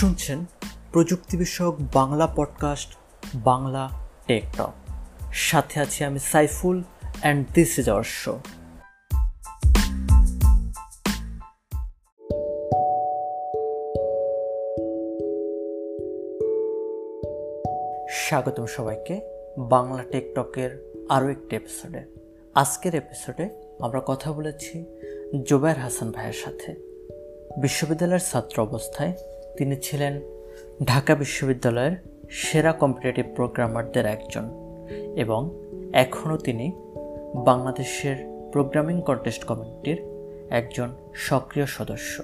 [0.00, 0.44] শুনছেন
[0.92, 2.96] প্রযুক্তি বিষয়ক Bangla podcast
[3.34, 3.88] Bangla
[4.26, 4.72] tech talk
[5.32, 6.82] সাথে আছি আমি Saiful
[7.20, 8.38] and this is our show
[18.10, 19.20] স্বাগতম সবাইকে
[19.58, 22.04] বাংলা টেকটকের আরও একটি এপিসোডে
[22.54, 23.48] আজকের এপিসোডে
[23.80, 24.84] আমরা কথা বলেছি
[25.42, 26.74] জোবায়ের হাসান ভাইয়ের সাথে।
[27.60, 29.12] বিশ্ববিদ্যালয়ের ছাত্র অবস্থায়
[29.56, 30.20] তিনি ছিলেন
[30.84, 31.92] ঢাকা বিশ্ববিদ্যালয়ের
[32.30, 34.44] সেরা কম্পিটিটিভ প্রোগ্রামারদের একজন
[35.16, 35.50] এবং
[35.92, 36.72] এখনও তিনি
[37.34, 38.16] বাংলাদেশের
[38.52, 40.02] প্রোগ্রামিং কন্টেস্ট কমিটির
[40.50, 42.22] একজন সক্রিয় সদস্য।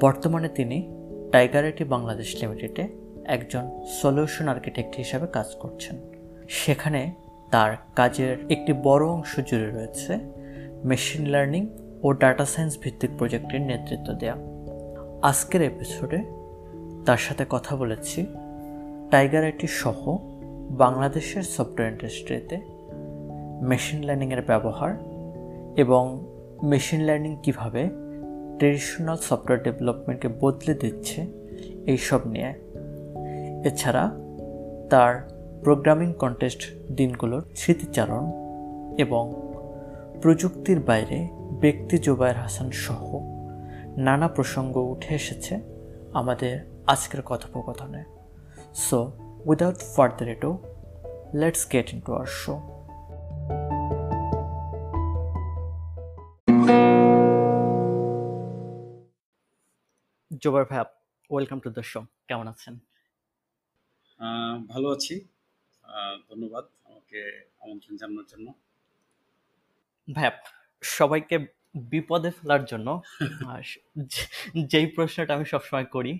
[0.00, 0.92] বর্তমানে তিনি
[1.32, 2.88] টাইগার আইটি বাংলাদেশ লিমিটেডে
[3.24, 5.96] একজন সলিউশন আর্কিটেক্ট হিসাবে কাজ করছেন।
[6.48, 7.12] সেখানে
[7.50, 10.18] তার কাজের একটি বড় অংশ জুড়ে রয়েছে
[10.84, 11.68] মেশিন লার্নিং
[12.02, 14.53] ও ডাটা সায়েন্স ভিত্তিক প্রজেক্টের নেতৃত্ব দেয়া।
[15.24, 16.18] আজকের এপিসোডে
[17.06, 18.26] তার সাথে কথা বলেছি
[19.10, 20.18] টাইগার আইটি সহ
[20.70, 22.60] বাংলাদেশের সফটওয়্যার ইন্ডাস্ট্রিতে
[23.62, 24.94] মেশিন লার্নিংয়ের ব্যবহার
[25.76, 26.24] এবং
[26.62, 27.90] মেশিন লার্নিং কীভাবে
[28.58, 31.26] ট্রেডিশনাল সফটওয়্যার ডেভেলপমেন্টকে বদলে দিচ্ছে
[31.86, 32.54] এইসব নিয়ে।
[33.64, 34.10] এছাড়া
[34.90, 35.30] তার
[35.64, 38.24] প্রোগ্রামিং কন্টেস্ট দিনগুলোর স্মৃতিচারণ
[38.98, 39.32] এবং
[40.22, 41.28] প্রযুক্তির বাইরে
[41.60, 43.33] ব্যক্তি জোবায়ের হাসান সহ
[43.96, 45.54] নানা প্রসঙ্গ উঠে এসেছে
[46.14, 46.54] আমাদের
[46.86, 48.04] আজকের কথোপকথনে।
[48.74, 48.98] So
[49.46, 50.50] without further ado
[51.34, 52.54] let's get in to our show
[60.42, 60.84] Jobaer ভাই
[61.30, 62.74] ওয়েলকাম টু দ্য শো কেমন আছেন?
[64.68, 65.14] ভালো আছি।
[66.28, 68.46] ধন্যবাদ আমাকে আমন্ত্রণ জানানোর জন্য।
[70.14, 70.30] ভাই
[70.82, 71.36] সবাইকে
[71.74, 72.88] বিপদে ফেলার জন্য
[74.72, 76.12] যেই প্রশ্নটা আমি সবসময় করি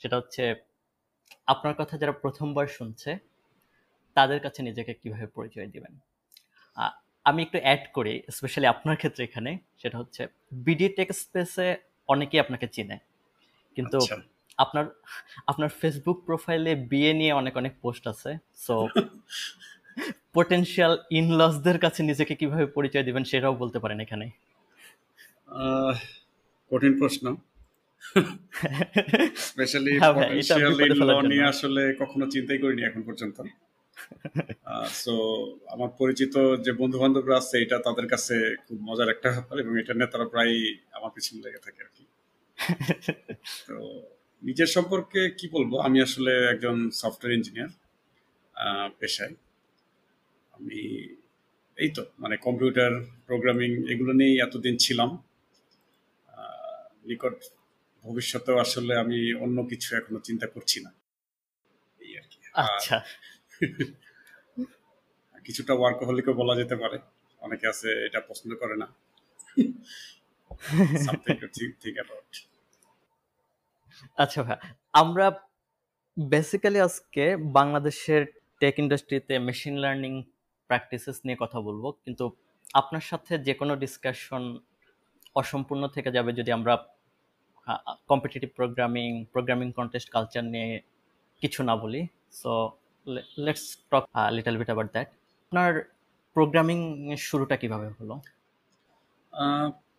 [0.00, 0.42] সেটা হচ্ছে
[1.46, 3.10] আপনার কথা যারা প্রথমবার শুনছে
[4.16, 5.94] তাদের কাছে নিজেকে কীভাবে পরিচয় দিবেন?
[7.26, 10.22] আমি একটু অ্যাড করি স্পেশালি আপনার ক্ষেত্রে এখানে সেটা হচ্ছে
[10.64, 11.68] বিডি টেক স্পেসে
[12.08, 12.96] অনেকেই আপনাকে চিনে।
[13.76, 14.16] কিন্তু আচ্ছা।
[14.58, 14.84] আপনার
[15.46, 18.74] আপনার ফেসবুক প্রোফাইলে বিয়ে নিয়ে অনেক অনেক পোস্ট আছে সো
[20.32, 24.26] পোটেনশিয়াল ইনলসদের কাছে নিজেকে কীভাবে পরিচয় দিবেন সেটাও বলতে পারেন এখানে।
[26.70, 27.24] কঠিন প্রশ্ন।
[29.48, 30.14] স্পেশালি হ্যাঁ
[30.98, 33.38] জন্য। নিয়ে আসলে কখনো চিন্তাই করিনি এখন পর্যন্ত।
[35.02, 35.14] সো
[35.74, 36.34] আমার পরিচিত
[36.64, 40.26] যে বন্ধু বান্ধবরা আছে এটা তাদের কাছে খুব মজার একটা ব্যাপার এবং এটা নিয়ে তারা
[40.32, 40.54] প্রায়
[40.96, 42.04] আমার পিছনে লেগে থাকে আর কি।
[43.68, 43.76] তো
[44.42, 45.72] নিজের সম্পর্কে কি বলব?
[45.86, 47.70] আমি আসলে একজন সফটওয়্যার ইঞ্জিনিয়ার
[49.00, 49.34] পেশায়।
[50.56, 50.80] আমি
[51.82, 52.92] এই তো মানে কম্পিউটার
[53.28, 55.10] প্রোগ্রামিং এগুলো নিয়েই এতদিন ছিলাম।
[57.10, 57.36] নিকট
[58.04, 60.90] ভবিষ্যতেও আসলে আমি অন্য কিছু এখনও চিন্তা করছি না।
[62.00, 62.96] এই আর কি। আর আচ্ছা।
[65.44, 66.98] কিছুটা ওয়ার্কহলিকও বলা যেতে পারে।
[67.42, 68.86] অনেকে আছে এটা পছন্দ করে না.
[74.18, 74.58] আচ্ছা ভাই
[74.92, 75.26] আমরা
[76.16, 78.22] বেসিক্যালি আজকে বাংলাদেশের
[78.60, 80.12] টেক ইন্ডাস্ট্রিতে মেশিন লার্নিং
[80.70, 82.24] প্র্যাকটিসেস নিয়ে কথা বলব। কিন্তু
[82.74, 84.42] আপনার সাথে যে কোনো ডিসকাশন
[85.36, 86.74] অসম্পূর্ণ থেকে যাবে যদি আমরা
[88.10, 90.70] competitive programming programming contest culture নিয়ে
[91.42, 92.02] কিছু না বলি।
[92.40, 92.52] So
[93.44, 94.04] let's talk
[94.36, 95.08] little bit about that
[95.46, 95.72] আপনার
[96.36, 96.78] প্রোগ্রামিং
[97.28, 98.14] শুরুটা কীভাবে হলো?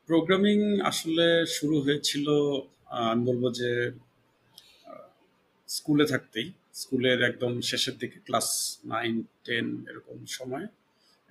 [0.10, 0.58] প্রোগ্রামিং
[0.90, 1.26] আসলে
[1.58, 2.28] শুরু হয়েছিল
[3.12, 3.72] আমি বলব যে
[5.70, 6.48] স্কুলে থাকতেই।
[6.82, 8.48] স্কুলের একদম শেষের দিকে ক্লাস
[8.94, 9.14] নাইন
[9.46, 10.66] টেন এরকম সময়।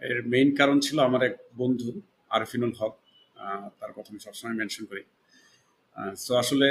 [0.08, 1.90] এর মেইন কারণ ছিল আমার এক বন্ধু,
[2.36, 2.94] আরফিনুল হক
[3.78, 5.02] তার কথা আমি সবসময় মেনশন করি।
[6.16, 6.68] সো আসলে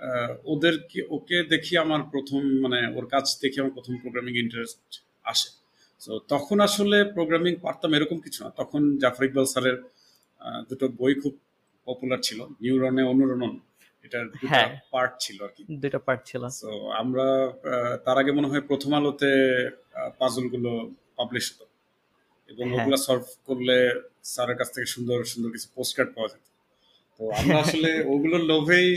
[0.00, 0.74] আহ, ওদের
[1.10, 4.80] ওকে দেখি আমার প্রথম মানে ওর কাজ দেখি আমার প্রথম প্রোগ্রামিং ইন্টারেস্ট
[5.24, 5.48] আসে।
[6.00, 9.76] সো তখন আসলে প্রোগ্রামিং পারতাম এরকম কিছু না। তখন জাফর ইকবাল স্যারের
[10.68, 11.34] দুটো বই খুব
[11.86, 13.52] পপুলার ছিল নিউরনে অনুরণন।
[14.04, 17.26] এটার দুটো হ্যাঁ। পার্ট ছিল আর কি। দুইটা পার্ট ছিল। সো আমরা
[18.04, 19.30] তার আগে মনে হয় প্রথম আলোতে
[20.18, 20.70] পাজলগুলো
[21.16, 21.64] পাবলিশ হতো।
[22.48, 23.76] এবং হ্যাঁ। ওগুলো সলভ করলে
[24.24, 26.44] স্যারের কাছ থেকে সুন্দর সুন্দর কিছু পোস্ট কার্ড পাওয়া যেত।
[27.20, 28.88] তো আমরা আসলে ওগুলোর লোভেই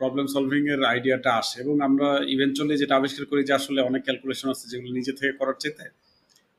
[0.00, 4.48] প্রবলেম সলভিং এর আইডিয়াটা আসে এবং আমরা ইভেনচুয়ালি যেটা আবিষ্কার করি যে আসলে অনেক ক্যালকুলেশন
[4.54, 5.84] আছে যেগুলো নিজে থেকে করার চাইতে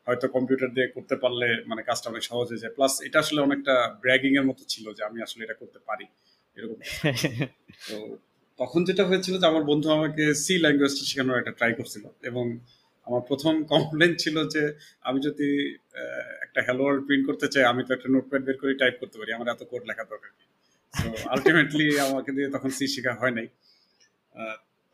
[0.08, 3.74] হয়তো কম্পিউটার দিয়ে করতে পারলে মানে কাজটা অনেক সহজ হয়ে যায়। প্লাস এটা আসলে অনেকটা
[4.04, 6.06] ব্র্যাগিং এর মতো ছিল যে আমি আসলে এটা করতে পারি
[6.58, 6.78] এরকম
[7.90, 7.96] তো
[8.60, 12.46] তখন যেটা হয়েছিল যে আমার বন্ধু আমাকে সি ল্যাঙ্গুয়েজটা শেখানোর একটা ট্রাই করছিল এবং
[13.08, 14.64] আমার প্রথম কমপ্লেন ছিল যে
[15.08, 15.48] আমি যদি
[16.46, 19.30] একটা হ্যালো ওয়ার্ল্ড প্রিন্ট করতে চাই আমি তো একটা নোটপ্যাড বের করে টাইপ করতে পারি।
[19.38, 20.46] আমার এত কোড লেখা দরকার কি?
[20.94, 23.48] সো আলটিমেটলি আমাকে দিয়ে তখন সি শেখা হয় নাই।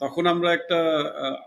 [0.01, 0.79] তখন আমরা একটা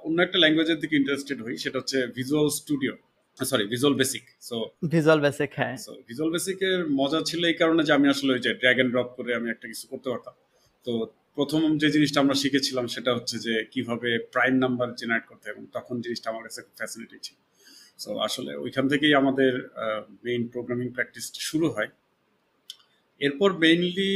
[0.06, 2.94] অন্য একটা ল্যাঙ্গুয়েজের দিকে ইন্টারেস্টেড হই সেটা হচ্ছে visual studio
[3.38, 4.56] sorry visual basic so
[4.94, 8.50] visual basic হ্যাঁ। সো ভিজুয়াল বেসিকের মজা ছিল এই কারণে যে আমি আসলে ওই যে
[8.60, 10.34] ড্র্যাগ এন্ড ড্রপ করে আমি একটা কিছু করতে পারতাম।
[10.86, 10.92] তো
[11.36, 15.94] প্রথম যে জিনিসটা আমরা শিখেছিলাম সেটা হচ্ছে যে কীভাবে প্রাইম নাম্বার জেনারেট করতে এবং তখন
[16.04, 17.36] জিনিসটা আমার কাছে খুব ফ্যাসিনেটিং ছিল।
[17.98, 19.52] সো আসলে ওইখান থেকেই আমাদের
[20.24, 21.90] মেইন প্রোগ্রামিং প্র্যাকটিস শুরু হয়।
[23.20, 24.12] এরপর মেইনলি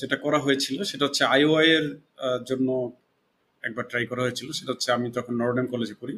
[0.00, 1.86] যেটা করা হয়েছিল সেটা হচ্ছে আইওআই এর
[2.48, 2.68] জন্য
[3.62, 6.14] একবার ট্রাই করা হয়েছিল। সেটা হচ্ছে আমি তখন নরডেম কলেজে পড়ি।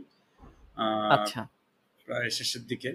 [1.17, 1.41] আচ্ছা।
[2.09, 2.91] প্রায় শেষের দিকে।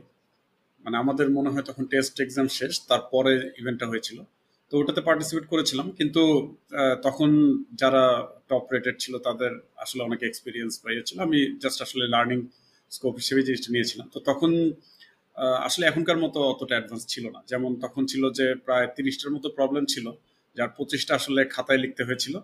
[0.83, 4.17] মানে আমাদের মনে হয় তখন টেস্ট এক্সাম শেষ তারপরে ইভেন্টটা হয়েছিল।
[4.71, 6.21] তো ওটাতে পার্টিসিপেট করেছিলাম। কিন্তু
[7.05, 7.29] তখন
[7.81, 8.03] যারা
[8.49, 9.51] টপ রেটেড ছিল তাদের
[9.83, 12.39] আসলে অনেক এক্সপিরিয়েন্স পাইয়েছিল আমি জাস্ট আসলে লার্নিং
[12.91, 14.51] স্কোপ হিসেবে জিনিসটা নিয়েছিলাম। তো তখন
[15.67, 19.83] আসলে এখনকার মতো অতটা অ্যাডভান্স ছিল না। যেমন তখন ছিল যে প্রায় তিরিশটার মতো প্রবলেম
[19.93, 20.05] ছিল
[20.57, 22.35] যার পঁচিশটা আসলে খাতায় লিখতে হয়েছিল।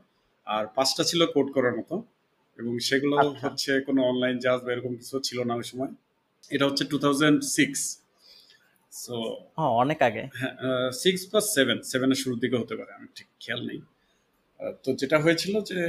[0.47, 1.95] আর পাঁচটা ছিল কোড করার মতো।
[2.59, 5.91] এবং সেগুলো আচ্ছা। হচ্ছে কোনো অনলাইন জাজ বা এরকম কিছু ছিল না ওই সময়।
[6.55, 7.79] এটা হচ্ছে টু থাউজেন্ড সিক্স
[9.03, 9.15] সো
[9.57, 10.23] হ্যাঁ অনেক আগে।
[11.03, 13.79] সিক্স বা সেভেন সেভেনের শুরুর দিকে হতে পারে আমি ঠিক খেয়াল নেই।
[14.83, 15.79] তো যেটা হয়েছিল যে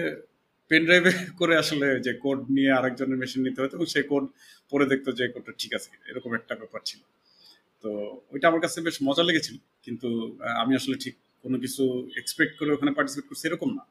[0.71, 4.25] পেন ড্রাইভে করে আসলে যে কোড নিয়ে আরেকজনের মেশিন নিতে হতো এবং সেই কোড
[4.73, 7.01] পরে দেখতো যে কোডটা ঠিক আছে এরকম একটা ব্যাপার ছিল।
[7.85, 7.91] তো
[8.33, 9.57] ওইটা আমার কাছে বেশ মজা লেগেছিল
[9.87, 10.09] কিন্তু
[10.63, 11.15] আমি আসলে ঠিক
[11.45, 11.83] কোনো কিছু
[12.21, 13.85] এক্সপেক্ট করে ওখানে পার্টিসিপেট করছি এরকম না।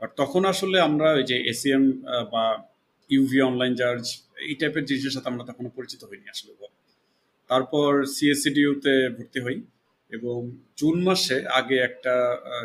[0.00, 1.84] বাট তখন আসলে আমরা ওই যে এসিএম
[2.32, 2.44] বা
[3.10, 4.04] ইউভি অনলাইন চার্জ
[4.48, 6.52] এই টাইপের জিনিসের সাথে আমরা তখনও পরিচিত হইনি আসলে।
[7.50, 9.62] তারপর সিএসসিডিউতে ভর্তি হই
[10.12, 10.38] এবং
[10.76, 12.14] জুন মাসে আগে একটা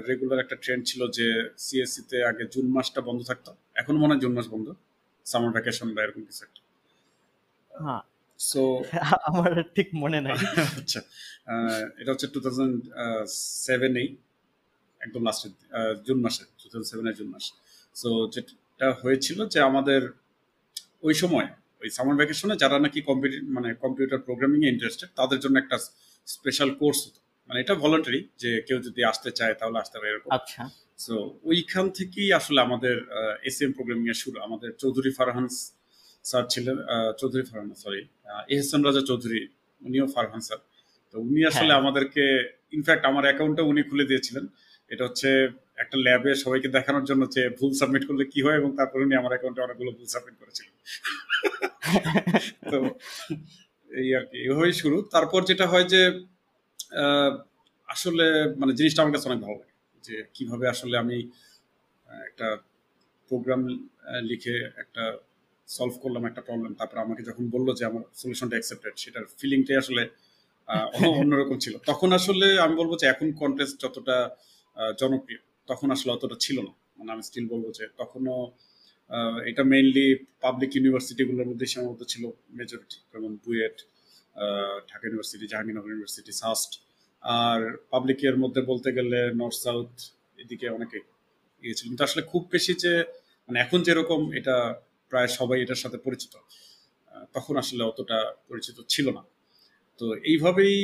[0.08, 1.28] রেগুলার একটা ট্রেন্ড ছিল যে
[1.58, 4.68] সিএসসি তে আগে জুন মাসটা বন্ধ থাকতো। এখন মনে হয় জুন মাস বন্ধ।
[5.26, 6.62] সামার ভ্যাকেশন বা এরকম কিছু একটা।
[7.72, 8.02] হ্যাঁ।
[8.40, 8.62] সো
[9.28, 10.34] আমার ঠিক মনে নাই।
[10.80, 11.00] আচ্ছা
[11.98, 12.78] এটা হচ্ছে টু থাউজেন্ড
[13.66, 14.08] সেভেনেই
[15.02, 15.52] একদম লাস্টের
[16.04, 17.46] জুন মাসে টু থাউজেন্ড সেভেনের জুন মাস।
[17.96, 20.02] সো যেটা হয়েছিল যে আমাদের
[21.04, 21.48] ওই সময়
[21.82, 25.78] ওই সামার ভ্যাকেশনে যারা নাকি কম্পিউটার মানে কম্পিউটার প্রোগ্রামিং এ ইন্টারেস্টেড তাদের জন্য একটা
[26.28, 27.20] স্পেশাল কোর্স হতো।
[27.50, 30.62] মানে এটা ভলান্টারি যে কেউ যদি আসতে চায় তাহলে আসতে পারে এরকম। আচ্ছা।
[31.06, 31.16] সো
[31.50, 32.96] ওইখান থেকেই আসলে আমাদের
[33.50, 35.48] এসিএম প্রোগ্রামিং এর শুরু। আমাদের চৌধুরী ফারহান
[36.26, 36.78] স্যার ছিলেন
[37.20, 38.02] চৌধুরী ফারহান সরি
[38.54, 39.40] এহসান রাজা চৌধুরী
[39.82, 40.60] উনিও ফারহান স্যার।
[41.14, 42.24] তো উনি আসলে হ্যাঁ। আমাদেরকে
[42.78, 44.46] ইনফ্যাক্ট আমার অ্যাকাউন্টটা উনি খুলে দিয়েছিলেন।
[44.92, 45.30] এটা হচ্ছে
[45.78, 49.32] একটা ল্যাবে সবাইকে দেখানোর জন্য যে ভুল সাবমিট করলে কি হয় এবং তারপর উনি আমার
[49.32, 50.74] অ্যাকাউন্টে অনেকগুলো ভুল সাবমিট করেছিলেন
[52.72, 52.78] তো
[53.90, 56.02] এই আর কি, এভাবেই শুরু। তারপর যেটা হয় যে
[57.88, 58.26] আসলে
[58.58, 61.18] মানে জিনিসটা আমার কাছে অনেক ভালো লাগে যে কীভাবে আসলে আমি
[62.26, 62.48] একটা
[63.32, 63.62] প্রোগ্রাম
[64.22, 65.04] লিখে একটা
[65.68, 70.04] সলভ করলাম, একটা প্রবলেম তারপর আমাকে যখন বলল যে আমার সলিউশনটা অ্যাকসেপ্টেড সেটার ফিলিংটাই আসলে
[70.94, 74.16] অন্য- অন্যরকম ছিল। তখন আসলে আমি বলব যে এখন কন্টেস্ট যতটা
[75.00, 78.38] জনপ্রিয় তখন আসলে অতটা ছিল না। মানে আমি স্টিল বলব যে তখনও
[79.50, 80.08] এটা মেইনলি
[80.46, 82.24] পাবলিক ইউনিভার্সিটিগুলোর মধ্যে সীমাবদ্ধ ছিল
[82.58, 83.78] মেজরিটি যেমন বুয়েট
[84.90, 86.72] ঢাকা ইউনিভার্সিটি জাহাঙ্গীরনগর ইউনিভার্সিটি সাস্ট।
[87.24, 87.60] আর
[87.94, 89.92] পাবলিকের মধ্যে বলতে গেলে নর্থ সাউথ
[90.44, 90.98] এদিকে অনেকে
[91.64, 92.94] গিয়েছিল কিন্তু আসলে খুব বেশি যে
[93.50, 94.56] মানে এখন যেরকম এটা
[95.12, 96.34] প্রায় সবাই এটার সাথে পরিচিত
[97.36, 98.18] তখন আসলে অতটা
[98.50, 99.24] পরিচিত ছিল না।
[100.00, 100.76] তো এইভাবেই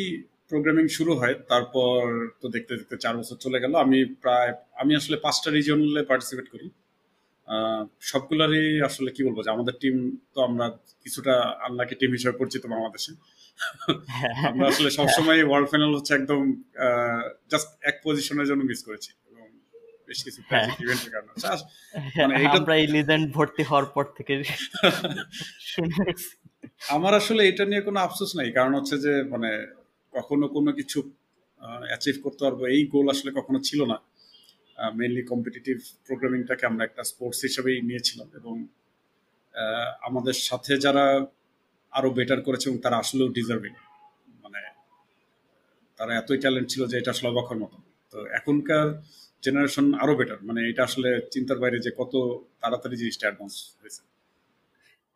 [0.52, 2.00] প্রোগ্রামিং শুরু হয় তারপর
[2.42, 6.68] তো দেখতে দেখতে চার বছর চলে গেল। আমি প্রায় আমি আসলে পাঁচটা রিজিয়নালে পার্টিসিপেট করি।
[8.02, 9.96] সবগুলারই আসলে কি বলব যে আমাদের টিম
[10.34, 10.66] তো আমরা
[11.04, 13.12] কিছুটা আল্লাহকে টিম হিসেবে পরিচিত বাংলাদেশে।
[14.12, 16.42] হ্যাঁ, আমরা আসলে সবসময় ওয়ার্ল্ড ফাইনাল হচ্ছে একদম
[17.52, 19.12] জাস্ট এক পজিশনের জন্য মিস করেছি
[20.08, 21.52] বেশ কিছু হ্যাঁ। ইভেন্টের কারণে। আচ্ছা,
[22.22, 24.34] মানে এটা- আমরা এই লিজেন্ড ভর্তি হওয়ার পর থেকে
[25.72, 26.28] শুনেছি।
[26.90, 29.50] আমার আসলে এটা নিয়ে কোনো আফসোস নাই কারণ হচ্ছে যে মানে
[30.16, 31.00] কখনো কোনো কিছু
[31.90, 33.98] অ্যাচিভ করতে পারব, এই গোল আসলে কখনো ছিল না।
[35.00, 35.78] মেইনলি কম্পিটিটিভ
[36.08, 38.56] প্রোগ্রামিংটাকে আমরা একটা স্পোর্টস হিসেবেই নিয়েছিলাম এবং
[40.08, 41.06] আমাদের সাথে যারা
[41.94, 43.74] আরও বেটার করেছে এবং তারা আসলেও ডিজার্ভিং
[44.44, 44.62] মানে
[46.00, 47.78] তারা এতই ট্যালেন্ট ছিল যে এটা আসলে অবাকর মতো।
[48.14, 48.88] তো এখনকার
[49.46, 52.14] জেনারেশন আরও বেটার মানে এটা আসলে চিন্তার বাইরে যে কত
[52.62, 54.02] তাড়াতাড়ি জিনিসটা অ্যাডভান্স হয়েছে।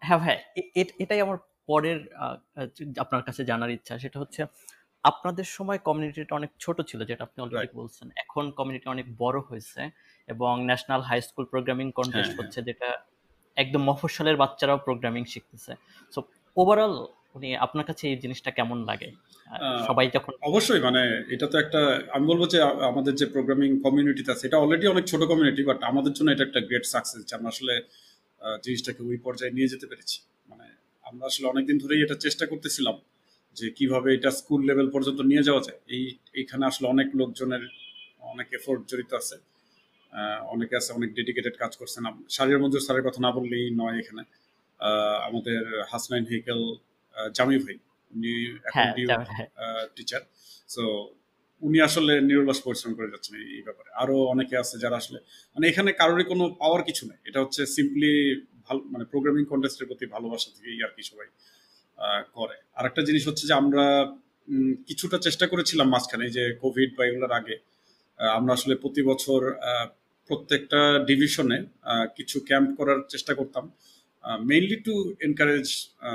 [0.02, 0.36] হ্যাঁ ভাই
[1.04, 1.38] এটাই আমার
[1.70, 2.00] পরের
[3.04, 4.42] আপনার কাছে জানার ইচ্ছা, সেটা হচ্ছে
[5.12, 9.82] আপনাদের সময় কমিউনিটিটা অনেক ছোট ছিল যেটা আপনি অলরেডি বলছেন। এখন কমিউনিটি অনেক বড় হয়েছে
[10.34, 12.90] এবং national high school programming contest হচ্ছে যেটা
[13.58, 15.72] একদম মফস্বলের বাচ্চারাও প্রোগ্রামিং শিখতেছে।
[16.14, 16.20] সো
[16.58, 16.96] ওভারঅল
[17.38, 19.10] উনি আপনার কাছে এই জিনিসটা কেমন লাগে?
[19.88, 21.02] সবাই যখন অবশ্যই মানে
[21.34, 21.82] এটা তো একটা
[22.16, 22.60] আমি বলব যে
[22.92, 26.62] আমাদের যে প্রোগ্রামিং কমিউনিটিটা আছে এটা অলরেডি অনেক ছোট কমিউনিটি বাট আমাদের জন্য এটা একটা
[26.68, 27.74] গ্রেট সাকসেস যে আমরা আসলে
[28.66, 30.18] জিনিসটাকে ওই পর্যায়ে নিয়ে যেতে পেরেছি।
[30.50, 30.66] মানে
[31.10, 32.96] আমরা আসলে অনেকদিন ধরেই এটা চেষ্টা করতেছিলাম।
[33.58, 37.64] যে কীভাবে এটা স্কুল লেভেল পর্যন্ত নিয়ে যাওয়া যায় এই এইখানে আসলে অনেক লোকজনের
[38.34, 39.36] অনেক এফোর্ট জড়িত আছে।
[40.48, 44.24] অনেকে আছে অনেক ডেডিকেটেড কাজ করছেন। শারিয়ার মঞ্জুর স্যারের কথা না বললেই নয় এখানে।
[45.28, 45.62] আমাদের
[45.92, 46.62] হাসনাইন হেকেল
[47.36, 47.76] জামি ভাই
[48.14, 48.32] উনি
[48.68, 48.86] এখন
[49.30, 49.48] হ্যাঁ।
[49.96, 50.22] টিচার
[50.68, 50.84] সো
[51.62, 55.20] উনি আসলে নিরলস পরিশ্রম করে যাচ্ছেন এই- ব্যাপারে। আরও অনেকে আছে যারা আসলে
[55.56, 58.12] মানে এখানে কারোরই কোনো পাওয়ার কিছু নেই। এটা হচ্ছে সিম্পলি
[58.68, 61.28] ভালো মানে প্রোগ্রামিং কন্টেস্টের প্রতি ভালোবাসা থেকে আর কি সবাই
[62.38, 63.86] করে। আরেকটা জিনিস হচ্ছে যে আমরা
[64.88, 67.56] কিছুটা চেষ্টা করেছিলাম মাঝখানে যে কোভিড বা এগুলোর আগে।
[68.38, 69.40] আমরা আসলে প্রতি বছর
[70.30, 71.58] প্রত্যেকটা ডিভিশনে
[72.18, 73.66] কিছু ক্যাম্প করার চেষ্টা করতাম।
[74.52, 74.94] মেইনলি টু
[75.28, 75.68] এনকারেজ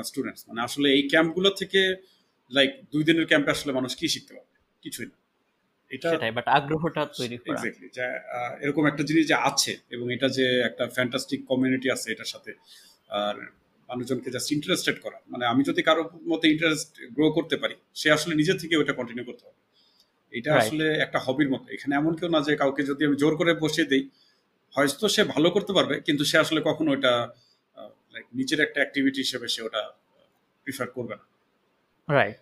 [0.08, 1.80] স্টুডেন্টস মানে আসলে এই ক্যাম্পগুলো থেকে
[2.50, 4.56] লাইক দুই দিনের ক্যাম্পে আসলে মানুষ কি শিখতে পারবে?
[4.84, 5.16] কিছুই না।
[5.90, 8.06] এটা সেটাই বাট আগ্রহটা তৈরি করা। এক্স্যাক্টলি যে
[8.64, 12.52] এরকম একটা জিনিস যে আছে এবং এটা যে একটা ফ্যান্টাস্টিক কমিউনিটি আছে এটার সাথে।
[13.22, 13.36] আর
[13.92, 18.32] মানুষজনকে জাস্ট ইন্টারেস্টেড করা। মানে আমি যদি কারোর মধ্যে ইন্টারেস্ট গ্রো করতে পারি সে আসলে
[18.40, 19.60] নিজে থেকে ওটা কন্টিনিউ করতে হবে
[20.32, 23.52] এটা আসলে একটা হবির মতো। এখানে এমন কেউ না যে কাউকে যদি আমি জোর করে
[23.64, 24.04] বসিয়ে দিই
[24.74, 27.12] হয়তো সে ভালো করতে পারবে কিন্তু সে আসলে কখনো ওটা
[28.14, 29.82] লাইক নিজের একটা অ্যাক্টিভিটি হিসেবে সে ওটা
[30.66, 31.24] প্রিফার করবে না।
[32.08, 32.38] রাইট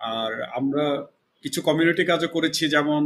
[0.00, 0.84] আর আমরা
[1.44, 3.02] কিছু কমিউনিটি কাজও করেছি যেমন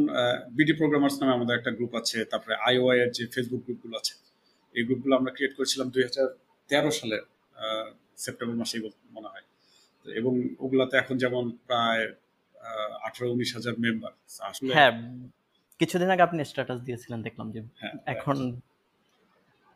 [0.50, 4.14] বিডি প্রোগ্রামার্স নামে আমাদের একটা গ্রুপ আছে তারপরে আইওআই এর যে ফেসবুক গ্রুপগুলো আছে
[4.74, 6.26] এই গ্রুপগুলো আমরা ক্রিয়েট করেছিলাম দুই হাজার
[6.70, 7.31] তেরো সালের। আহ,
[8.16, 8.80] সেপ্টেম্বর মাসেই
[9.16, 9.44] মনে হয়।
[10.06, 12.04] এবং ওগুলাতে এখন যেমন প্রায়
[13.06, 14.12] আঠারো উনিশ হাজার মেম্বার
[14.44, 14.92] আসলে হ্যাঁ
[15.80, 18.36] কিছুদিন আগে আপনি স্ট্যাটাস দিয়েছিলেন দেখলাম যে হ্যাঁ এখন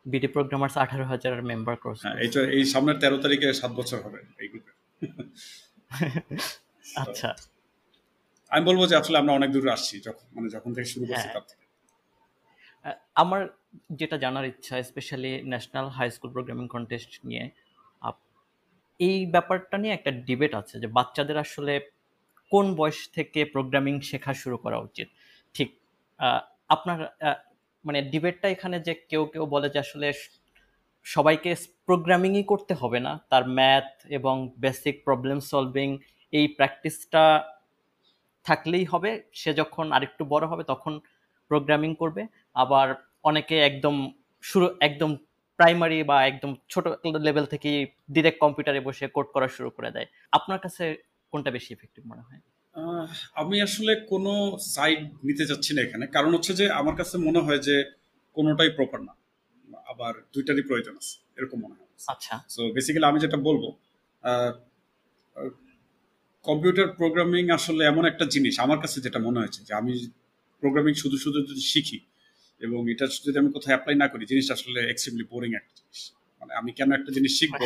[0.06, 4.18] বিডি প্রোগ্রামার্স আঠারো হাজার মেম্বার ক্রস হ্যাঁ এই এই সামনের তেরো তারিখে সাত বছর হবে
[4.42, 4.72] এই গ্রুপে
[7.04, 7.28] আচ্ছা।
[8.52, 11.34] আমি বলব যে আসলে আমরা অনেক দূরে আসছি যখন মানে যখন থেকে শুরু করছি হ্যাঁ।
[11.36, 11.64] তার থেকে।
[13.16, 13.48] আমার
[13.90, 17.50] যেটা জানার ইচ্ছা specially national high school programming contest নিয়ে
[19.00, 21.74] এই ব্যাপারটা নিয়ে একটা ডিবেট আছে যে বাচ্চাদের আসলে
[22.52, 25.08] কোন বয়স থেকে প্রোগ্রামিং শেখা শুরু করা উচিত?
[25.54, 25.68] ঠিক
[26.74, 26.98] আপনার
[27.84, 30.08] মানে ডিবেটটা এখানে যে কেউ কেউ বলে যে আসলে
[31.06, 31.50] সবাইকে
[31.88, 34.34] প্রোগ্রামিংই করতে হবে না, তার ম্যাথ এবং
[34.64, 35.88] বেসিক প্রবলেম সলভিং
[36.32, 37.24] এই প্র্যাকটিসটা
[38.46, 39.10] থাকলেই হবে।
[39.40, 40.92] সে যখন আরেকটু বড় হবে তখন
[41.50, 42.22] প্রোগ্রামিং করবে।
[42.62, 42.86] আবার
[43.28, 43.94] অনেকে একদম
[44.44, 45.10] শুরু, একদম
[45.58, 46.84] প্রাইমারি বা একদম ছোট
[47.28, 47.70] লেভেল থেকে
[48.10, 50.84] ডিরেক্ট কম্পিউটারে বসে কোড করা শুরু করে দেয়। আপনার কাছে
[51.32, 52.40] কোনটা বেশি ইফেক্টিভ মনে হয়?
[53.34, 54.32] আমি আসলে কোনো
[54.74, 57.76] সাইড নিতে চাচ্ছি না এখানে। কারণ হচ্ছে যে আমার কাছে মনে হয় যে
[58.36, 59.14] কোনোটাই প্রপার না।
[59.86, 63.64] আবার দুইটারই প্রয়োজন আছে এরকম মনে হয়। আচ্ছা। সো বেসিক্যালি আমি যেটা বলব
[66.44, 69.92] কম্পিউটার প্রোগ্রামিং আসলে এমন একটা জিনিস আমার কাছে যেটা মনে হয়েছে যে আমি
[70.62, 71.98] প্রোগ্রামিং শুধু শুধু যদি শিখি
[72.60, 76.00] এবং এটা যদি আমি কোথাও অ্যাপ্লাই না করি জিনিসটা আসলে এক্সট্রিমলি বোরিং একটা জিনিস।
[76.42, 77.60] মানে আমি কেন একটা জিনিস শিখব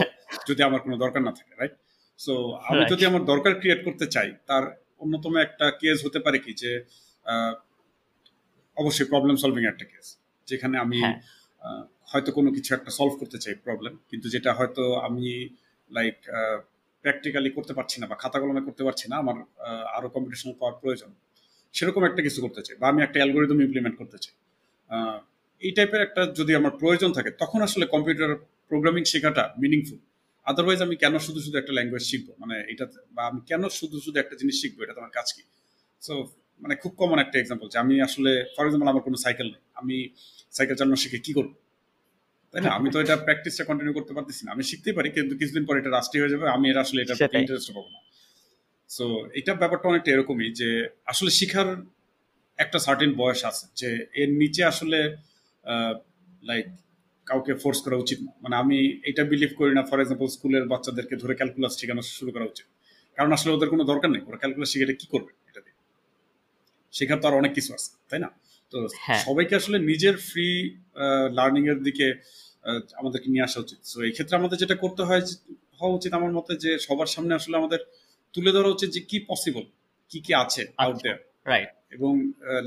[0.49, 1.75] যদি আমার কোনো দরকার না থাকে রাইট
[2.19, 2.33] সো
[2.69, 4.65] আমি যদি আমার দরকার ক্রিয়েট করতে চাই তার
[5.03, 6.71] অন্যতম একটা কেস হতে পারে কি যে
[8.77, 10.07] অবশ্যই প্রবলেম সলভিং একটা কেস
[10.49, 11.17] যেখানে আমি হ্যাঁ।
[12.11, 15.27] হয়তো কোনো কিছু একটা সলভ করতে চাই প্রবলেম কিন্তু যেটা হয়তো আমি
[15.91, 16.17] লাইক
[17.05, 19.37] প্র্যাকটিক্যালি করতে পারছি না বা খাতা কলমে করতে পারছি না আমার
[19.97, 21.11] আরও কম্পিটিশনাল পাওয়ার প্রয়োজন
[21.75, 24.35] সেরকম একটা কিছু করতে চাই বা আমি একটা অ্যালগোরিদম ইমপ্লিমেন্ট করতে চাই।
[25.63, 28.31] এই টাইপের একটা যদি আমার প্রয়োজন থাকে তখন আসলে কম্পিউটার
[28.71, 29.99] প্রোগ্রামিং শেখাটা মিনিংফুল
[30.47, 32.29] আদারওয়াইজ আমি কেন শুধু শুধু একটা ল্যাঙ্গুয়েজ শিখব?
[32.39, 32.85] মানে এটা
[33.17, 34.77] বা আমি কেন শুধু শুধু একটা জিনিস শিখব?
[34.85, 35.43] এটা তোমার কাজ কি?
[36.03, 36.15] সো
[36.61, 39.97] মানে খুব কমন একটা এক্সাম্পল যে আমি আসলে ফর এক্সাম্পল আমার কোনো সাইকেল নেই। আমি
[40.57, 41.53] সাইকেল চালানো শিখে কি করব?
[42.55, 42.71] তাই না?
[42.79, 45.91] আমি তো এটা প্র্যাকটিসটা কন্টিনিউ করতে পারতেছি না। আমি শিখতেই পারি কিন্তু কিছুদিন পর এটা
[45.91, 48.01] রাষ্ট্রীয় হয়ে যাবে আমি এর আসলে এটা। ইন্টারেস্ট পাবো না।
[48.91, 49.05] সো
[49.39, 50.69] এটা ব্যাপারটা অনেকটা এরকমই যে
[51.13, 51.69] আসলে শিখার
[52.65, 53.89] একটা সার্টেন বয়স আছে যে
[54.21, 54.99] এর নিচে আসলে
[56.49, 56.67] লাইক
[57.27, 58.79] কাউকে ফোর্স করা উচিত না। মানে আমি
[59.11, 62.67] এটা বিলিভ করি না ফর এক্সাম্পল স্কুলের বাচ্চাদেরকে ধরে ক্যালকুলাস শেখানো শুরু করা উচিত।
[63.19, 65.77] কারণ আসলে ওদের কোনো দরকার নেই ওরা ক্যালকুলাস শিখে এটা কি করবে এটা দিয়ে।
[66.95, 68.29] শেখার তো আর অনেক কিছু আছে তাই না?
[68.73, 70.49] তো হ্যাঁ। সবাইকে আসলে নিজের ফ্রি
[71.39, 72.07] লার্নিং এর দিকে
[73.01, 75.23] আমাদেরকে নিয়ে আসা উচিত। তো এই ক্ষেত্রে আমাদের যেটা করতে হয়
[75.81, 77.81] হওয়া উচিত আমার মতে যে সবার সামনে আসলে আমাদের
[78.35, 79.65] তুলে ধরা উচিত যে কি পসিবল
[80.11, 81.19] কি কি আছে আউট। দেয়ার
[81.53, 82.13] রাইট এবং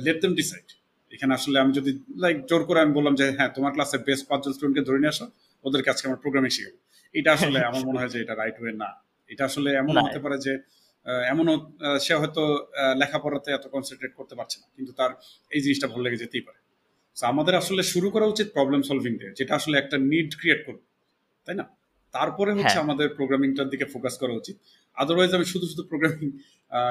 [0.05, 0.67] লেট দেম ডিসাইড
[1.11, 4.51] এখানে আসলে আমি যদি লাইক জোর করে আমি বললাম যে হ্যাঁ তোমার ক্লাসের বেস্ট পাঁচজন
[4.53, 5.25] স্টুডেন্টকে ধরে নিয়ে আসো
[5.65, 6.77] ওদেরকে আজকে আমার প্রোগ্রামিং শেখাবো।
[7.15, 8.89] এটা আসলে আমার মনে হয় যে এটা রাইট ওয়ে না।
[9.29, 10.53] এটা আসলে এমন হতে পারে যে
[11.31, 11.55] এমনও
[11.99, 12.43] সে হয়তো
[12.95, 15.11] লেখাপড়াতে এত কনসেন্ট্রেট করতে পারছে না কিন্তু তার
[15.51, 16.59] এই জিনিসটা ভালো লেগে যেতেই পারে।
[17.17, 20.85] আমাদের আসলে শুরু করা উচিত প্রবলেম সলভিং দিয়ে যেটা আসলে একটা নিড ক্রিয়েট করবে
[21.47, 21.65] তাই না?
[22.13, 24.55] তারপরে হচ্ছে হ্যাঁ। আমাদের প্রোগ্রামিংটার দিকে ফোকাস করা উচিত।
[24.97, 26.27] আদারওয়াইজ আমি শুধু শুধু প্রোগ্রামিং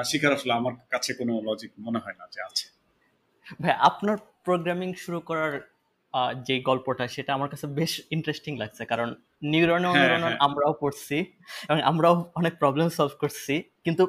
[0.05, 2.65] শেখার আসলে আমার কাছে কোনো লজিক মনে হয় না যে আছে।
[3.59, 5.53] ভাই আপনার প্রোগ্রামিং শুরু করার
[6.43, 9.09] যে গল্পটা সেটা আমার কাছে বেশ ইন্টারেস্টিং লাগছে। কারণ
[9.43, 11.17] নিউরন হ্যাঁ, নিউরন হ্যাঁ। আমরাও পড়ছি
[11.69, 13.53] এবং আমরাও অনেক প্রবলেম সলভ করছি।
[13.85, 14.03] কিন্তু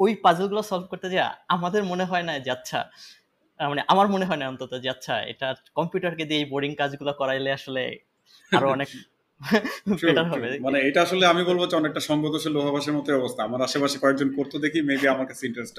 [0.00, 1.18] ওই পাজলগুলো সলভ করতে যে
[1.48, 2.78] আমাদের মনে হয় না যে আচ্ছা
[3.60, 7.50] মানে আমার মনে হয় না অন্তত যে আচ্ছা এটা কম্পিউটারকে দিয়ে এই বোরিং কাজগুলো করাইলে
[7.52, 7.82] আসলে
[8.52, 8.88] আরও অনেক
[10.04, 13.96] বেটার হবে মানে এটা আসলে আমি বলব যে অনেকটা সঙ্গদোষের লোহাভাসের মতো অবস্থা। আমার আশেপাশে
[14.02, 15.76] কয়েকজন করতো দেখি মেবি আমার কাছে ইন্টারেস্ট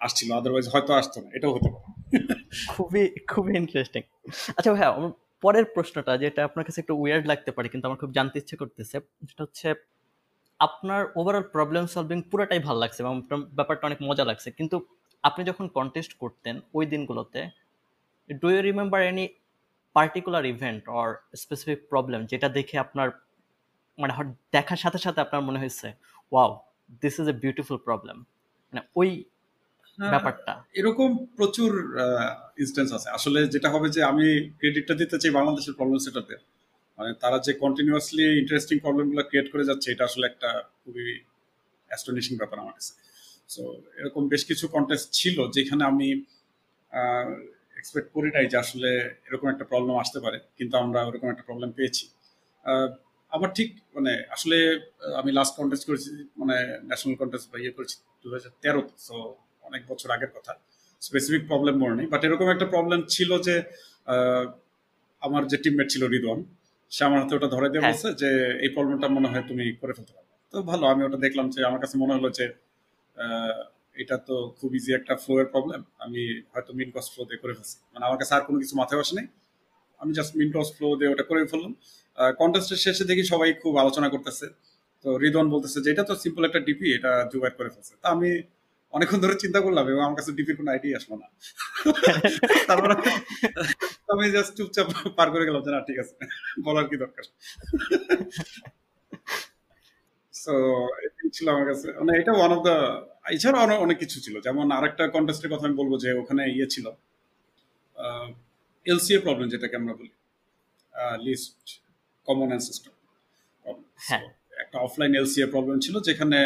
[0.00, 1.86] আসছিল আদারওয়াইজ হয়তো আসতো না এটাও হতে পারে।
[2.72, 4.02] খুবই খুবই ইন্টারেস্টিং
[4.58, 4.90] আচ্ছা ভাইয়া
[5.42, 8.96] পরের প্রশ্নটা যেটা আপনার কাছে একটু উইয়ার্ড লাগতে পারে কিন্তু আমার খুব জানতে ইচ্ছে করতেছে
[9.28, 9.68] সেটা হচ্ছে
[10.60, 13.14] আপনার ওভারঅল প্রবলেম সলভিং পুরোটাই ভালো লাগছে এবং
[13.58, 14.76] ব্যাপারটা অনেক মজা লাগছে কিন্তু
[15.24, 17.40] আপনি যখন কন্টেস্ট করতেন ওই দিনগুলোতে
[18.40, 19.24] do you remember any
[19.96, 21.08] particular event or
[21.42, 23.08] specific problem যেটা দেখে আপনার
[23.98, 24.12] মানে
[24.56, 25.88] দেখার সাথে সাথে আপনার মনে হয়েছে
[26.32, 26.50] wow
[27.02, 28.16] this is a beautiful problem
[28.68, 29.10] মানে ওই
[29.98, 31.70] ব্যাপারটা। এরকম প্রচুর
[32.62, 34.26] ইনস্টেন্স আছে। আসলে যেটা হবে যে আমি
[34.58, 36.34] ক্রেডিটটা দিতে চাই বাংলাদেশের প্রবলেম সেটাতে
[36.98, 40.50] মানে তারা যে কন্টিনিউয়াসলি ইন্টারেস্টিং প্রবলেমগুলো ক্রিয়েট করে যাচ্ছে এটা আসলে একটা
[40.82, 41.08] খুবই
[41.90, 42.92] অ্যাস্টনিশিং ব্যাপার আমার কাছে।
[43.54, 43.62] সো
[44.00, 46.08] এরকম বেশ কিছু কন্টেস্ট ছিল যেখানে আমি
[47.82, 48.88] এক্সপেক্ট করি নাই যে আসলে
[49.28, 52.04] এরকম একটা প্রবলেম আসতে পারে কিন্তু আমরা ওরকম একটা প্রবলেম পেয়েছি।
[53.32, 54.56] আমার ঠিক মানে আসলে
[55.20, 56.10] আমি লাস্ট কন্টেস্ট করেছি
[56.40, 56.56] মানে
[56.88, 59.14] ন্যাশনাল কন্টেস্ট বা ইয়ে করেছি দু হাজার তেরোতে সো
[59.64, 60.52] অনেক বছর আগের কথা।
[61.02, 63.54] স্পেসিফিক প্রবলেম মনে নেই বাট এরকম একটা প্রবলেম ছিল যে
[64.06, 64.44] আহ,
[65.22, 66.40] আমার যে টিমমেট ছিল রিদওয়ান
[66.92, 68.30] সে আমার হাতে ওটা ধরে দিয়ে হ্যাঁ। বলছে যে
[68.64, 71.80] এই প্রবলেমটা মনে হয় তুমি করে ফেলতে পারবে তো ভালো আমি ওটা দেখলাম যে আমার
[71.84, 72.44] কাছে মনে হলো যে
[73.16, 73.58] আহ,
[73.96, 76.22] এটা তো খুব ইজি একটা ফ্লো এর প্রবলেম আমি
[76.52, 79.14] হয়তো মিন কস্ট ফ্লো দিয়ে করে ফেলছি। মানে আমার কাছে আর কোনো কিছু মাথায় আসে
[79.18, 79.26] নেই।
[80.00, 81.72] আমি জাস্ট মিন কস্ট ফ্লো দিয়ে ওটা করে ফেললাম।
[82.40, 84.46] কন্টেস্টের শেষে দেখি সবাই খুব আলোচনা করতেছে।
[85.04, 88.30] তো রিদওয়ান বলতেছে যে এটা তো সিম্পল একটা ডিপি এটা জুগাইট করে ফেলছে। তা আমি
[88.92, 91.26] অনেকক্ষণ ধরে চিন্তা করলাম এবং আমার কাছে ডিপির কোনো আইডিয়া আসলো না।
[92.68, 92.90] তারপর
[94.12, 94.86] আমি জাস্ট চুপচাপ
[95.18, 96.14] পার করে গেলাম যে না ঠিক আছে।
[96.66, 97.24] বলার কি দরকার?
[100.42, 100.52] সো
[101.36, 102.76] ছিল আমার কাছে। মানে এটা ওয়ান অফ দ্য
[103.34, 106.86] এছাড়াও অনেক অনেক কিছু ছিল। যেমন আরেকটা কন্টেস্টের কথা আমি বলব যে ওখানে ইয়ে ছিল।
[108.86, 110.12] এলসিএ প্রবলেম যেটাকে আমরা বলি।
[111.26, 111.64] লিস্ট
[112.28, 112.92] কমন অ্যানসেস্টর
[114.08, 114.24] হ্যাঁ।
[114.62, 116.38] একটা অফলাইন এলসিএ প্রবলেম ছিল যেখানে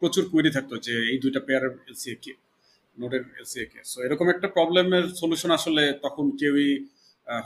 [0.00, 2.32] প্রচুর কোয়েরি থাকতো যে এই দুইটা পেয়ারের এলসিএ কি
[2.96, 6.70] নোডের এলসিএ কে। সো এরকম একটা প্রবলেমের সলিউশন আসলে তখন কেউই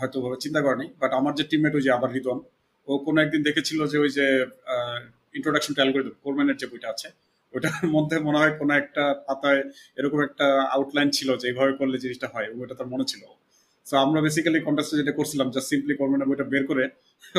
[0.01, 2.39] হয়তো ভাবে চিন্তা করেনি। বাট আমার যে টিমমেট ওই যে আবার রিদন
[2.89, 4.27] ও কোনো একদিন দেখেছিল যে ওই যে
[5.37, 7.09] ইন্ট্রোডাকশন টু অ্যালগোরিদম কোরম্যানের যে বইটা আছে
[7.55, 9.61] ওটার মধ্যে মনে হয় কোনো একটা পাতায়
[9.99, 13.23] এরকম একটা আউটলাইন ছিল যে এইভাবে করলে জিনিসটা হয় ওটা তার মনে ছিল।
[13.87, 16.85] সো আমরা বেসিক্যালি কন্টেস্টে যেটা করছিলাম জাস্ট সিম্পলি কোরম্যানের বইটা বের করে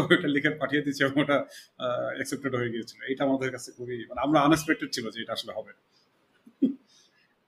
[0.09, 1.37] ওইটা লিখে পাঠিয়ে দিচ্ছি এবং ওটা
[2.17, 5.71] অ্যাকসেপ্টেড হয়ে গিয়েছিল। এটা আমাদের কাছে খুবই মানে আমরা আনএক্সপেক্টেড ছিল যে এটা আসলে হবে।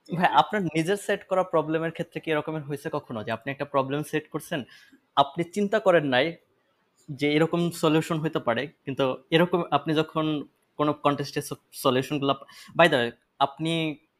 [0.08, 3.18] ভাই, আপনার নিজের সেট করা প্রবলেমের ক্ষেত্রে কি এরকমের হয়েছে কখনো?
[3.26, 4.60] যে আপনি একটা প্রবলেম সেট করছেন,
[5.22, 6.26] আপনি চিন্তা করেন নাই
[7.08, 10.26] যে এরকম সলিউশন হতে পারে কিন্তু এরকম আপনি যখন
[10.78, 12.34] কোনো কন্টেস্টের সলিউশনগুলো
[12.76, 12.98] বাই দ্য
[13.40, 13.72] আপনি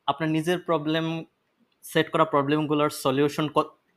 [0.09, 1.07] আপনার নিজের প্রবলেম
[1.85, 3.46] সেট করা প্রবলেমগুলোর সলিউশন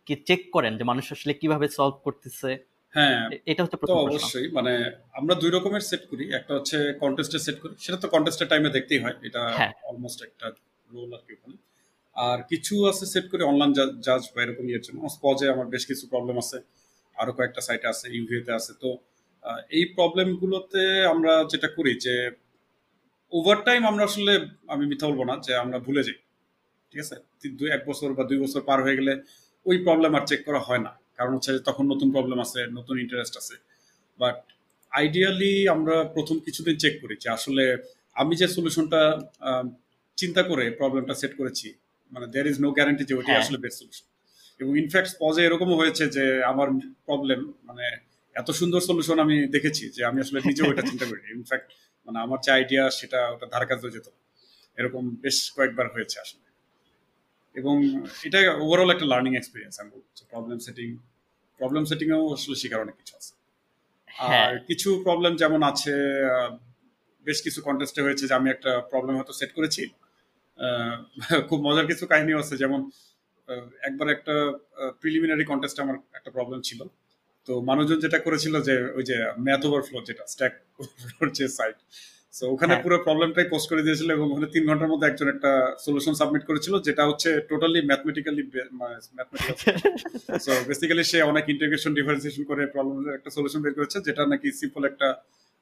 [0.07, 2.49] কি চেক করেন যে মানুষ আসলে কীভাবে সলভ করতেছে?
[2.93, 4.73] হ্যাঁ এটা হচ্ছে প্রথম অবশ্যই মানে
[5.13, 8.99] আমরা দুই রকমের সেট করি একটা হচ্ছে কন্টেস্টে সেট করি সেটা তো কন্টেস্টের টাইমে দেখতেই
[9.03, 10.45] হয় এটা হ্যাঁ। অলমোস্ট একটা
[10.89, 11.57] রোল আর কি ওখানে।
[12.15, 16.03] আর কিছু আছে সেট করি অনলাইন জাজ বা এরকম ইয়ের জন্য স্পজে আমার বেশ কিছু
[16.07, 16.57] প্রবলেম আছে।
[17.21, 18.89] আরও কয়েকটা সাইটে আছে ইউভিতে আছে। তো
[19.77, 22.15] এই প্রবলেমগুলোতে আমরা যেটা করি যে
[23.33, 24.33] ওভার টাইম আমরা আসলে
[24.73, 26.17] আমি মিথ্যা বলব না যে আমরা ভুলে যাই
[26.91, 27.15] ঠিক আছে?
[27.59, 29.13] দুই এক বছর বা দুই বছর পার হয়ে গেলে
[29.65, 33.33] ওই প্রবলেম আর চেক করা হয় না। কারণ হচ্ছে তখন নতুন প্রবলেম আছে নতুন ইন্টারেস্ট
[33.41, 33.55] আছে।
[34.19, 34.37] বাট
[34.91, 37.63] আইডিয়ালি আমরা প্রথম কিছুদিন চেক করি যে আসলে
[38.15, 39.01] আমি যে সলিউশনটা
[40.17, 41.67] চিন্তা করে প্রবলেমটা সেট করেছি
[42.11, 44.07] মানে দেয়ার ইজ নো গ্যারান্টি যে ওইটাই হ্যাঁ। আসলে বেস্ট সলিউশন
[44.61, 46.67] এবং ইনফ্যাক্ট পজে এরকমও হয়েছে যে আমার
[47.05, 47.97] প্রবলেম মানে
[48.35, 51.71] এত সুন্দর সলিউশন আমি দেখেছি যে আমি আসলে নিজেও ওইটা চিন্তা করি ইনফ্যাক্ট
[52.05, 54.07] মানে আমার যে আইডিয়া সেটা ওটা ধার কাছে যেত।
[54.77, 56.51] এরকম বেশ কয়েকবার হয়েছে আসলে।
[57.55, 57.75] এবং
[58.23, 60.97] এটা ওভারঅল একটা লার্নিং এক্সপিরিয়েন্স আমি বলব। প্রবলেম সেটিং
[61.57, 63.33] প্রবলেম সেটিংয়েও আসলে শেখার অনেক কিছু আছে।
[64.05, 65.93] হ্যাঁ। আর কিছু প্রবলেম যেমন আছে
[67.25, 69.89] বেশ কিছু কন্টেস্টে হয়েছে যে আমি একটা প্রবলেম হয়তো সেট করেছি।
[71.49, 72.89] খুব মজার কিছু কাহিনী আছে। যেমন
[73.87, 74.33] একবার একটা
[75.01, 76.79] প্রিলিমিনারি কন্টেস্ট আমার একটা প্রবলেম ছিল
[77.47, 80.53] তো মানুষজন যেটা করেছিল যে ওই যে ম্যাথ ওভারফ্লো যেটা স্ট্যাক
[81.37, 81.77] যে সাইট
[82.33, 85.51] সো ওখানে হ্যাঁ। পুরো প্রবলেমটাই পোস্ট করে দিয়েছিল এবং ওখানে তিন ঘণ্টার মধ্যে একজন একটা
[85.85, 88.43] সলিউশন সাবমিট করেছিল যেটা হচ্ছে totally mathematically
[89.17, 89.55] mathematical
[90.45, 94.81] so basically সে অনেক ইন্টিগ্রেশন ডিফারেন্সিয়েশন করে প্রবলেমের একটা সলিউশন বের করেছে যেটা নাকি সিম্পল
[94.85, 95.07] একটা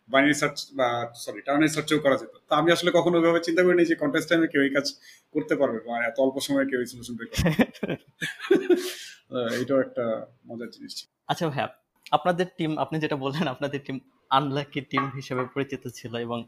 [0.09, 0.87] বাইনারি সার্চ বা
[1.23, 4.47] সরি টার্নারি সার্চেও করা যেত। তো আমি আসলে কখনো ওইভাবে চিন্তা করিনি যে কন্টেস্ট টাইমে
[4.53, 4.87] কেউ এই কাজ
[5.35, 7.39] করতে পারবে বা এত অল্প সময়ে কেউ এই সলিউশন বের করবে।
[9.61, 10.03] এটাও একটা
[10.49, 11.67] মজার জিনিস ছিল। আচ্ছা ভাইয়া
[12.11, 13.97] আপনাদের টিম আপনি যেটা বললেন আপনাদের টিম
[14.31, 16.39] আনলাকি টিম হিসেবে পরিচিত ছিল এবং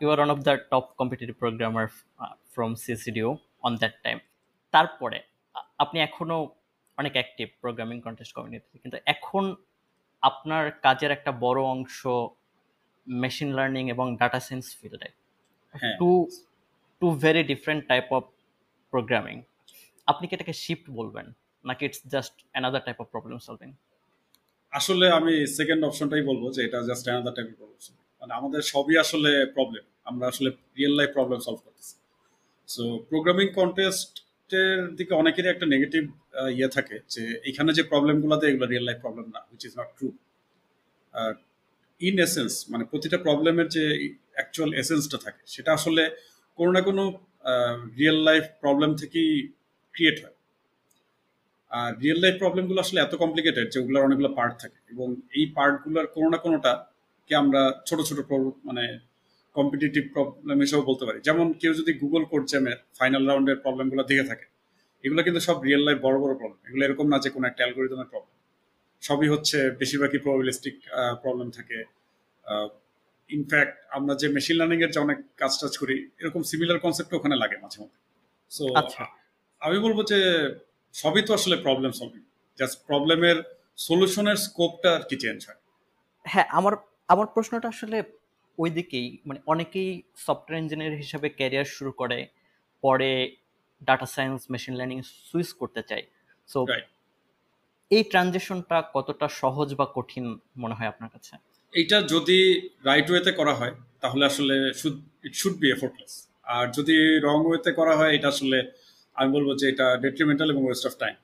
[0.00, 1.86] you are one of the top competitive programmer
[2.54, 3.28] from সিসিডিও
[3.66, 4.18] on that time
[4.74, 5.18] তারপরে
[5.78, 6.38] আপনি এখনও
[6.98, 9.44] অনেক অ্যাক্টিভ প্রোগ্রামিং কন্টেস্ট কমিউনিটিতে কিন্তু এখন
[10.22, 12.00] আপনার কাজের একটা বড় অংশ
[13.06, 15.08] মেশিন লার্নিং এবং ডাটা সায়েন্স ফিল্ডে
[16.00, 16.10] to
[17.02, 18.24] to very different type of
[18.92, 19.36] programming
[20.08, 21.26] আপনি কি এটাকে শিফট বলবেন
[21.64, 23.70] নাকি it's just another type of problem solving
[24.72, 27.80] আসলে আমি সেকেন্ড অপশনটাই বলব যে এটা জাস্ট অ্যানাদার টাইপের প্রবলেম
[28.22, 31.94] মানে আমাদের সবই আসলে প্রবলেম আমরা আসলে রিয়েল লাইফ প্রবলেম সলভ করতেছি।
[32.68, 36.02] সো প্রোগ্রামিং কন্টেস্টের দিকে অনেকেরই একটা নেগেটিভ
[36.58, 40.08] ইয়ে থাকে যে এখানে যে প্রবলেমগুলোতে এগুলো রিয়েল লাইফ প্রবলেম না which is not true
[42.00, 43.84] in essence মানে প্রতিটা প্রবলেমের যে
[44.36, 46.02] অ্যাকচুয়াল এসেন্সটা থাকে, সেটা আসলে
[46.58, 47.02] কোনো না কোনো
[47.98, 49.30] রিয়েল লাইফ প্রবলেম থেকেই
[49.94, 50.36] ক্রিয়েট হয়।
[51.70, 56.06] আর রিয়েল লাইফ প্রবলেমগুলো আসলে এত কমপ্লিকেটেড যে ওগুলোর অনেকগুলো পার্ট থাকে এবং এই পার্টগুলোর
[56.14, 56.72] কোনো না কোনোটা
[57.30, 58.18] কে আমরা ছোট ছোট
[58.68, 58.84] মানে
[59.56, 64.24] কম্পিটিটিভ প্রবলেম হিসেবে বলতে পারি। যেমন কেউ যদি গুগল কোড জ্যামের ফাইনাল রাউন্ডের প্রবলেমগুলো দেখে
[64.30, 64.46] থাকে,
[65.04, 68.08] এগুলো কিন্তু সব রিয়েল লাইফ বড় বড় প্রবলেম এগুলো এরকম না যে কোনো একটা অ্যালগোরিদমের
[68.12, 68.33] প্রবলেম
[69.06, 70.76] সবই হচ্ছে বেশিরভাগই প্রবাবিলিস্টিক
[71.22, 71.78] প্রবলেম থাকে।
[73.30, 77.36] ইনফ্যাক্ট আমরা যে মেশিন লার্নিং এর যে অনেক কাজ টাজ করি এরকম সিমিলার কনসেপ্ট ওখানে
[77.42, 77.98] লাগে মাঝে মধ্যে।
[78.56, 79.02] সো আচ্ছা।
[79.62, 80.18] আমি বলব যে
[80.94, 82.22] সবই তো আসলে প্রবলেম সলভিং
[82.58, 83.38] জাস্ট প্রবলেমের
[83.86, 85.60] সলিউশনের স্কোপটা আর কি চেঞ্জ হয়।
[86.26, 86.74] হ্যাঁ আমার
[87.12, 87.98] আমার প্রশ্নটা আসলে
[88.58, 89.90] ওই দিকেই মানে অনেকেই
[90.26, 92.18] সফটওয়্যার ইঞ্জিনিয়ার হিসেবে ক্যারিয়ার শুরু করে
[92.84, 93.10] পরে
[93.88, 96.04] data science machine learning switch করতে চায়।
[96.48, 96.58] সো
[97.90, 100.24] এই ট্রানজেকশনটা কতটা সহজ বা কঠিন
[100.56, 101.34] মনে হয় আপনার কাছে?
[101.72, 102.38] এইটা যদি
[102.84, 104.54] রাইট ওয়েতে করা হয় তাহলে আসলে
[105.24, 106.12] ইট শুড বি এফোর্টলেস
[106.46, 108.58] আর যদি রং ওয়েতে করা হয় এটা আসলে
[109.16, 111.16] আমি বলব যে এটা ডেট্রিমেন্টাল এবং ওয়েস্ট অফ টাইম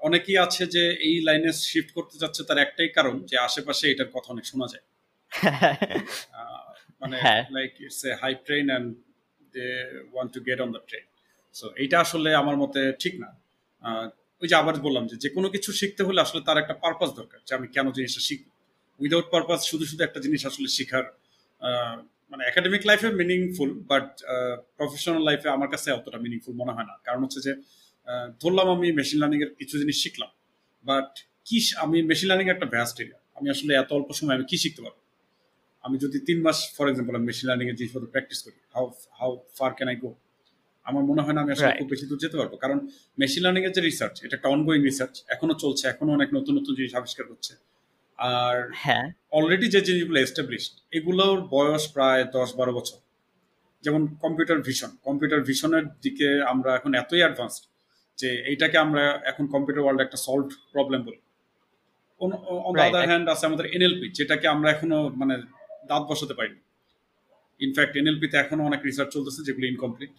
[0.00, 4.28] অনেকেই আছে যে এই লাইনে শিফট করতে যাচ্ছে তার একটাই কারণ যে আশেপাশে এটার কথা
[4.30, 4.84] অনেক শোনা যায়।
[7.00, 7.16] মানে।
[7.56, 8.88] Like it's a hype train and
[9.54, 9.66] they
[10.12, 11.04] want to get on the train
[11.54, 13.28] so এইটা আসলে আমার মতে ঠিক না।
[14.42, 17.52] ওই যে আবার বললাম যে কোনো কিছু শিখতে হলে আসলে তার একটা পারপাস দরকার যে
[17.58, 18.46] আমি কেন জিনিসটা শিখব।
[19.00, 21.04] উইদাউট পারপাস শুধু শুধু একটা জিনিস আসলে শেখার
[22.30, 24.08] মানে একাডেমিক লাইফে মিনিংফুল বাট
[24.78, 27.52] প্রফেশনাল লাইফে আমার কাছে অতটা মিনিংফুল মনে হয় না। কারণ হচ্ছে যে
[28.42, 30.30] ধরলাম আমি মেশিন লার্নিং এর কিছু জিনিস শিখলাম
[30.84, 31.10] বাট
[31.46, 34.80] কি আমি মেশিন লার্নিং একটা ভ্যাস্ট এরিয়া আমি আসলে এত অল্প সময় আমি কি শিখতে
[34.84, 34.98] পারব?
[35.84, 38.84] আমি যদি তিন মাস ফর এক্সাম্পল আমি মেশিন লার্নিং এর জিনিসপত্র প্র্যাকটিস করি how
[39.18, 40.10] how far can I go
[40.86, 42.78] আমার মনে হয় না আমি আসলে খুব বেশি দূর যেতে পারব। কারণ
[43.20, 46.72] মেশিন লার্নিং এর যে রিসার্চ এটা একটা অনগোয়িং রিসার্চ এখনও চলছে এখনও অনেক নতুন নতুন
[46.78, 47.52] জিনিস আবিষ্কার হচ্ছে।
[48.18, 49.06] আর হ্যাঁ।
[49.38, 52.98] অলরেডি যে জিনিসগুলো এস্টাবলিশড এগুলোর বয়স প্রায় দশ বারো বছর।
[53.84, 57.62] যেমন কম্পিউটার ভিশন কম্পিউটার ভিশনের দিকে আমরা এখন এতই অ্যাডভান্সড
[58.18, 61.20] যে এইটাকে আমরা এখন কম্পিউটার ওয়ার্ল্ড একটা সলভ প্রবলেম বলি।
[62.68, 65.34] অন আদার হ্যান্ড আছে আমাদের এনএলপি যেটাকে আমরা এখনও মানে
[65.90, 66.60] দাঁত বসাতে পারিনি।
[67.60, 70.12] ইনফ্যাক্ট এনএলপিতে এখনও অনেক রিসার্চ চলতেছে যেগুলো ইনকমপ্লিট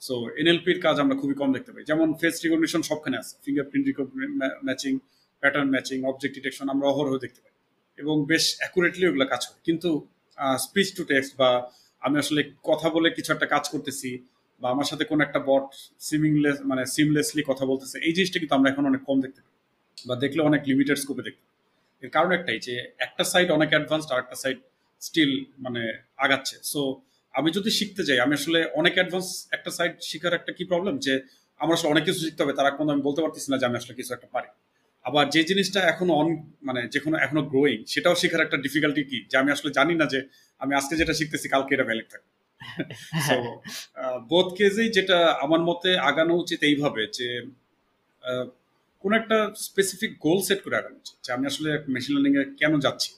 [0.00, 3.86] সো এনএলপির কাজ আমরা খুবই কম দেখতে পাই। যেমন ফেস রিকগনিশন সবখানে আছে। Fingerprint
[4.64, 4.92] matching
[5.42, 7.52] pattern matching object detection আমরা অহরহ দেখতে পাই।
[7.98, 9.90] এবং বেশ অ্যাকুরেটলি ওগুলো কাজ করে। কিন্তু
[10.58, 11.50] স্পিচ টু টেক্সট বা
[12.00, 14.10] আমি আসলে কথা বলে কিছু একটা কাজ করতেছি
[14.60, 15.66] বা আমার সাথে কোনো একটা বট
[16.00, 19.54] সিমিংলেস মানে সিমলেসলি কথা বলতেছে, এই জিনিসটা কিন্তু আমরা এখন অনেক কম দেখতে পাই।
[20.08, 21.44] বা দেখলে অনেক লিমিটেড স্কোপে দেখতে
[22.02, 24.58] এর কারণ একটাই যে, একটা সাইড অনেক অ্যাডভান্সড আর একটা সাইড
[25.00, 25.82] স্টিল মানে
[26.16, 26.80] আগাচ্ছে। সো
[27.34, 31.14] আমি যদি শিখতে যাই আমি আসলে অনেক অ্যাডভান্স একটা সাইড শিখার একটা কি প্রবলেম যে
[31.60, 33.94] আমার আসলে অনেক কিছু শিখতে হবে তারা এখন আমি বলতে পারতেছি না যে আমি আসলে
[33.94, 34.50] কিছু একটা পারি।
[35.04, 36.28] আবার যে জিনিসটা এখনও অন
[36.62, 39.18] মানে যে কোনো এখনও গ্রোয়িং সেটাও শেখার একটা ডিফিকাল্টি কি?
[39.30, 40.18] যে আমি আসলে জানি না যে
[40.60, 42.30] আমি আজকে যেটা শিখতেছি কালকে এটা ভ্যালিড থাকবে।
[44.30, 47.28] বোধ কেজেই যেটা আমার মতে আগানো উচিত এইভাবে যে
[49.04, 52.72] কোনো একটা স্পেসিফিক গোল সেট করে আগানো উচিত। যে আমি আসলে মেশিন লার্নিং এ কেন
[52.80, 53.10] যাচ্ছি?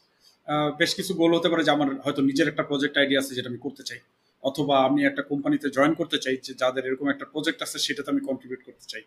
[0.81, 3.61] বেশ কিছু গোল হতে পারে যে আমার হয়তো নিজের একটা প্রজেক্ট আইডিয়া আছে যেটা আমি
[3.67, 4.01] করতে চাই।
[4.49, 8.23] অথবা আমি একটা কোম্পানিতে জয়েন করতে চাই যে যাদের এরকম একটা প্রজেক্ট আছে সেটাতে আমি
[8.29, 9.03] কন্ট্রিবিউট করতে চাই।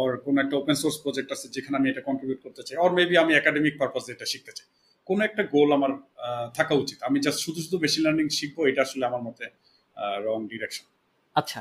[0.00, 3.14] অর কোনো একটা ওপেন সোর্স প্রজেক্ট আছে যেখানে আমি এটা কন্ট্রিবিউট করতে চাই। অর মেবি
[3.22, 4.68] আমি একাডেমিক পারপাস এটা শিখতে চাই।
[5.08, 5.92] কোনো একটা গোল আমার
[6.58, 9.44] থাকা উচিত। আমি জাস্ট শুধু শুধু মেশিন লার্নিং শিখব, এটা আসলে আমার মতে
[10.26, 10.86] রং ডিরেকশন
[11.36, 11.58] আচ্ছা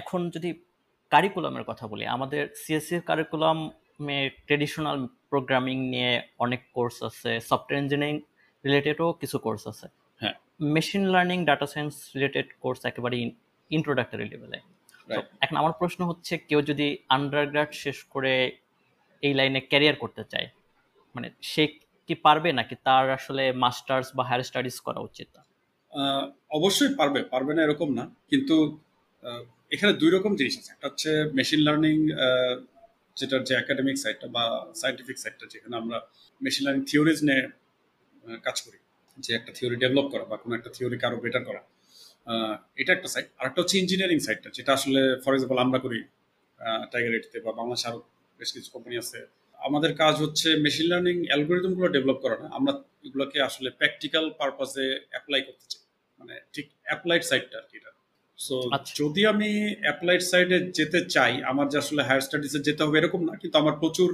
[0.00, 0.50] এখন যদি
[1.12, 4.98] কারিকুলামের কথা বলি, আমাদের সিএসসি কারিকুলামে ট্রেডিশনাল
[5.30, 8.16] প্রোগ্রামিং নিয়ে অনেক কোর্স আছে সফটওয়্যার ইঞ্জিনিয়ারিং
[8.64, 9.86] রিলেটেডও কিছু কোর্স আছে।
[10.20, 10.36] হ্যাঁ।
[10.74, 13.16] Machine learning data science related course একেবারে
[13.70, 14.58] ইন্ট্রোডাক্টরি লেভেলে
[15.40, 18.32] এখন আমার প্রশ্ন হচ্ছে কেউ যদি আন্ডারগ্রাড শেষ করে
[19.22, 20.48] এই লাইনে ক্যারিয়ার করতে চায়
[21.14, 21.62] মানে সে
[22.08, 25.30] কি পারবে নাকি তার আসলে মাস্টার্স বা হায়ার স্টাডিজ করা উচিত?
[26.50, 28.56] অবশ্যই পারবে পারবে না এরকম না। কিন্তু
[29.70, 31.96] এখানে দুই রকম জিনিস আছে। একটা হচ্ছে মেশিন লার্নিং
[33.18, 34.44] যেটার যে একাডেমিক সাইডটা বা
[34.82, 35.98] সাইন্টিফিক সাইডটা যেখানে আমরা
[36.40, 37.42] মেশিন লার্নিং থিওরিজ নিয়ে
[38.46, 38.78] কাজ করি,
[39.24, 41.62] যে একটা থিওরি ডেভেলপ করা বা কোনো একটা থিওরিকে আরও বেটার করা
[42.80, 46.00] এটা একটা সাইড আর একটা হচ্ছে ইঞ্জিনিয়ারিং সাইডটা যেটা আসলে ফর এক্সাম্পল আমরা করি
[46.92, 47.98] টাইগার এটিতে বা বাংলাদেশ আরও
[48.38, 49.18] বেশ কিছু কোম্পানি আছে।
[49.58, 52.72] আমাদের কাজ হচ্ছে মেশিন লার্নিং অ্যালগোরিদমগুলো ডেভেলপ করা না, আমরা
[53.06, 55.82] এগুলোকে আসলে প্র্যাকটিক্যাল পারপাসে অ্যাপ্লাই করতে চাই।
[56.18, 57.89] মানে ঠিক অ্যাপ্লাইড সাইডটা আর কি এটা।
[58.40, 59.48] সো আচ্ছা। যদি আমি
[59.84, 63.74] অ্যাপ্লাইড সাইডে যেতে চাই আমার যে আসলে হায়ার স্টাডিজে যেতে হবে এরকম না কিন্তু আমার
[63.82, 64.08] প্রচুর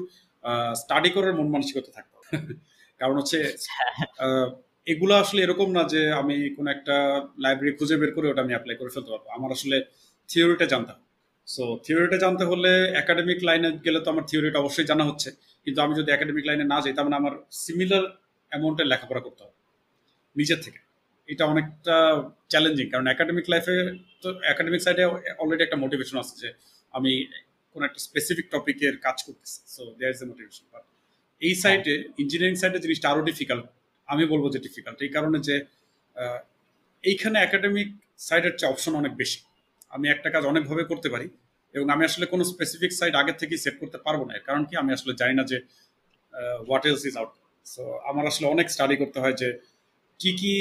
[0.80, 2.30] স্টাডি করার মন মানসিকতা থাকতে হবে।
[3.00, 3.38] কারণ হচ্ছে
[4.18, 4.46] আহ,
[4.86, 6.94] এগুলো আসলে এরকম না যে আমি কোন একটা
[7.44, 9.76] লাইব্রেরি খুঁজে বের করে ওটা আমি অ্যাপ্লাই করে ফেলতে পারব। আমার আসলে
[10.28, 11.04] থিওরিটা জানতে হবে।
[11.48, 12.70] সো থিওরিটা জানতে হলে
[13.02, 15.28] একাডেমিক লাইনে গেলে তো আমার থিওরিটা অবশ্যই জানা হচ্ছে।
[15.66, 18.04] কিন্তু আমি যদি একাডেমিক লাইনে না যাই তার মানে আমার সিমিলার
[18.52, 19.56] অ্যামাউন্টের লেখাপড়া করতে হবে।
[20.36, 20.80] নিজের থেকে।
[21.28, 21.96] এটা অনেকটা
[22.52, 23.76] চ্যালেঞ্জিং কারণ একাডেমিক লাইফে
[24.22, 25.02] তো একাডেমিক সাইডে
[25.42, 26.48] অলরেডি একটা মোটিভেশন আছে যে
[26.94, 27.12] আমি
[27.76, 30.84] কোন একটা স্পেসিফিক টপিকের কাজ করতেছি so there is a motivation but
[31.42, 33.64] এই সাইডে ইঞ্জিনিয়ারিং সাইডে জিনিসটা আরও ডিফিকাল্ট
[34.08, 35.56] আমি বলব যে ডিফিকাল্ট এই কারণে যে
[37.04, 37.88] এইখানে একাডেমিক
[38.28, 39.40] সাইডের চেয়ে অপশন অনেক বেশি।
[39.90, 41.26] আমি একটা কাজ অনেকভাবে করতে পারি
[41.74, 44.90] এবং আমি আসলে কোনো স্পেসিফিক সাইড আগে থেকেই সেট করতে পারব না। কারণ কি আমি
[44.96, 45.58] আসলে জানি না যে
[46.68, 47.32] what else is out
[47.66, 49.48] so আমার আসলে অনেক স্টাডি করতে হয় যে
[50.20, 50.54] কি কি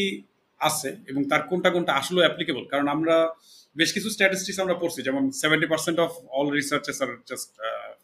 [0.70, 3.16] আছে এবং তার কোনটা কোনটা আসলে অ্যাপ্লিকেবল কারণ আমরা
[3.80, 7.50] বেশ কিছু স্ট্যাটিস্টিক্স আমরা পড়ছি যেমন seventy percent of all researches are just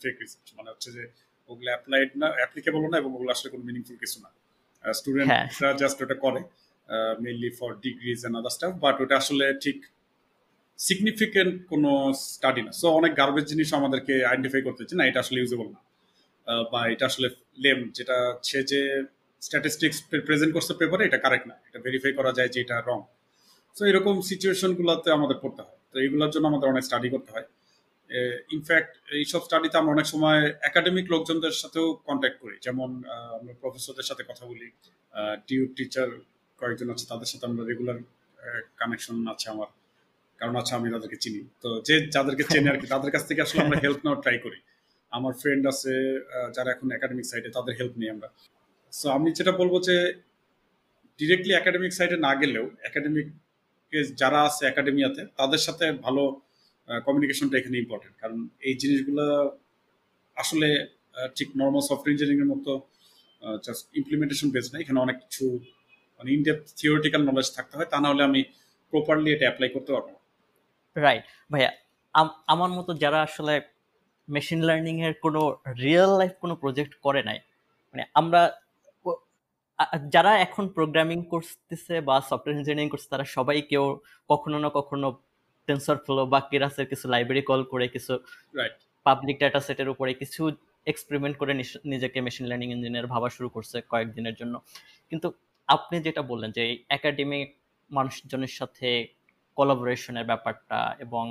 [0.01, 1.03] fake research মানে হচ্ছে যে
[1.49, 4.29] ওগুলো অ্যাপ্লাইড না অ্যাপ্লিকেবল না এবং ওগুলো আসলে কোনো মিনিংফুল কিছু না।
[4.99, 6.41] স্টুডেন্টরা জাস্ট ওটা করে
[7.23, 9.77] mainly for degrees and other stuff but ওটা আসলে ঠিক
[10.79, 11.89] সিগনিফিকেন্ট কোনো
[12.33, 15.79] স্টাডি না। সো অনেক গার্বেজ জিনিস আমাদেরকে আইডেন্টিফাই করতে হচ্ছে না এটা আসলে ইউজেবল না।
[16.71, 17.27] বা এটা আসলে
[17.63, 18.17] লেম যেটা
[18.49, 18.81] সে যে
[19.47, 22.99] স্ট্যাটিস্টিক্স প্রেজেন্ট করছে পেপারে এটা কারেক্ট না। এটা ভেরিফাই করা যায় যে এটা রং
[23.75, 27.47] সো এরকম সিচুয়েশনগুলোতে আমাদের পড়তে হয়। তো এইগুলোর জন্য আমাদের অনেক স্টাডি করতে হয়।
[28.55, 32.89] ইনফ্যাক্ট এইসব স্টাডিতে আমরা অনেক সময় একাডেমিক লোকজনদের সাথেও কন্ট্যাক্ট করি। যেমন
[33.37, 34.67] আমরা প্রফেসরদের সাথে কথা বলি।
[35.47, 36.07] টিউ টিচার
[36.59, 37.97] কয়েকজন আছে, তাদের সাথে আমরা রেগুলার
[38.79, 39.69] কানেকশন আছে আমার।
[40.39, 43.59] কারণ আছে আমি তাদেরকে চিনি। তো যে যাদেরকে চেনে আর কি, তাদের কাছ থেকে আসলে
[43.65, 44.59] আমরা হেল্প নেওয়ার ট্রাই করি।
[45.17, 45.93] আমার ফ্রেন্ড আছে
[46.55, 48.29] যারা এখন একাডেমিক সাইডে তাদের হেল্প নিই আমরা।
[48.91, 50.13] সো আমি যেটা বলব যে
[51.19, 53.27] ডিরেক্টলি একাডেমিক সাইডে না গেলেও একাডেমিক
[54.15, 56.41] যারা আছে একাডেমিয়াতে তাদের সাথে ভালো
[57.05, 59.57] কমিউনিকেশনটা এখানে ইম্পর্টেন্ট কারণ এই জিনিসগুলো
[60.35, 60.87] আসলে
[61.35, 62.81] ঠিক নর্মাল সফটওয়্যার ইঞ্জিনিয়ারিং এর মতো
[63.65, 65.59] জাস্ট ইমপ্লিমেন্টেশন বেস না। এখানে অনেক কিছু
[66.17, 68.43] মানে ইনডেপথ থিওরিটিক্যাল নলেজ থাকতে হয়। তা না হলে আমি
[68.89, 70.15] প্রপারলি এটা অ্যাপ্লাই করতে পারব।
[70.95, 71.71] রাইট ভাইয়া,
[72.13, 73.61] আম- আমার মতো যারা আসলে
[74.29, 77.39] মেশিন লার্নিং এর কোনো রিয়েল লাইফ কোনো প্রজেক্ট করে নাই
[77.93, 78.60] মানে আমরা
[80.13, 83.85] যারা এখন প্রোগ্রামিং করতেছে বা সফটওয়্যার ইঞ্জিনিয়ারিং করছে তারা সবাই কেউ
[84.29, 85.07] কখনো না কখনো
[85.67, 88.13] টেনসর ফ্লো বা কেরাসের কিছু লাইব্রেরি কল করে কিছু
[89.05, 90.41] পাবলিক ডাটা সেটের উপরে কিছু
[90.87, 91.51] এক্সপেরিমেন্ট করে
[91.85, 94.55] নিজেকে মেশিন লার্নিং ইঞ্জিনিয়ার ভাবা শুরু করছে কয়েকদিনের জন্য।
[95.11, 95.27] কিন্তু
[95.69, 96.63] আপনি যেটা বললেন যে
[96.97, 97.47] একাডেমিক
[97.91, 98.89] মানুষজনের সাথে
[99.57, 101.25] কোলাবোরেশনের ব্যাপারটা এবং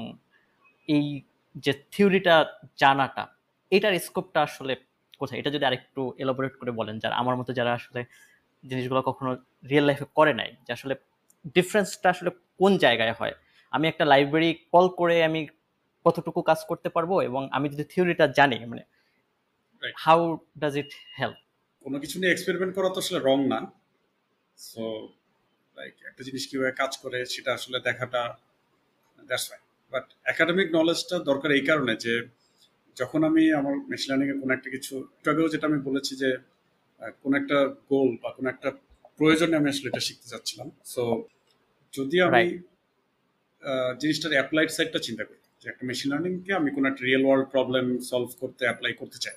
[0.89, 1.07] এই
[1.55, 2.35] যে থিওরিটা
[2.77, 3.25] জানাটা
[3.73, 4.73] এটার স্কোপটা আসলে
[5.21, 5.39] কোথায়?
[5.41, 8.01] এটা যদি আরেকটু এলাবোরেট করে বলেন যারা আমার মতো যারা আসলে
[8.64, 9.31] জিনিসগুলো কখনো
[9.70, 10.94] রিয়েল লাইফে করে নাই যে আসলে
[11.57, 13.35] ডিফারেন্সটা আসলে কোন জায়গায় হয়?
[13.73, 15.40] আমি একটা লাইব্রেরি কল করে আমি
[16.07, 18.85] কতটুকু কাজ করতে পারব এবং আমি যদি থিওরিটা জানি মানে.
[20.05, 20.20] হাউ
[20.59, 21.38] ডাজ ইট হেল্প
[21.85, 23.61] কোনো কিছু নিয়ে এক্সপেরিমেন্ট করা তো আসলে রং না।
[24.59, 24.83] সো
[25.77, 28.23] লাইক একটা জিনিস কীভাবে কাজ করে সেটা আসলে দেখাটা
[29.18, 32.14] দ্যাটস ফাইন বাট একাডেমিক নলেজটা দরকার এই কারণে যে
[32.96, 36.31] যখন আমি আমার মেশিন লার্নিং এর কোনো একটা কিছু একটু আগেও যেটা আমি বলেছি যে
[37.23, 37.59] কোনো একটা
[37.91, 38.69] গোল বা কোনো একটা
[39.19, 41.03] প্রয়োজনে আমি আসলে এটা শিখতে চাচ্ছিলাম। সো
[41.95, 42.45] যদি আমি
[44.03, 47.87] জিনিসটার অ্যাপ্লাইড সাইডটা চিন্তা করি যে একটা মেশিন লার্নিংকে আমি কোনো একটা রিয়েল ওয়ার্ল্ড প্রবলেম
[48.11, 49.37] সলভ করতে অ্যাপ্লাই করতে চাই।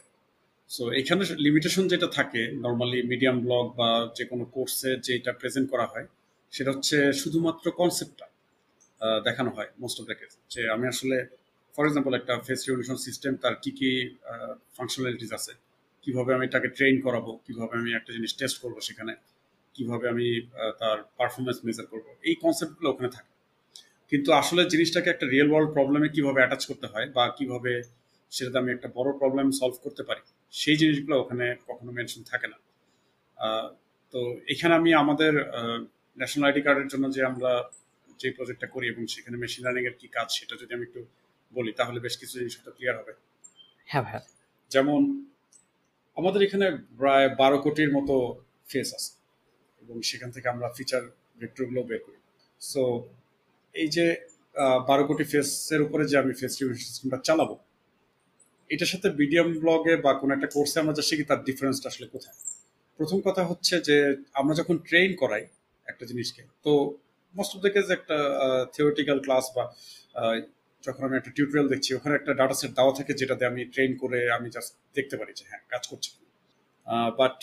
[0.70, 5.86] সো এখানে লিমিটেশন যেটা থাকে নর্মালি মিডিয়াম ব্লগ বা যে কোনো কোর্সে যেটা প্রেজেন্ট করা
[5.92, 6.06] হয়
[6.54, 8.28] সেটা হচ্ছে শুধুমাত্র কনসেপ্টটা
[9.28, 11.18] দেখানো হয় মোস্ট অফ দ্য কেস যে আমি আসলে
[11.76, 13.90] ফর এক্সাম্পল একটা ফেস রিভলিউশন সিস্টেম তার কি কি
[14.78, 15.54] ফাংশনালিটিস আছে
[16.04, 19.14] কীভাবে আমি তাকে ট্রেন করাবো কীভাবে আমি একটা জিনিস টেস্ট করব সেখানে
[19.76, 20.28] কীভাবে আমি
[20.82, 23.32] তার পারফরমেন্স মেজার করব এই কনসেপ্টগুলো ওখানে থাকে।
[24.12, 27.72] কিন্তু আসলে জিনিসটাকে একটা রিয়েল ওয়ার্ল্ড প্রবলেমে কীভাবে অ্যাটাচ করতে হয় বা কীভাবে
[28.32, 32.58] সেটাতে আমি একটা বড় প্রবলেম সলভ করতে পারি সেই জিনিসগুলো ওখানে কখনো মেনশন থাকে না।
[34.14, 34.20] তো
[34.54, 35.34] এখানে আমি আমাদের
[36.18, 37.52] ন্যাশনাল আইডি কার্ডের জন্য যে আমরা
[38.22, 41.02] যে প্রজেক্টটা করি এবং সেখানে মেশিন লার্নিং এর কি কাজ সেটা যদি আমি একটু
[41.54, 43.14] বলি তাহলে বেশ কিছু জিনিস হয়তো ক্লিয়ার হবে।
[43.92, 44.22] হ্যাঁ ভাইয়া।
[44.72, 45.02] যেমন
[46.18, 46.66] আমাদের এখানে
[47.00, 48.16] প্রায় বারো কোটির মতো
[48.72, 49.12] ফেস আছে।
[49.82, 51.02] এবং সেখান থেকে আমরা ফিচার
[51.42, 52.20] ভেক্টরগুলো বের করি।
[52.62, 52.82] সো
[53.76, 54.06] এই যে
[54.90, 56.54] বারো কোটি ফেসের উপরে যে আমি ফেস
[56.86, 57.56] সিস্টেমটা চালাবো,
[58.70, 62.38] এটার সাথে বিডিএম ব্লগে বা কোনো একটা কোর্সে আমরা যা শিখি, তার ডিফারেন্সটা আসলে কোথায়?
[63.00, 63.98] প্রথম কথা হচ্ছে যে,
[64.40, 65.44] আমরা যখন ট্রেন করাই
[65.88, 66.72] একটা জিনিসকে, তো
[67.36, 68.18] মোস্ট অফ দ্য কেস একটা
[68.74, 69.64] থিওরিটিক্যাল ক্লাস বা
[70.86, 74.20] যখন আমি একটা টিউটোরিয়াল দেখছি ওখানে একটা ডাটা সেট দেওয়া থাকে যেটাতে আমি ট্রেন করে
[74.38, 76.10] আমি জাস্ট দেখতে পারি যে হ্যাঁ কাজ করছে
[77.20, 77.36] বাট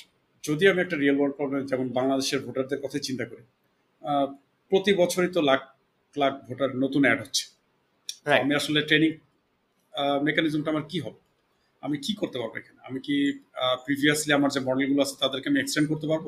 [0.45, 3.45] যদি আমি একটা রিয়েল ওয়ার্ল্ড প্রবলেম যেমন বাংলাদেশের ভোটারদের কথা চিন্তা করি
[4.71, 5.61] প্রতি বছরই তো লাখ
[6.17, 7.45] লাখ ভোটার নতুন অ্যাড হচ্ছে।
[8.43, 9.11] আমি আসলে ট্রেনিং
[10.27, 11.21] মেকানিজমটা আমার কি হবে?
[11.83, 12.79] আমি কি করতে পারব এখানে?
[12.89, 13.17] আমি কি
[13.85, 16.27] প্রিভিয়াসলি আমার যে মডেলগুলো আছে তাদেরকে আমি এক্সটেন্ড করতে পারব?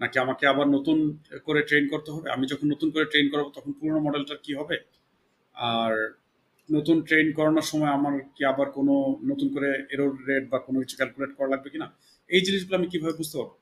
[0.00, 0.98] নাকি আমাকে আবার নতুন
[1.46, 2.26] করে ট্রেন করতে হবে?
[2.36, 4.76] আমি যখন নতুন করে ট্রেন করাবো তখন পুরোনো মডেলটার কি হবে?
[5.76, 5.92] আর
[6.76, 8.94] নতুন ট্রেন করানোর সময় আমার কি আবার কোনো
[9.30, 11.86] নতুন করে এরোর রেট বা কোনো কিছু ক্যালকুলেট করা লাগবে কিনা?
[12.30, 13.52] এই জিনিসগুলো আমি কীভাবে বুঝতে পারব?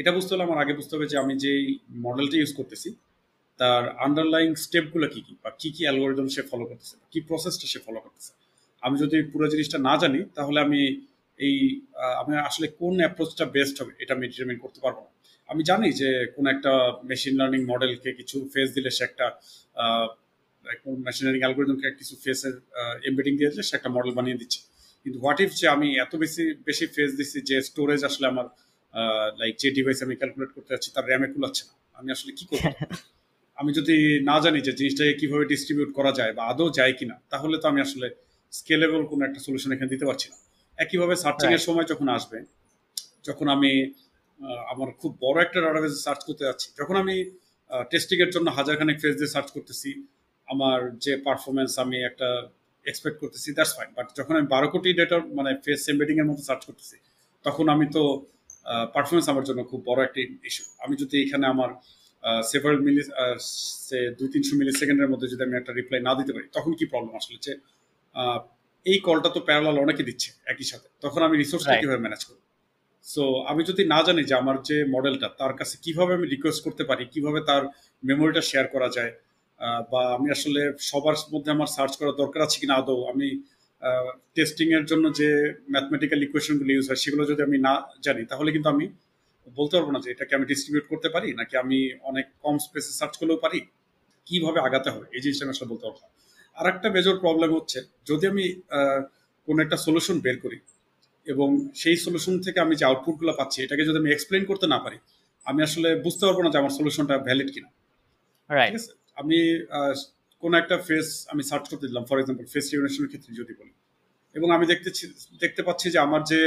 [0.00, 1.64] এটা বুঝতে হলে আমার আগে বুঝতে হবে যে আমি যেই
[2.06, 2.88] মডেলটা ইউজ করতেছি,
[3.60, 7.78] তার আন্ডারলাইং স্টেপগুলো কি কি বা কি কি অ্যালগোরিদম সে ফলো করতেছে, কি প্রসেসটা সে
[7.86, 8.30] ফলো করতেছে।
[8.82, 10.80] আমি যদি পুরো জিনিসটা না জানি, তাহলে আমি
[11.38, 11.56] এই
[12.20, 15.10] আমি আসলে কোন অ্যাপ্রোচটা বেস্ট হবে এটা আমি ডিটারমিন করতে পারব না।
[15.48, 16.72] আমি জানি যে কোন একটা
[17.10, 19.26] মেশিন লার্নিং মডেলকে কিছু ফেস দিলে সে একটা
[21.06, 22.54] মেশিন লার্নিং অ্যালগোরিদমকে কিছু ফেসের
[23.08, 24.60] এমবেডিং দিয়ে দিলে সে একটা মডেল বানিয়ে দিচ্ছে।
[25.06, 28.46] কিন্তু হোয়াট ইফ যে আমি এত বেশি বেশি ফেস দিচ্ছি যে স্টোরেজ আসলে আমার
[29.40, 32.64] লাইক যে ডিভাইস আমি ক্যালকুলেট করতে যাচ্ছি তার র্যামে কুলাচ্ছে না। আমি আসলে কি করব?
[33.58, 33.96] আমি যদি
[34.30, 37.80] না জানি যে জিনিসটাকে কীভাবে ডিস্ট্রিবিউট করা যায় বা আদৌ যায় কিনা তাহলে তো আমি
[37.86, 38.06] আসলে
[38.52, 40.36] স্কেলেবল কোনো একটা সলিউশন এখানে দিতে পারছি না।
[40.78, 42.38] একইভাবে সার্চিং এর সময় যখন আসবে
[43.24, 43.72] যখন আমি
[44.72, 47.16] আমার খুব বড় একটা ডাটাবেস সার্চ করতে যাচ্ছি যখন আমি
[47.90, 49.90] টেস্টিং এর জন্য হাজারখানেক ফেজ দিয়ে সার্চ করতেছি
[50.48, 52.28] আমার যে পারফরমেন্স আমি একটা
[52.86, 56.42] এক্সপেক্ট করতেছি দ্যাটস ফাইন বাট যখন আমি বারো কোটি ডেটার মানে ফেস এমবেডিং এর মতো
[56.48, 56.96] সার্চ করতেছি
[57.44, 58.02] তখন আমি তো
[58.94, 61.70] পারফরমেন্স আমার জন্য খুব বড় একটি ইস্যু আমি যদি এখানে আমার
[62.44, 63.02] সেভারাল মিলি
[63.86, 66.84] সে দুই তিনশো মিলি সেকেন্ডের মধ্যে যদি আমি একটা রিপ্লাই না দিতে পারি তখন কি
[66.92, 67.38] প্রবলেম আসলে?
[67.46, 67.52] যে
[68.86, 71.74] এই কলটা তো প্যারালাল অনেকে দিচ্ছে একই সাথে তখন আমি রিসোর্সটা.
[71.82, 72.40] কীভাবে ম্যানেজ করব?
[73.04, 76.82] সো আমি যদি না জানি যে আমার যে মডেলটা তার কাছে কীভাবে আমি রিকোয়েস্ট করতে
[76.84, 77.62] পারি কীভাবে তার
[78.02, 79.12] মেমোরিটা শেয়ার করা যায়
[79.92, 82.98] বা আমি আসলে সবার মধ্যে আমার সার্চ করার দরকার আছে কিনা আদৌ?
[83.12, 83.28] আমি
[84.36, 85.28] টেস্টিং এর জন্য যে
[85.74, 87.74] ম্যাথমেটিক্যাল ইকুয়েশনগুলো ইউজ হয় সেগুলো যদি আমি না
[88.06, 88.84] জানি তাহলে কিন্তু আমি
[89.58, 91.78] বলতে পারব না যে এটাকে আমি ডিস্ট্রিবিউট করতে পারি নাকি আমি
[92.10, 93.58] অনেক কম স্পেসে সার্চ করলেও পারি?
[94.26, 95.06] কীভাবে আগাতে হবে?
[95.16, 95.98] এই জিনিসটা আমি আসলে বলতে পারব
[96.56, 97.78] আর একটা মেজর প্রবলেম হচ্ছে
[98.10, 98.44] যদি আমি
[99.48, 100.58] কোনো একটা সলিউশন বের করি
[101.26, 104.98] এবং সেই সলিউশন থেকে আমি যে আউটপুটগুলো পাচ্ছি এটাকে যদি আমি এক্সপ্লেন করতে না পারি
[105.46, 107.70] আমি আসলে বুঝতে পারব না যে আমার সলিউশনটা ভ্যালিড কিনা।
[108.50, 108.92] ঠিক আছে?
[109.20, 109.38] আমি
[110.42, 113.72] কোনো একটা ফেস আমি সার্চ করতে দিলাম ফর এক্সাম্পল ফেস রিকগনিশনের ক্ষেত্রে যদি বলি।
[114.36, 115.04] এবং আমি দেখতেছি,
[115.42, 116.40] দেখতে পাচ্ছি যে আমার যে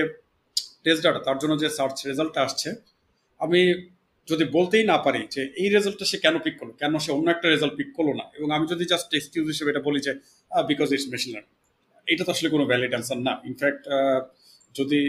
[0.84, 2.70] টেস্ট ডাটা তার জন্য যে সার্চ রেজাল্টটা আসছে,
[3.40, 3.62] আমি
[4.28, 7.48] যদি বলতেই না পারি যে এই রেজাল্টটা সে কেন পিক করল, কেন সে অন্য একটা
[7.54, 8.26] রেজাল্ট পিক করল না?
[8.38, 10.12] এবং আমি যদি জাস্ট এক্সকিউজ হিসেবে এটা বলি যে
[10.70, 11.54] বিকজ ইটস মেশিন লার্নিং
[12.12, 13.84] এটা তো আসলে কোনো ভ্যালিড অ্যান্সার না। ইনফ্যাক্ট
[14.76, 15.00] যদি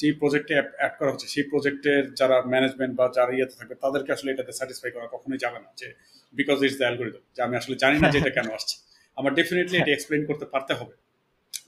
[0.00, 4.28] যেই প্রজেক্টে অ্যাড করা হচ্ছে সেই প্রজেক্টের যারা ম্যানেজমেন্ট বা যারা ইয়েতে থাকবে তাদেরকে আসলে
[4.34, 5.88] এটাতে স্যাটিসফাই করা কখনোই যাবে না যে
[6.34, 8.74] বিকজ ইটস দ্য অ্যালগোরিদম যে আমি আসলে জানি না যে এটা কেন আসছে।
[9.16, 10.94] আমার ডেফিনেটলি এটা এক্সপ্লেন করতে পারতে হবে।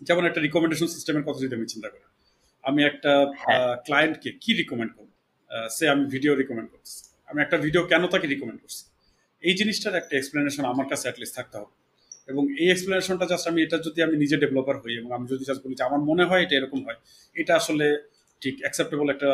[0.09, 2.07] যেমন একটা রিকমেন্ডেশন সিস্টেমের কথা যদি আমি চিন্তা করি
[2.65, 5.11] আমি একটা হ্যাঁ। ক্লায়েন্টকে কি রিকমেন্ড করব?
[5.77, 6.97] সে আমি ভিডিও রিকমেন্ড করছি
[7.29, 8.83] আমি একটা ভিডিও কেন তাকে রিকমেন্ড করছি?
[9.43, 11.75] এই জিনিসটার একটা এক্সপ্লেনেশন আমার কাছে অ্যাটলিস্ট থাকতে হবে।
[12.29, 15.61] এবং এই এক্সপ্লেনেশনটা জাস্ট আমি, এটা যদি আমি নিজে ডেভেলপার হই এবং আমি যদি জাস্ট
[15.65, 16.99] বলি যে আমার মনে হয় এটা এরকম হয়,
[17.37, 17.87] এটা আসলে
[18.43, 19.31] ঠিক অ্যাকসেপ্টেবল একটা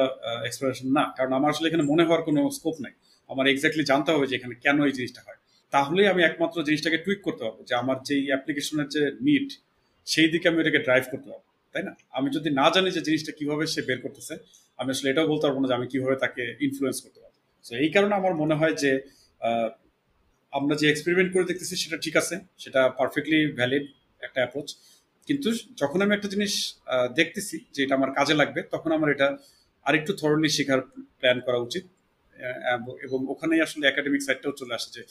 [0.48, 2.92] এক্সপ্লেনেশন না। কারণ আমার আসলে এখানে মনে হওয়ার কোনো স্কোপ নাই।
[3.30, 5.38] আমার এক্স্যাক্টলি জানতে হবে যে এখানে কেন এই জিনিসটা হয়।
[5.72, 9.48] তাহলেই আমি একমাত্র জিনিসটাকে টুইক করতে পারব যে আমার যেই অ্যাপ্লিকেশনের যে নিড
[10.12, 11.92] সেই দিকে আমি এটাকে ড্রাইভ করতে পারব, তাই না?
[12.18, 14.34] আমি যদি না জানি যে জিনিসটা কীভাবে সে বের করতেছে,
[14.80, 17.90] আমি আসলে এটাও বলতে পারব না যে আমি কীভাবে তাকে ইনফ্লুয়েন্স করতে পারব। তো এই
[17.94, 18.90] কারণে আমার মনে হয় যে
[20.52, 23.84] আমরা যে এক্সপেরিমেন্ট করে দেখতেছি সেটা ঠিক আছে, সেটা পারফেক্টলি ভ্যালিড
[24.26, 24.68] একটা অ্যাপ্রোচ
[25.28, 25.48] কিন্তু
[25.80, 26.52] যখন আমি একটা জিনিস
[27.18, 29.28] দেখতেছি যে এটা আমার কাজে লাগবে, তখন আমার এটা
[29.86, 30.80] আরেকটু থরলি শেখার
[31.20, 31.84] প্ল্যান করা উচিত।
[33.06, 35.02] এবং ওখানেই আসলে একাডেমিক সাইডটাও চলে আসে যে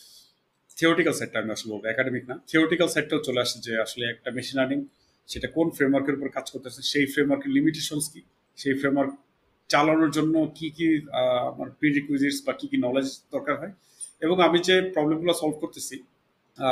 [0.77, 4.55] থিওরিটিক্যাল সাইডটা আমি আসলে বলব একাডেমিক না। থিওরিটিক্যাল সাইডটাও চলে আসে যে আসলে একটা মেশিন
[4.59, 4.79] লার্নিং
[5.29, 8.21] সেটা কোন ফ্রেমওয়ার্কের উপর কাজ করতেছে, সেই ফ্রেমওয়ার্কের লিমিটেশনস কি?
[8.57, 9.11] সেই ফ্রেমওয়ার্ক
[9.69, 10.87] চালানোর জন্য কি কি
[11.51, 11.89] আমার প্রি
[12.47, 13.73] বা কি কি নলেজ দরকার হয়?
[14.21, 15.95] এবং আমি যে প্রবলেমগুলো সলভ করতেছি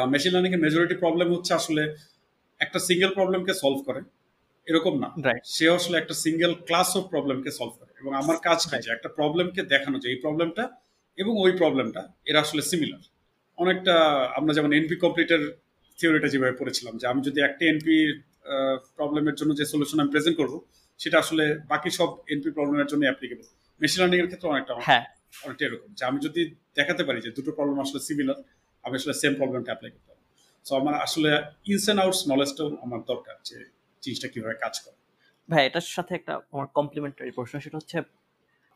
[0.07, 1.83] মেশিন লার্নিং এর মেজরিটি প্রবলেম হচ্ছে আসলে
[2.61, 4.01] একটা সিঙ্গেল প্রবলেমকে সলভ করে
[4.67, 5.09] এরকম না।
[5.45, 9.61] সে আসলে একটা সিঙ্গেল ক্লাস অফ প্রবলেমকে সলভ করে। এবং আমার কাজ যে একটা প্রবলেমকে
[9.63, 10.63] দেখানো যে এই প্রবলেমটা
[11.17, 13.03] এবং ওই প্রবলেমটা এরা আসলে সিমিলার
[13.57, 13.95] অনেকটা
[14.35, 15.43] আমরা যেমন এনপি কমপ্লিটের
[15.97, 17.97] থিওরিটা যেভাবে পড়েছিলাম যে আমি যদি একটা এনপি
[18.97, 20.53] প্রবলেমের জন্য যে সলিউশন আমি প্রেজেন্ট করব
[20.99, 23.45] সেটা আসলে বাকি সব এনপি প্রবলেমের জন্য অ্যাপ্লিকেবল
[23.81, 25.05] মেশিন লার্নিং এর ক্ষেত্রে অনেকটা হ্যাঁ।
[25.45, 26.41] অনেকটা এরকম। যে আমি যদি
[26.77, 28.37] দেখাতে পারি যে দুটো প্রবলেম আসলে সিমিলার
[28.85, 30.13] আমি আসলে সেম প্রবলেমটা অ্যাপ্লাই করতে
[30.65, 31.29] সো আমার আসলে
[31.71, 33.57] ইনস অ্যান্ড আউটস নলেজটাও আমার দরকার যে
[34.03, 34.97] জিনিসটা কীভাবে কাজ করে।
[35.49, 37.97] ভাই, এটার সাথে একটা আমার কমপ্লিমেন্টারি প্রশ্ন, সেটা হচ্ছে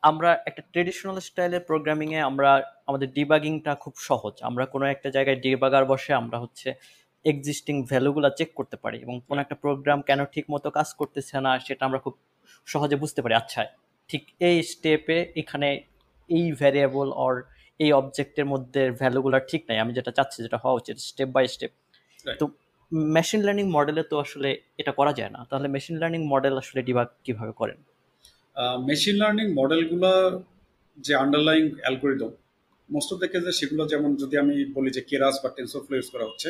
[0.04, 2.50] আমরা একটা ট্রেডিশনাল স্টাইলের প্রোগ্রামিংয়ে আমরা,
[2.90, 6.70] আমাদের ডিবাগিংটা খুব সহজ। আমরা কোনো একটা জায়গায় ডিবাগার বসে আমরা হচ্ছে
[7.26, 11.52] এক্সিস্টিং ভ্যালুগুলো চেক করতে পারি এবং কোনো একটা প্রোগ্রাম কেন ঠিক মতো কাজ করতেছে না,
[11.68, 12.16] সেটা আমরা খুব
[12.68, 13.62] সহজে বুঝতে পারি। আচ্ছা
[14.10, 15.70] ঠিক এই স্টেপে এখানে
[16.38, 17.34] এই ভ্যারিয়েবল অর
[17.80, 21.72] এই অবজেক্টের মধ্যে ভ্যালুগুলো ঠিক নাই আমি যেটা চাচ্ছি যেটা হওয়া উচিত স্টেপ বাই স্টেপ.
[22.40, 22.46] তো
[23.16, 24.50] মেশিন লার্নিং মডেলে তো আসলে
[24.82, 27.80] এটা করা যায় না তাহলে মেশিন লার্নিং মডেল আসলে ডিবাগ কীভাবে করেন?
[28.90, 30.12] মেশিন লার্নিং মডেলগুলো
[30.98, 32.32] যে underlying algorithm
[32.90, 36.26] most of the কেসে সেগুলো যেমন যদি আমি বলি যে কেরাস বা টেন্সরফ্লো ইউজ করা
[36.30, 36.50] হচ্ছে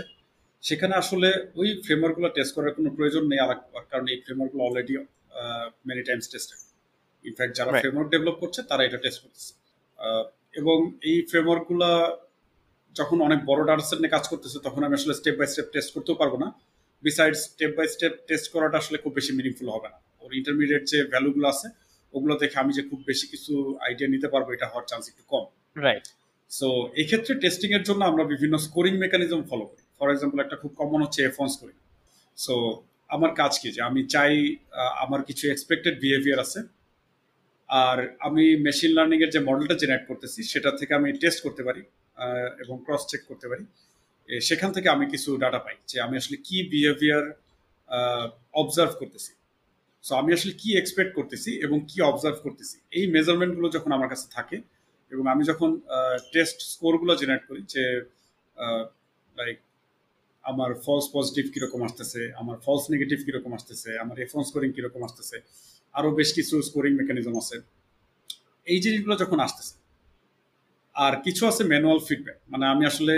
[0.64, 1.30] সেখানে আসলে
[1.60, 4.94] ওই ফ্রেমওয়ার্কগুলো টেস্ট করার কোনো প্রয়োজন নেই আলাদা কারণ এই ফ্রেমওয়ার্কগুলো already
[5.90, 6.60] many times tested
[7.26, 9.52] in fact যারা ফ্রেমওয়ার্ক ডেভেলপ করছে তারা এটা টেস্ট করতেছে।
[10.60, 10.78] এবং
[11.10, 11.90] এই ফ্রেমওয়ার্কগুলো
[12.96, 15.90] যখন অনেক বড় ডাটা সেট নিয়ে কাজ করতেছে তখন আমি আসলে স্টেপ বাই স্টেপ টেস্ট
[15.96, 16.48] করতেও পারব না।
[17.04, 21.00] Beside step by step test করাটা আসলে খুব বেশি মিনিংফুল হবে না। ওর ইন্টারমিডিয়েট যে
[21.12, 21.68] ভ্যালুগুলো আছে
[22.14, 23.54] ওগুলো দেখে আমি যে খুব বেশি কিছু
[23.86, 25.46] আইডিয়া নিতে পারব এটা হওয়ার চান্স একটু কম।
[25.86, 26.06] রাইট
[26.52, 26.68] সো
[27.02, 31.00] এক্ষেত্রে টেস্টিং এর জন্য আমরা বিভিন্ন স্কোরিং মেকানিজম ফলো করি। ফর এক্সাম্পল একটা খুব কমন
[31.06, 31.78] হচ্ছে এফ স্কোরিং
[32.38, 32.54] সো
[33.16, 33.70] আমার কাজ কি?
[33.76, 34.34] যে আমি চাই
[35.04, 36.60] আমার কিছু এক্সপেক্টেড বিহেভিয়ার আছে।
[37.72, 37.98] আর
[38.28, 41.84] আমি মেশিন লার্নিং এর যে মডেলটা জেনারেট করতেছি, সেটা থেকে আমি টেস্ট করতে পারি
[42.64, 43.64] এবং ক্রস চেক করতে পারি।
[44.50, 47.26] সেখান থেকে আমি কিছু ডাটা পাই যে আমি আসলে কি বিহেভিয়ার
[48.62, 49.32] অবজার্ভ করতেছি।
[50.04, 54.28] সো আমি আসলে কি এক্সপেক্ট করতেছি এবং কি অবজার্ভ করতেছি। এই মেজারমেন্টগুলো যখন আমার কাছে
[54.38, 54.58] থাকে
[55.12, 55.70] এবং আমি যখন
[56.34, 57.84] টেস্ট স্কোরগুলো জেনারেট করি যে
[59.40, 59.58] লাইক
[60.52, 65.38] আমার ফলস পজিটিভ কীরকম আসতেছে, আমার ফলস নেগেটিভ কীরকম আসতেছে, আমার রেফরেন্স স্কোরিং কীরকম আসতেছে
[65.96, 67.56] আরও বেশ কিছু স্কোরিং মেকানিজম আছে।
[68.68, 69.74] এই জিনিসগুলো যখন আসতেছে
[70.96, 73.14] আর কিছু আছে ম্যানুয়াল ফিডব্যাক মানে আমি আসলে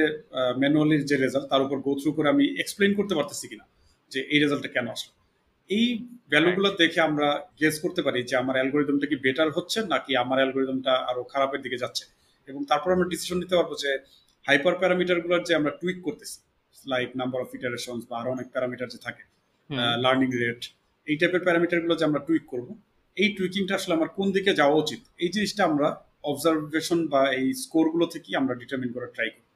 [0.61, 3.65] ম্যানুয়ালি যে রেজাল্ট তার উপর গো থ্রু করে আমি এক্সপ্লেন করতে পারতেছি কিনা
[4.11, 5.13] যে এই রেজাল্টটা কেন আসলো।
[5.69, 5.85] এই
[6.31, 7.27] ভ্যালুগুলো দেখে আমরা
[7.59, 11.77] গেস করতে পারি যে আমার অ্যালগোরিদমটা কি বেটার হচ্ছে নাকি আমার অ্যালগোরিদমটা আরও খারাপের দিকে
[11.83, 12.03] যাচ্ছে।
[12.47, 13.91] এবং তারপর আমরা ডিসিশন নিতে পারব যে
[14.45, 16.37] হাইপার প্যারামিটারগুলোর যে আমরা টুইক করতেছি
[16.91, 19.23] লাইক নাম্বার অফ ইটারেশন বা আরও অনেক প্যারামিটার যে থাকে
[20.03, 20.61] লার্নিং রেট
[21.07, 22.67] এই টাইপের প্যারামিটারগুলো যে আমরা টুইক করব
[23.17, 25.01] এই টুইকিংটা আসলে আমার কোন দিকে যাওয়া উচিত?
[25.23, 25.87] এই জিনিসটা আমরা
[26.31, 29.47] অবজারভেশন বা এই স্কোরগুলো থেকেই আমরা ডিটারমিন করার ট্রাই করি.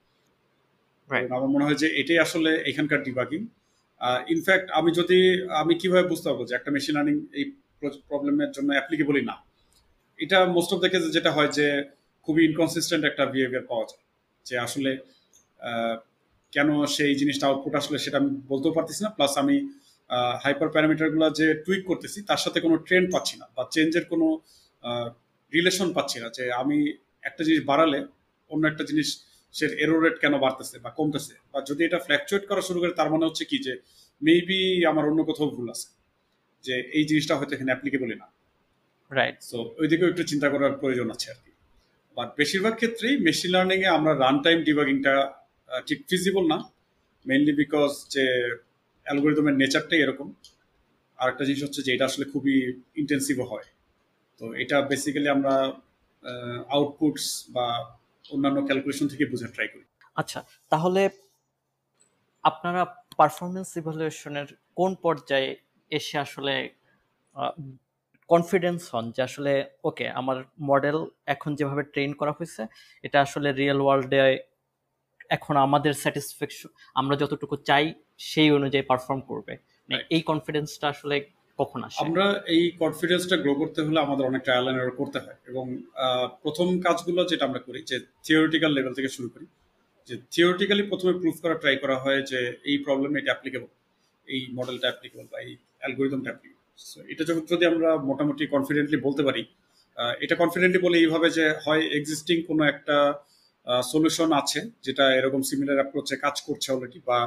[1.38, 3.42] আমার মনে হয় যে এটাই আসলে এখানকার ডিবাগিং
[4.34, 5.20] ইনফ্যাক্ট আমি যদি
[5.62, 7.46] আমি কীভাবে বুঝতে পারব যে একটা মেশিন লার্নিং এই
[8.10, 9.36] প্রবলেমের জন্য অ্যাপ্লিকেবলই না?
[10.20, 11.68] এটা মোস্ট অফ দ্য কেসে যেটা হয় যে
[12.26, 14.04] খুবই ইনকনসিস্টেন্ট একটা বিহেভিয়ার পাওয়া যায়।
[14.48, 14.92] যে আসলে
[16.54, 19.56] কেন সেই জিনিসটা আউটপুট আসলে সেটা আমি বলতেও পারতেছি না। প্লাস আমি
[20.44, 24.28] হাইপার প্যারামিটারগুলো যে টুইক করতেছি তার সাথে কোনো ট্রেন্ড পাচ্ছি না বা চেঞ্জের কোনো
[25.54, 26.78] রিলেশন পাচ্ছি না যে আমি
[27.24, 28.00] একটা জিনিস বাড়ালে
[28.52, 29.08] অন্য একটা জিনিস
[29.56, 31.34] সে এরো রেট কেন বাড়তেছে বা কমতেছে?
[31.54, 33.74] বা যদি এটা ফ্ল্যাকচুয়েট করা শুরু করে তার মানে হচ্ছে কি যে
[34.22, 35.88] মেবি আমার অন্য কোথাও ভুল আছে
[36.64, 38.28] যে এই জিনিসটা হয়তো এখানে অ্যাপ্লিকেবলই না।
[39.12, 41.52] রাইট সো ওই দিকেও একটু চিন্তা করার প্রয়োজন আছে আর কি।
[42.18, 45.14] বাট বেশিরভাগ ক্ষেত্রেই মেশিন লার্নিং এ আমরা রান টাইম ডিবাগিংটা
[45.88, 46.58] ঠিক ফিজিবল না
[47.26, 48.26] মেইনলি বিকজ যে
[49.08, 50.28] অ্যালগোরিদমের নেচারটাই এরকম।
[51.20, 52.56] আর একটা জিনিস হচ্ছে যে এটা আসলে খুবই
[53.02, 53.68] ইন্টেন্সিভও হয়।
[54.40, 55.54] তো এটা বেসিক্যালি আমরা
[56.76, 57.66] আউটপুটস বা
[58.34, 59.86] অন্যান্য ক্যালকুলেশন থেকে বোঝার ট্রাই করি।
[60.22, 60.40] আচ্ছা
[60.72, 61.02] তাহলে
[62.44, 62.82] আপনারা
[63.20, 64.48] পারফরমেন্স ইভালুয়েশনের
[64.80, 65.50] কোন পর্যায়ে
[65.92, 66.54] এসে আসলে
[68.30, 69.54] কনফিডেন্স হন যে আসলে
[69.90, 70.38] ওকে আমার
[70.70, 70.98] মডেল
[71.34, 72.62] এখন যেভাবে ট্রেন করা হয়েছে,
[73.06, 74.20] এটা আসলে রিয়েল ওয়ার্ল্ডে
[75.38, 77.86] এখন আমাদের স্যাটিসফ্যাকশন আমরা যতটুকু চাই
[78.20, 79.54] সেই অনুযায়ী পারফর্ম করবে।
[79.90, 81.16] মানে এই কনফিডেন্সটা আসলে
[81.60, 82.00] কখন আসে?
[82.06, 85.66] আমরা এই কনফিডেন্সটা গ্রো করতে হলে আমাদের অনেক ট্রায়াল এন্ড এরর করতে হয় এবং
[86.44, 89.46] প্রথম কাজগুলো যেটা আমরা করি যে থিওরিটিক্যাল লেভেল থেকে শুরু করি
[90.10, 92.40] যে থিওরিটিক্যালি প্রথমে প্রুফ করা ট্রাই করা হয় যে
[92.70, 93.70] এই প্রবলেম এটা অ্যাপ্লিকেবল
[94.28, 95.52] এই মডেলটা অ্যাপ্লিকেবল বা এই
[95.82, 96.58] অ্যালগোরিদমটা অ্যাপ্লিকেবল
[97.12, 99.42] এটা যখন যদি আমরা মোটামুটি কনফিডেন্টলি বলতে পারি
[100.22, 102.98] এটা কনফিডেন্টলি বলে এইভাবে যে হয় এক্সিস্টিং কোনো একটা
[103.86, 107.20] সলিউশন আছে যেটা এরকম সিমিলার অ্যাপ্রোচে কাজ করছে অলরেডি বা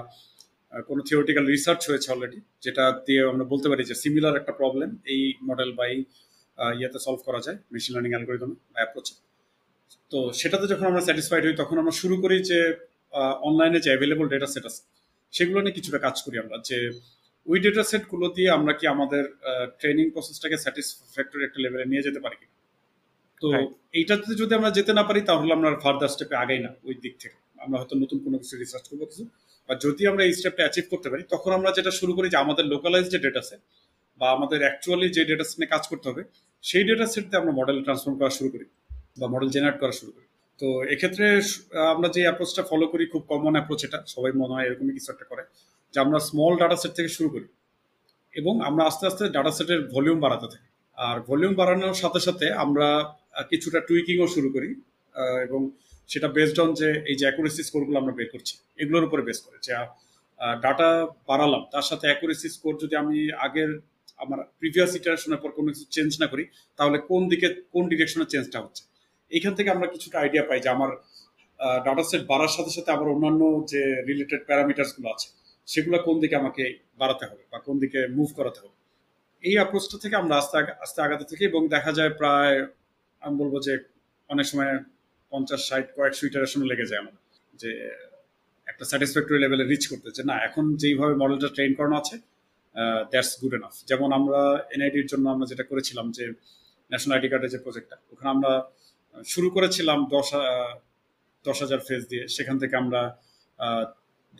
[0.88, 5.22] কোনো থিওরিটিক্যাল রিসার্চ হয়েছে অলরেডি যেটা দিয়ে আমরা বলতে পারি যে সিমিলার একটা প্রবলেম এই
[5.48, 5.98] মডেল বা এই
[6.78, 9.14] ইয়েতে সলভ করা যায় মেশিন লার্নিং অ্যালগোরিদম বা অ্যাপ্রোচে
[10.12, 12.58] তো সেটাতে যখন আমরা স্যাটিসফাইড হই তখন আমরা শুরু করি যে
[13.48, 14.82] অনলাইনে যে অ্যাভেলেবল ডেটা সেট আছে
[15.32, 16.78] সেগুলো নিয়ে কিছুটা কাজ করি আমরা যে
[17.46, 19.22] ওই ডেটা সেটগুলো দিয়ে আমরা কি আমাদের
[19.80, 22.54] ট্রেনিং প্রসেসটাকে স্যাটিসফ্যাক্টরি একটা লেভেলে নিয়ে যেতে পারি কিনা।
[23.42, 23.48] তো
[23.98, 27.38] এইটাতে যদি আমরা যেতে না পারি তাহলে আমরা ফার্দার স্টেপে আগাই না ওই দিক থেকে।
[27.64, 29.24] আমরা হয়তো নতুন কোনো কিছু রিসার্চ করব কিছু।
[29.70, 32.64] বা যদি আমরা এই স্টেপটা অ্যাচিভ করতে পারি, তখন আমরা যেটা শুরু করি যে আমাদের
[32.74, 33.62] লোকালাইজ যে ডেটা সেট
[34.20, 36.22] বা আমাদের অ্যাকচুয়ালি যে ডেটা সেট নিয়ে কাজ করতে হবে,
[36.64, 38.66] সেই ডেটা সেটতে আমরা মডেল ট্রান্সফর্ম করা শুরু করি
[39.20, 40.26] বা মডেল জেনারেট করা শুরু করি।
[40.60, 41.26] তো এক্ষেত্রে
[41.94, 45.26] আমরা যে অ্যাপ্রোচটা ফলো করি, খুব কমন অ্যাপ্রোচ এটা, সবাই মনে হয় এরকমই কিছু একটা
[45.30, 45.42] করে,
[45.94, 47.46] যে আমরা স্মল ডাটা সেট থেকে শুরু করি
[48.34, 50.68] এবং আমরা আস্তে আস্তে ডাটা সেটের ভলিউম বাড়াতে থাকি।
[50.98, 52.88] আর ভলিউম বাড়ানোর সাথে সাথে আমরা
[53.50, 54.70] কিছুটা টুইকিংও শুরু করি
[55.46, 55.60] এবং
[56.10, 59.58] সেটা বেসড অন যে এই যে অ্যাকুরেসি স্কোরগুলো আমরা বের করছি, এগুলোর উপরে বেস করে।
[59.66, 59.72] যে
[60.64, 60.88] ডাটা
[61.28, 63.70] বাড়ালাম, তার সাথে অ্যাকুরেসি স্কোর যদি আমি আগের
[64.22, 66.44] আমার প্রিভিয়াস ইটারেশনের পর কোনো কিছু চেঞ্জ না করি,
[66.78, 68.82] তাহলে কোন দিকে, কোন ডিরেকশনে চেঞ্জটা হচ্ছে?
[69.30, 70.90] এইখান থেকে আমরা কিছুটা আইডিয়া পাই যে আমার
[71.86, 73.42] ডাটা সেট বাড়ার সাথে সাথে আবার অন্যান্য
[73.72, 75.28] যে রিলেটেড প্যারামিটার্সগুলো আছে,
[75.72, 76.62] সেগুলো কোন দিকে আমাকে
[77.00, 78.76] বাড়াতে হবে বা কোন দিকে মুভ করাতে হবে।
[79.44, 82.54] এই অ্যাপ্রোচটা থেকে আমরা আস্তে আস্তে আগাতে থাকি এবং দেখা যায় প্রায়,
[83.22, 83.74] আমি বলব যে
[84.30, 84.72] অনেক সময়
[85.32, 87.22] পঞ্চাশ, ষাট, কয়েকশো ইটারেশন লেগে যায় আমাদের।
[87.62, 87.70] যে
[88.70, 92.16] একটা স্যাটিসফ্যাক্টরি লেভেলে রিচ করতে যে না, এখন যেইভাবে মডেলটা ট্রেন করানো আছে
[93.12, 94.40] দ্যাটস গুড এনাফ যেমন আমরা
[94.74, 96.24] এনআইডির জন্য আমরা যেটা করেছিলাম যে
[96.90, 98.52] ন্যাশনাল আইডি কার্ডের যে প্রজেক্টটা ওখানে আমরা
[99.32, 100.28] শুরু করেছিলাম দশ
[101.44, 103.00] দশ হাজার ফেজ দিয়ে। সেখান থেকে আমরা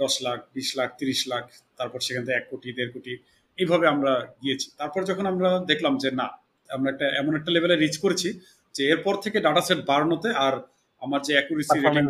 [0.03, 1.45] দশ লাখ, বিশ লাখ, তিরিশ লাখ,
[1.79, 3.13] তারপর সেখান থেকে এক কোটি, দেড় কোটি
[3.59, 4.13] এইভাবে আমরা
[4.43, 6.29] গিয়েছি। তারপর যখন আমরা দেখলাম যে না,
[6.71, 8.29] আমরা একটা এমন একটা লেভেলে রিচ করেছি
[8.75, 10.55] যে এরপর থেকে ডাটা সেট বাড়ানোতে আর
[11.03, 12.05] আমার যে অ্যাকুরেসি রেটিং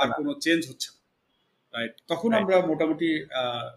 [0.00, 0.96] আর কোনো চেঞ্জ হচ্ছে না।
[1.74, 3.08] রাইট তখন আমরা মোটামুটি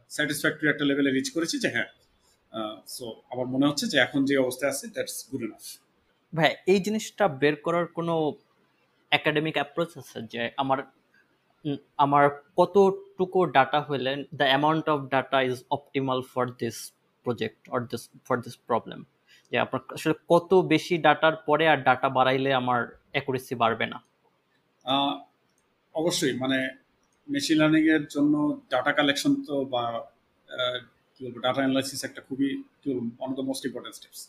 [0.09, 1.89] স্যাটিসফ্যাক্টরি একটা লেভেলে রিচ করেছি যে হ্যাঁ
[2.87, 5.63] সো আমার মনে হচ্ছে যে এখন যে অবস্থায় আছে দ্যাটস গুড এনাফ
[6.33, 8.13] ভাই এই জিনিসটা বের করার কোনো
[9.11, 10.79] একাডেমিক অ্যাপ্রোচ আছে যে আমার
[11.97, 12.25] আমার
[12.57, 16.77] কতটুকু ডাটা হইলে the amount of data is optimal for this
[17.25, 18.99] project or this for this problem
[19.51, 22.79] যে আপনার আসলে কত বেশি ডাটার পরে আর ডাটা বাড়াইলে আমার
[23.11, 23.97] অ্যাকুরেসি বাড়বে না।
[25.95, 26.57] অবশ্যই মানে
[27.27, 28.33] মেশিন লার্নিং এর জন্য
[28.71, 29.83] ডাটা কালেকশন তো বা
[31.13, 32.49] কি বলব ডাটা অ্যানালাইসিস একটা খুবই,
[32.81, 34.21] কি বলব of the most important steps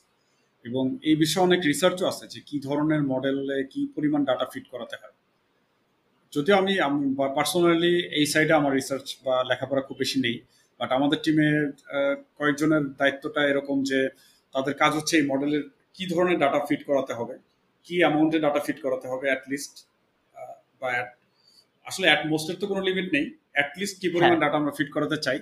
[0.64, 4.96] এবং এই বিষয়ে অনেক রিসার্চও আছে যে কী ধরনের মডেলে কী পরিমাণ ডাটা ফিট করাতে
[5.00, 5.14] হয়।
[6.32, 6.72] যদিও আমি
[7.38, 10.36] পার্সোনালি এই সাইডে আমার রিসার্চ বা লেখাপড়া খুব বেশি নেই
[10.80, 11.48] বাট আমাদের টিমে
[12.38, 14.00] কয়েকজনের দায়িত্বটা এরকম যে
[14.54, 15.64] তাদের কাজ হচ্ছে এই মডেলের
[15.96, 17.34] কি ধরনের ডাটা ফিট করাতে হবে,
[17.86, 19.74] কি অ্যামাউন্টে ডাটা ফিট করাতে হবে অ্যাটলিস্ট
[20.81, 20.89] বা
[21.87, 23.26] আসলে অ্যাট মোস্টের তো কোনো লিমিট নেই
[23.57, 25.39] অ্যাটলিস্ট কি পরিমাণ ডাটা আমরা ফিট করাতে চাই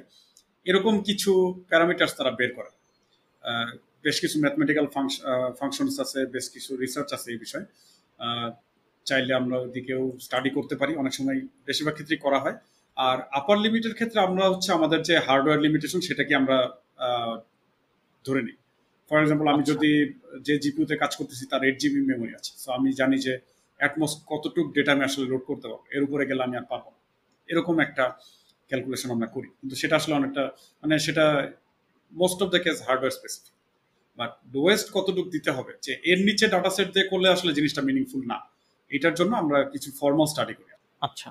[0.66, 1.30] এরকম কিছু
[1.70, 2.70] প্যারামিটার্স তারা বের করে।
[4.04, 4.86] বেশ কিছু ম্যাথমেটিক্যাল
[5.58, 7.66] ফাংশনস আছে বেশ কিছু রিসার্চ আছে এই বিষয়ে।
[9.06, 12.56] চাইলে আমরা ওদিকেও স্টাডি করতে পারি অনেক সময় বেশিরভাগ ক্ষেত্রেই করা হয়।
[12.96, 16.58] আর আপার লিমিটের ক্ষেত্রে আমরা হচ্ছে আমাদের যে হার্ডওয়্যার লিমিটেশন সেটাকে আমরা
[18.24, 18.56] ধরে নিই।
[19.08, 19.90] ফর এক্সাম্পল আমি যদি
[20.46, 23.34] যে জিপিউতে কাজ করতেছি তার এইট জিবি মেমোরি আছে। সো আমি জানি যে
[23.80, 25.82] অ্যাটমোস কতটুকু ডেটা আমি আসলে লোড করতে পারব?
[25.96, 26.86] এর উপরে গেলে আমি আর পারব
[27.48, 28.04] এরকম একটা
[28.70, 30.42] ক্যালকুলেশন আমরা করি। কিন্তু সেটা আসলে অনেকটা
[30.82, 31.24] মানে সেটা
[32.12, 33.54] most of the case hardware specific
[34.18, 35.72] but lowest কতটুকু দিতে হবে?
[35.84, 38.38] যে এর নিচে ডাটা সেট দিয়ে করলে আসলে জিনিসটা মিনিংফুল না।
[38.90, 40.72] এটার জন্য আমরা কিছু ফর্মাল স্টাডি করি।
[41.02, 41.28] আচ্ছা।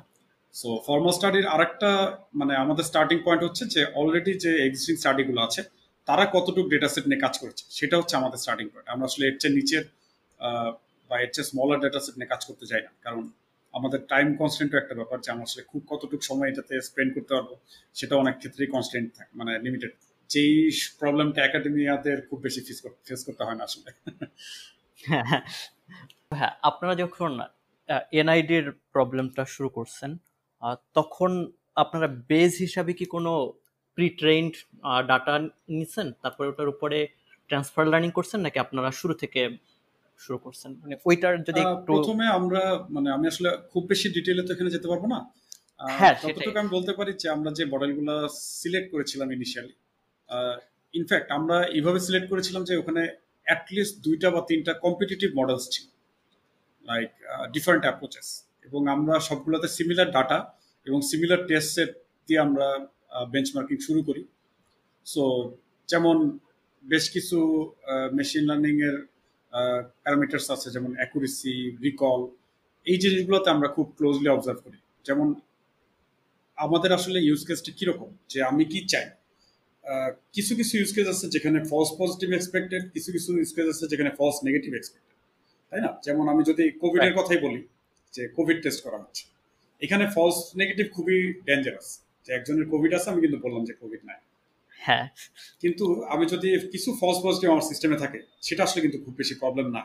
[0.55, 1.91] সো ফর্মাল স্টাডির আরেকটা
[2.33, 5.61] মানে আমাদের স্টার্টিং পয়েন্ট হচ্ছে যে অলরেডি যে এক্সিস্টিং স্টাডিগুলো আছে
[6.07, 9.35] তারা কতটুকু ডেটা সেট নিয়ে কাজ করেছে সেটা হচ্ছে আমাদের স্টার্টিং পয়েন্ট আমরা আসলে এর
[9.41, 9.83] চেয়ে নিচের
[11.09, 13.23] বা এর চেয়ে স্মলার ডেটা সেট নিয়ে কাজ করতে যাই না। কারণ
[13.73, 17.49] আমাদের টাইম কনস্ট্যান্টও একটা ব্যাপার যে আমরা আসলে খুব কতটুকু সময় এটাতে স্পেন্ড করতে পারব
[17.99, 19.91] সেটা অনেক ক্ষেত্রেই কনস্ট্যান্ট থাকে মানে লিমিটেড
[20.29, 20.53] যেই
[21.01, 23.89] প্রবলেমটা একাডেমিয়াদের খুব বেশি ফেস ফেস করতে হয় না আসলে।
[26.39, 27.31] হ্যাঁ আপনারা যখন
[28.21, 30.11] এনআইডির প্রবলেমটা শুরু করছেন
[30.97, 31.31] তখন
[31.83, 33.31] আপনারা বেজ হিসাবে কি কোনো
[33.97, 34.53] প্রি ট্রেন্ড
[35.09, 35.35] ডাটা
[35.77, 36.07] নিছেন?
[36.23, 36.99] তারপরে ওটার উপরে
[37.49, 38.39] ট্রান্সফার লার্নিং করছেন?
[38.45, 39.41] নাকি আপনারা শুরু থেকে
[40.23, 40.71] শুরু করছেন?
[40.81, 42.61] মানে ওইটার যদি একটু প্রথমে আমরা
[42.95, 45.19] মানে আমি আসলে খুব বেশি ডিটেইলে তো এখানে যেতে পারব না।
[45.99, 48.13] হ্যাঁ ততটুকু আমি বলতে পারি যে আমরা যে মডেলগুলো
[48.59, 49.75] সিলেক্ট করেছিলাম ইনিশিয়ালি
[50.93, 53.01] ইনফ্যাক্ট আমরা এইভাবে সিলেক্ট করেছিলাম যে ওখানে
[53.47, 55.85] অ্যাটলিস্ট দুইটা বা তিনটা কম্পিটিটিভ মডেলস ছিল
[56.85, 57.09] লাইক
[57.55, 58.27] ডিফারেন্ট অ্যাপ্রোচেস
[58.67, 60.39] এবং আমরা সবগুলোতে সিমিলার ডাটা
[60.87, 61.91] এবং সিমিলার টেস্ট সেট
[62.27, 62.67] দিয়ে আমরা
[63.33, 64.23] বেঞ্চমার্কিং শুরু করি।
[65.05, 65.23] সো
[65.89, 66.17] যেমন
[66.83, 67.37] বেশ কিছু
[68.17, 68.97] মেশিন লার্নিং এর
[70.03, 71.55] প্যারামিটার্স আছে যেমন অ্যাকুরেসি
[71.85, 72.19] রিকল
[72.91, 75.27] এই জিনিসগুলোতে আমরা খুব ক্লোজলি অবজার্ভ করি। যেমন
[76.57, 78.09] আমাদের আসলে ইউজ কেসটা কীরকম?
[78.31, 79.07] যে আমি কি চাই?
[80.35, 84.09] কিছু কিছু ইউজ কেস আছে যেখানে ফলস পজিটিভ এক্সপেক্টেড কিছু কিছু ইউজ কেস আছে যেখানে
[84.19, 85.15] ফলস নেগেটিভ এক্সপেক্টেড
[85.69, 85.91] তাই না?
[86.05, 87.61] যেমন আমি যদি কোভিড এর কথাই বলি
[88.15, 89.23] যে কোভিড টেস্ট করা হচ্ছে।
[89.81, 91.87] এখানে ফলস নেগেটিভ খুবই ডেঞ্জারাস
[92.25, 94.19] যে একজনের কোভিড আছে আমি কিন্তু বললাম যে কোভিড নাই।
[94.79, 95.05] হ্যাঁ।
[95.61, 99.67] কিন্তু আমি যদি কিছু ফলস পজিটিভ আমার সিস্টেমে থাকে সেটা আসলে কিন্তু খুব বেশি প্রবলেম
[99.67, 99.83] না।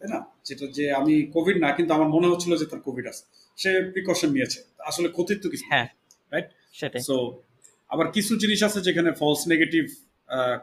[0.00, 0.18] তাই না?
[0.44, 3.24] যেটা যে আমি কোভিড না কিন্তু আমার মনে হচ্ছিল যে তার কোভিড আছে।
[3.58, 5.88] সে প্রিকশন নিয়েছে। আসলে ক্ষতির তো কিছু হ্যাঁ।
[6.32, 7.42] রাইট সেটাই। সো
[7.90, 9.84] আবার কিছু জিনিস আছে যেখানে ফলস নেগেটিভ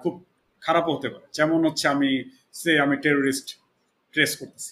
[0.04, 0.26] খুব
[0.62, 2.10] খারাপ হতে পারে। যেমন হচ্ছে আমি
[2.54, 3.48] সে আমি টেরোরিস্ট
[4.14, 4.72] ট্রেস করতেছি।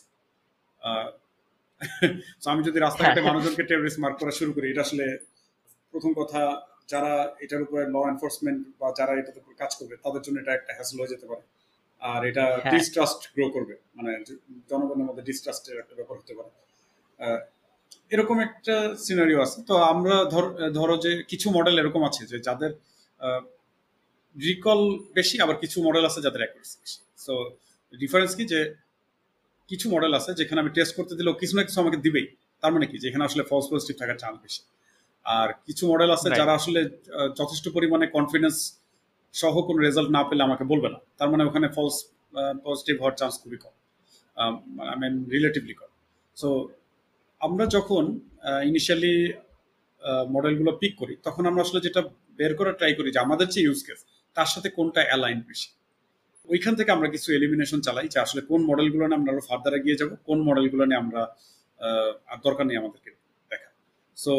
[2.45, 5.05] আমি যদি রাস্তাঘাটে মানুষজনকে টেরোরিস্ট মার্ক করা শুরু করি এটা আসলে
[5.91, 6.41] প্রথম কথা
[6.87, 10.73] যারা এটার উপরে ল এনফোর্সমেন্ট বা যারা এটার উপর কাজ করবে তাদের জন্য এটা একটা
[10.73, 11.41] হ্যাসল হয়ে যেতে পারে।
[11.99, 14.23] আর এটা ডিস্ট্রাস্ট গ্রো করবে। মানে
[14.69, 16.49] জনগণের মধ্যে ডিস্ট্রাস্টের একটা ব্যাপার হতে পারে।
[18.09, 22.71] এরকম একটা সিনারিও আছে। তো আমরা ধর- ধরো যে কিছু মডেল এরকম আছে যে যাদের
[24.37, 27.51] রিকল বেশি আবার কিছু মডেল আছে যাদের অ্যাকুরেসি বেশি। সো
[27.99, 28.75] ডিফারেন্স কি যে
[29.67, 32.27] কিছু মডেল আছে যেখানে আমি টেস্ট করতে দিলেও কিছু না কিছু আমাকে দিবেই।
[32.61, 32.97] তার মানে কি?
[32.97, 34.61] যেখানে আসলে ফলস পজিটিভ থাকার চান্স বেশি।
[35.25, 36.79] আর কিছু মডেল আছে যারা আসলে
[37.39, 38.57] যথেষ্ট পরিমাণে কনফিডেন্স
[39.33, 41.95] সহ কোনো রেজাল্ট না পেলে আমাকে বলবে না। তার মানে ওখানে ফলস
[42.65, 43.73] পজিটিভ হওয়ার চান্স খুবই কম।
[44.91, 45.91] আই মিন রিলেটিভলি কম।
[46.37, 46.49] সো
[47.41, 48.03] আমরা যখন
[48.69, 49.15] ইনিশিয়ালি
[50.35, 52.01] মডেলগুলো পিক করি তখন আমরা আসলে যেটা
[52.39, 53.99] বের করার ট্রাই করি যে আমাদের যে ইউজ কেস
[54.35, 55.69] তার সাথে কোনটা অ্যালাইন বেশি।
[56.49, 59.97] ওইখান থেকে আমরা কিছু এলিমিনেশন চালাই যে আসলে কোন মডেলগুলো নিয়ে আমরা আরও ফার্দার এগিয়ে
[59.99, 61.21] যাব কোন মডেলগুলো নিয়ে আমরা
[62.31, 63.11] আর দরকার নেই আমাদেরকে
[63.51, 63.69] দেখা
[64.17, 64.33] সো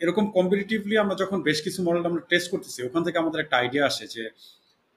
[0.00, 3.84] এরকম কম্পিটিটিভলি আমরা যখন বেশ কিছু মডেল আমরা টেস্ট করতেছি ওখান থেকে আমাদের একটা আইডিয়া
[3.90, 4.24] আসে যে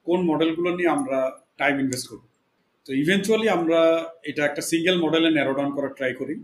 [0.07, 1.19] কোন মডেলগুলো নিয়ে আমরা
[1.57, 2.23] টাইম ইনভেস্ট করব।
[2.85, 3.79] তো ইভেনচুয়ালি আমরা
[4.29, 6.35] এটা একটা সিঙ্গেল মডেলে ন্যারো ডাউন করার ট্রাই করি।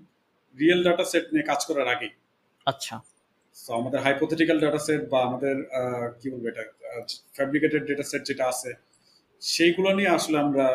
[0.57, 2.09] রিয়েল ডাটা সেট নিয়ে কাজ করার আগে
[2.67, 2.95] আচ্ছা।
[3.57, 5.55] তো আমাদের হাইপোথেটিক্যাল ডাটা সেট বা আমাদের
[6.19, 6.63] কি বলব এটা
[7.37, 8.71] ফ্যাব্রিকেটেড ডেটা সেট যেটা আছে
[9.41, 10.65] সেইগুলো নিয়ে আসলে আমরা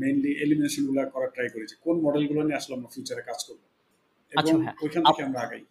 [0.00, 3.62] মেইনলি এলিমিনেশনগুলো করার ট্রাই করি যে কোন মডেলগুলো নিয়ে আসলে আমরা ফিউচারে কাজ করব।
[4.32, 5.62] আচ্ছা এবং ওইখান থেকে আমরা আগাই।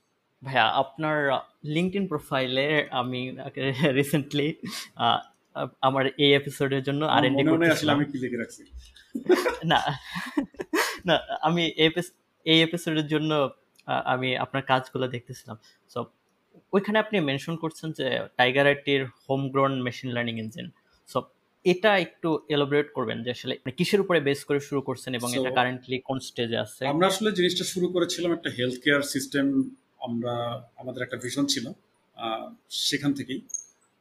[0.43, 1.17] ভাইয়া আপনার
[1.63, 3.37] লিঙ্কড প্রোফাইলে আমি
[3.93, 4.55] রিসেন্টলি
[5.81, 8.63] আমার এই এপিসোডের জন্য আর নেই আসলে আমি কি লিখে রাখছি?
[9.65, 9.79] না
[11.05, 11.63] না আমি
[12.45, 13.49] এই এপিসোডের জন্য
[13.85, 15.57] আমি আপনার কাজগুলো দেখতেছিলাম।
[15.89, 16.05] সো
[16.73, 20.71] ওইখানে আপনি মেনশন করছেন যে Tiger আইটির home grown machine learning engine
[21.07, 21.21] so
[21.63, 25.99] এটা একটু এলাবোরেট করবেন যে আসলে কিসের উপরে বেস করে শুরু করছেন এবং এটা কারেন্টলি
[25.99, 26.87] কোন স্টেজে আছে?
[26.87, 29.45] আমরা আসলে জিনিসটা শুরু করেছিলাম একটা হেলথ কেয়ার সিস্টেম
[30.07, 30.33] আমরা
[30.81, 31.65] আমাদের একটা ভিশন ছিল
[32.89, 33.41] সেখান থেকেই।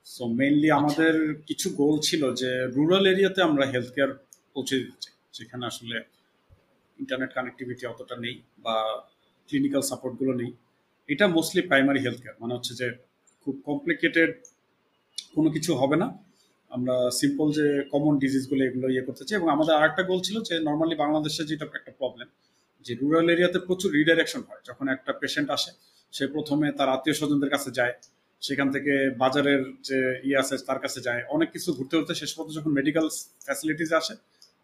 [0.07, 1.14] সো মেইনলি আমাদের
[1.48, 4.12] কিছু গোল ছিল যে রুরাল এরিয়াতে আমরা হেলথ কেয়ার
[4.55, 5.96] পৌঁছে দিতে চাই। যেখানে আসলে
[6.98, 8.34] ইন্টারনেট কানেক্টিভিটি অতটা নেই
[8.64, 8.76] বা
[9.48, 10.51] ক্লিনিক্যাল সাপোর্টগুলো নেই।
[11.09, 12.86] এটা মোস্টলি প্রাইমারি হেলথ কেয়ার মানে হচ্ছে যে
[13.42, 14.30] খুব কমপ্লিকেটেড
[15.36, 16.07] কোনো কিছু হবে না।
[16.70, 20.55] আমরা সিম্পল যে কমন ডিজিজগুলো এগুলো ইয়ে করতে চাই। এবং আমাদের আরেকটা গোল ছিল যে
[20.68, 22.28] নর্মালি বাংলাদেশে যেটা একটা প্রবলেম
[22.86, 25.70] যে রুরাল এরিয়াতে প্রচুর রিডাইরেকশন হয়। যখন একটা পেশেন্ট আসে
[26.13, 27.95] সে প্রথমে তার আত্মীয় স্বজনদের কাছে যায়
[28.43, 32.57] সেখান থেকে বাজারের যে ইয়ে আছে তার কাছে যায়। অনেক কিছু ঘুরতে ঘুরতে শেষ পর্যন্ত
[32.59, 33.07] যখন মেডিকেল
[33.45, 34.15] ফ্যাসিলিটিস আসে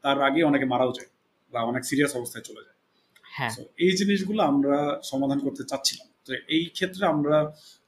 [0.04, 1.10] তার আগে অনেকে মারাও যায়
[1.52, 2.76] বা অনেক সিরিয়াস অবস্থায় চলে যায়।
[3.24, 7.36] হ্যাঁ। এই জিনিসগুলো আমরা সমাধান করতে চাচ্ছিলাম। তো এই ক্ষেত্রে আমরা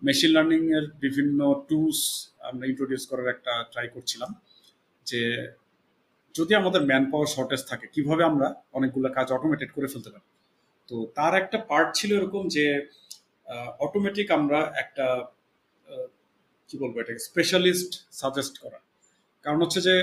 [0.03, 2.01] মেশিন লার্নিং এর বিভিন্ন টুলস
[2.41, 4.31] আমরা ইন্ট্রোডিউস করার একটা ট্রাই করছিলাম
[5.07, 5.23] যে
[6.35, 10.27] যদি আমাদের ম্যান পাওয়ার শর্টেজ থাকে কীভাবে আমরা অনেকগুলো কাজ অটোমেটেড করে ফেলতে পারি?
[10.89, 12.65] তো তার একটা পার্ট ছিল এরকম যে
[13.85, 15.07] অটোমেটিক আমরা একটা
[16.69, 18.79] কি বলব এটা স্পেশালিস্ট সাজেস্ট করা।
[19.45, 19.95] কারণ হচ্ছে যে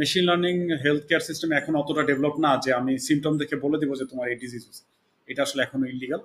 [0.00, 3.90] machine learning health care system এখন অতটা ডেভেলপ না যে আমি সিমটম দেখে বলে দিব
[4.00, 4.82] যে তোমার এই ডিজিজ হচ্ছে
[5.28, 6.22] এটা আসলে এখনও ইলিগাল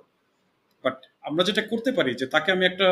[0.84, 0.96] বাট
[1.28, 2.88] আমরা যেটা করতে পারি যে তাকে আমি একটা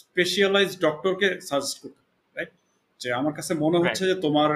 [0.00, 2.00] স্পেশালাইজ ডক্টরকে সাজেস্ট করতে
[2.36, 2.52] রাইট
[3.00, 4.50] যে আমার কাছে মনে হচ্ছে যে তোমার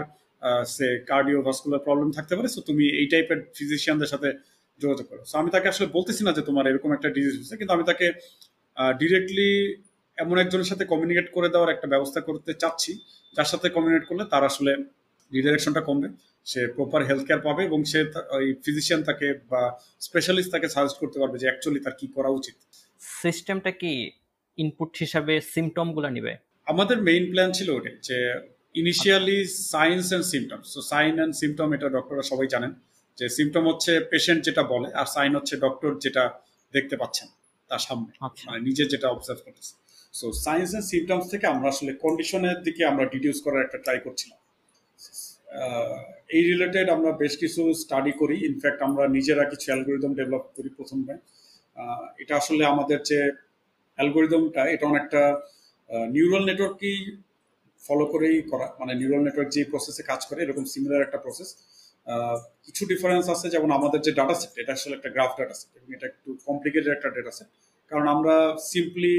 [0.75, 4.29] সে কার্ডিওভাস্কুলার প্রবলেম থাকতে পারে সো তুমি এই টাইপের ফিজিশিয়ানদের সাথে
[4.81, 7.73] যোগাযোগ করো। সো আমি তাকে আসলে বলতেছি না যে তোমার এরকম একটা ডিজিজ হচ্ছে কিন্তু
[7.77, 8.07] আমি তাকে
[9.01, 9.51] ডিরেক্টলি
[10.19, 12.93] এমন একজনের সাথে কমিউনিকেট করে দেওয়ার একটা ব্যবস্থা করতে চাচ্ছি।
[13.37, 14.73] যার সাথে কমিউনিকেট করলে তার আসলে
[15.33, 16.09] রিডাইরেকশনটা কমবে।
[16.51, 18.01] সে প্রপার হেলথ কেয়ার পাবে এবং সে
[18.37, 19.63] ওই ফিজিশিয়ান তাকে বা
[20.07, 22.57] স্পেশালিস্ট তাকে সাজেস্ট করতে পারবে যে অ্যাকচুয়ালি তার কি করা উচিত।
[23.23, 23.93] সিস্টেমটা কি
[24.59, 26.33] ইনপুট হিসাবে সিমটমগুলো নিবে?
[26.73, 28.19] আমাদের মেইন প্ল্যান ছিল ওটাই যে
[28.81, 29.39] initially
[29.73, 32.73] signs and symptoms so sign and symptom এটা ডক্টররা সবাই জানেন।
[33.19, 36.25] যে সিমটম হচ্ছে পেশেন্ট যেটা বলে আর সাইন হচ্ছে ডক্টর যেটা
[36.75, 37.29] দেখতে পাচ্ছেন।
[37.73, 39.73] তার সামনে আচ্ছা। মানে নিজে যেটা অবজার্ভ করতেছে।
[40.19, 44.39] সো সায়েন্স এন্ড সিমটমস থেকে আমরা আসলে কন্ডিশনের দিকে আমরা ডিডিউস করার একটা ট্রাই করছিলাম।
[46.37, 51.15] এই রিলেটেড আমরা বেশ কিছু স্টাডি করি। ইনফ্যাক্ট আমরা নিজেরা কিছু অ্যালগোরিদম ডেভেলপ করি প্রথমে
[52.23, 53.19] এটা আসলে আমাদের যে
[53.99, 55.23] অ্যালগোরিদমটা এটা অনেকটা
[56.15, 56.97] নিউরাল নেটওয়ার্কই
[57.83, 61.49] ফলো করেই করা। মানে নিউরাল নেটওয়ার্ক যে প্রসেসে কাজ করে এরকম সিমিলার একটা প্রসেস
[62.67, 65.89] কিছু ডিফারেন্স আছে যেমন আমাদের যে ডাটা সেট এটা আসলে একটা গ্রাফ ডাটা সেট এবং
[65.97, 67.51] এটা একটু কমপ্লিকেটেড একটা ডাটা সেট
[67.91, 68.35] কারণ আমরা
[68.73, 69.17] সিম্পলি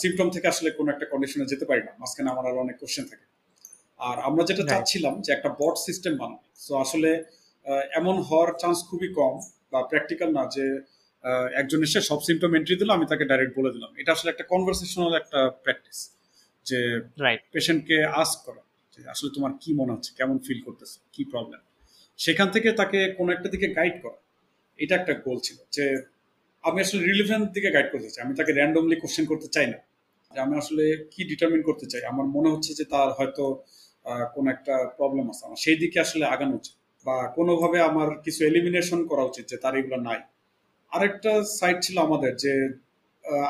[0.00, 3.26] সিমটম থেকে আসলে কোনো একটা কন্ডিশনে যেতে পারি না মাঝখানে আমার আরও অনেক কোশ্চেন থাকে।
[4.00, 4.62] আর আমরা যেটা.
[4.72, 7.10] চাচ্ছিলাম যে একটা বট সিস্টেম বানাবো সো আসলে
[8.00, 9.34] এমন হওয়ার চান্স খুবই কম
[9.72, 10.64] বা প্র্যাকটিক্যাল না যে
[11.60, 15.12] একজন এসে সব সিমটম এন্ট্রি দিল আমি তাকে ডাইরেক্ট বলে দিলাম। এটা আসলে একটা কনভারসেশনাল
[15.22, 15.98] একটা প্র্যাকটিস
[16.68, 16.78] যে
[17.52, 18.62] পেশেন্টকে আস্ক করা।
[18.94, 20.10] যে আসলে তোমার কি মনে হচ্ছে?
[20.18, 20.98] কেমন ফিল করতেছে?
[21.12, 21.60] কি প্রবলেম
[22.18, 24.18] সেখান থেকে তাকে কোনো একটা দিকে গাইড করা।
[24.78, 25.84] এটা একটা গোল ছিল যে
[26.64, 29.78] আমি আসলে রিলিভেন্ট দিকে গাইড করতে চাই। আমি তাকে র্যান্ডমলি কোশ্চেন করতে চাই না।
[30.30, 32.02] যে আমি আসলে কি ডিটারমিন করতে চাই?
[32.04, 33.44] আমার মনে হচ্ছে যে তার হয়তো
[34.34, 36.74] কোনো একটা প্রবলেম আছে। আমার সেই দিকে আসলে আগানো উচিত।
[37.06, 40.20] বা কোনোভাবে আমার কিছু এলিমিনেশন করা উচিত যে তার এগুলো নাই।
[40.92, 42.52] আরেকটা সাইড ছিল আমাদের যে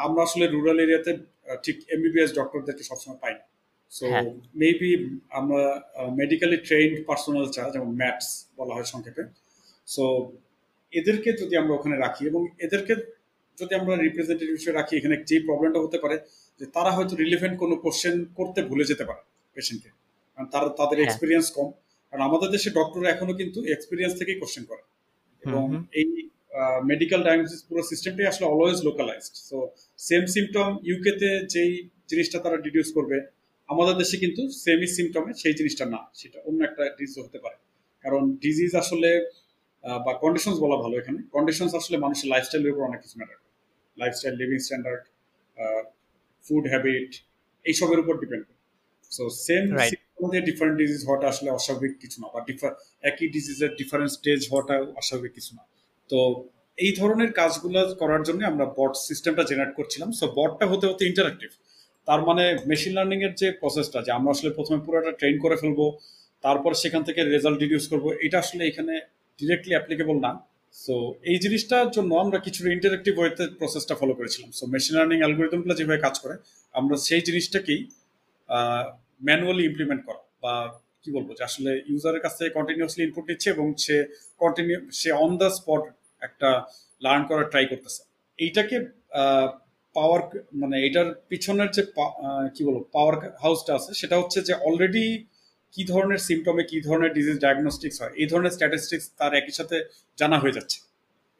[0.07, 1.13] আমরা আসলে রুরাল এরিয়াতে
[1.65, 3.45] ঠিক এমবিবিএস ডক্টরদেরকে সবসময় পাই না
[3.93, 4.25] সো হ্যাঁ।
[4.55, 4.91] মেবি
[5.31, 5.63] আমরা
[6.21, 8.29] মেডিকেলি ট্রেইনড পার্সোনাল ছাড়া যেমন ম্যাটস
[8.59, 9.23] বলা হয় সংক্ষেপে
[9.89, 10.05] সো
[10.93, 12.95] এদেরকে যদি আমরা ওখানে রাখি এবং এদেরকে
[13.59, 16.17] যদি আমরা রিপ্রেজেন্টেটিভ হিসেবে রাখি এখানে যে প্রবলেমটা হতে পারে
[16.61, 19.23] যে তারা হয়তো রিলেভেন্ট কোনো কোশ্চেন করতে ভুলে যেতে পারে
[19.57, 19.91] পেশেন্টকে
[20.39, 21.69] কারণ তারা তাদের হ্যাঁ। এক্সপিরিয়েন্স কম
[22.09, 24.83] কারণ আমাদের দেশে ডক্টররা এখনও কিন্তু এক্সপিরিয়েন্স থেকেই কোশ্চেন করে
[25.43, 26.07] এবং। এই
[26.91, 29.57] মেডিকেল ডায়াগনোসিস পুরো সিস্টেমটাই আসলে always localized so
[29.99, 31.73] same symptom ইউকেতে যেই
[32.11, 33.17] জিনিসটা তারা ডিডিউস করবে
[33.73, 37.57] আমাদের দেশে কিন্তু সেমি সিমটমে সেই জিনিসটা না সেটা অন্য একটা ডিজিজ হতে পারে।
[38.05, 39.11] কারণ ডিজিজ আসলে
[40.05, 43.53] বা কন্ডিশনস বলা ভালো এখানে। কন্ডিশনস আসলে মানুষের লাইফস্টাইলের উপর অনেক কিছু ম্যাটার করে।
[43.97, 45.03] Lifestyle living standard
[46.45, 47.11] food habit
[47.65, 48.61] এইসবের উপর ডিপেন্ড করে।
[49.17, 49.63] So same.
[50.23, 52.41] মধ্যে ডিফারেন্ট ডিজিজ হওয়াটা আসলে অস্বাভাবিক কিছু না বা
[53.11, 55.63] একই ডিজিজের ডিফারেন্ট স্টেজ হওয়াটা অস্বাভাবিক কিছু না।
[56.11, 56.19] তো
[56.79, 61.51] এই ধরনের কাজগুলো করার জন্য আমরা বট সিস্টেমটা জেনারেট করছিলাম। সো বটটা হতে হতে ইন্টারাক্টিভ
[62.09, 65.81] তার মানে মেশিন লার্নিং এর যে প্রসেসটা যে আমরা আসলে প্রথমে পুরোটা ট্রেন করে ফেলব,
[66.45, 68.95] তারপর সেখান থেকে রেজাল্ট ডিডিউস করব, এটা আসলে এখানে
[69.39, 70.33] ডিরেক্টলি অ্যাপ্লিকেবল না।
[70.75, 70.95] সো
[71.31, 76.01] এই জিনিসটার জন্য আমরা কিছু ইন্টারেক্টিভ ওয়েতে প্রসেসটা ফলো করেছিলাম। সো মেশিন লার্নিং অ্যালগোরিদমগুলো যেভাবে
[76.07, 76.35] কাজ করে,
[76.75, 77.81] আমরা সেই জিনিসটাকেই
[79.29, 80.55] ম্যানুয়ালি ইমপ্লিমেন্ট করা বা
[81.03, 83.97] কি বলব, যে আসলে ইউজারের কাছ থেকে কন্টিনিউসলি ইনপুট নিচ্ছে এবং সে
[84.43, 85.83] কন্টিনিউ সে অন দ্য স্পট
[86.27, 86.49] একটা
[87.03, 88.01] লার্ন করার ট্রাই করতেছে।
[88.39, 88.77] এইটাকে
[89.95, 90.21] পাওয়ার
[90.55, 91.83] মানে এটার পিছনের যে
[92.55, 95.07] কি বলব পাওয়ার হাউসটা আছে সেটা হচ্ছে যে অলরেডি
[95.75, 99.77] কি ধরনের সিমটমে কি ধরনের ডিজিজ ডায়াগনস্টিক্স হয় এই ধরনের স্ট্যাটিস্টিক্স তার একই সাথে
[100.19, 100.79] জানা হয়ে যাচ্ছে।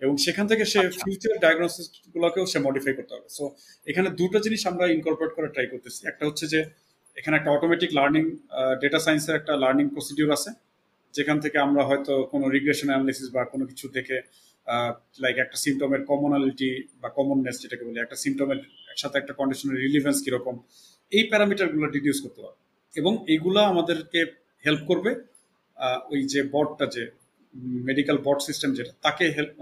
[0.03, 3.45] এবং সেখান থেকে সে। ফিউচার ডায়াগনোসিস গুলোকেও সে মডিফাই করতে হবে। সো
[3.87, 6.61] এখানে দুটো জিনিস আমরা ইনকর্পোরেট করার ট্রাই করতেছি। একটা হচ্ছে যে
[7.17, 8.25] এখানে একটা অটোমেটিক লার্নিং
[8.81, 10.51] ডেটা সায়েন্সের একটা লার্নিং প্রসিডিউর আছে
[11.15, 14.17] যেখান থেকে আমরা হয়তো কোনো রিগ্রেশন অ্যানালিসিস বা কোনো কিছু দেখে
[15.23, 16.71] লাইক একটা সিমটমের কমনালিটি
[17.03, 18.61] বা কমননেস যেটাকে বলি, একটা সিমটমের
[18.93, 20.55] একসাথে একটা কন্ডিশনের রিলিভেন্স কীরকম,
[21.13, 22.61] এই প্যারামিটারগুলো ডিডিউস করতে পারবে
[23.01, 24.21] এবং এইগুলা আমাদেরকে
[24.65, 25.11] হেল্প করবে
[26.13, 27.03] ওই যে বটটা যে
[27.89, 29.53] মেডিকেল বট সিস্টেম যেটা, তাকে হেল্প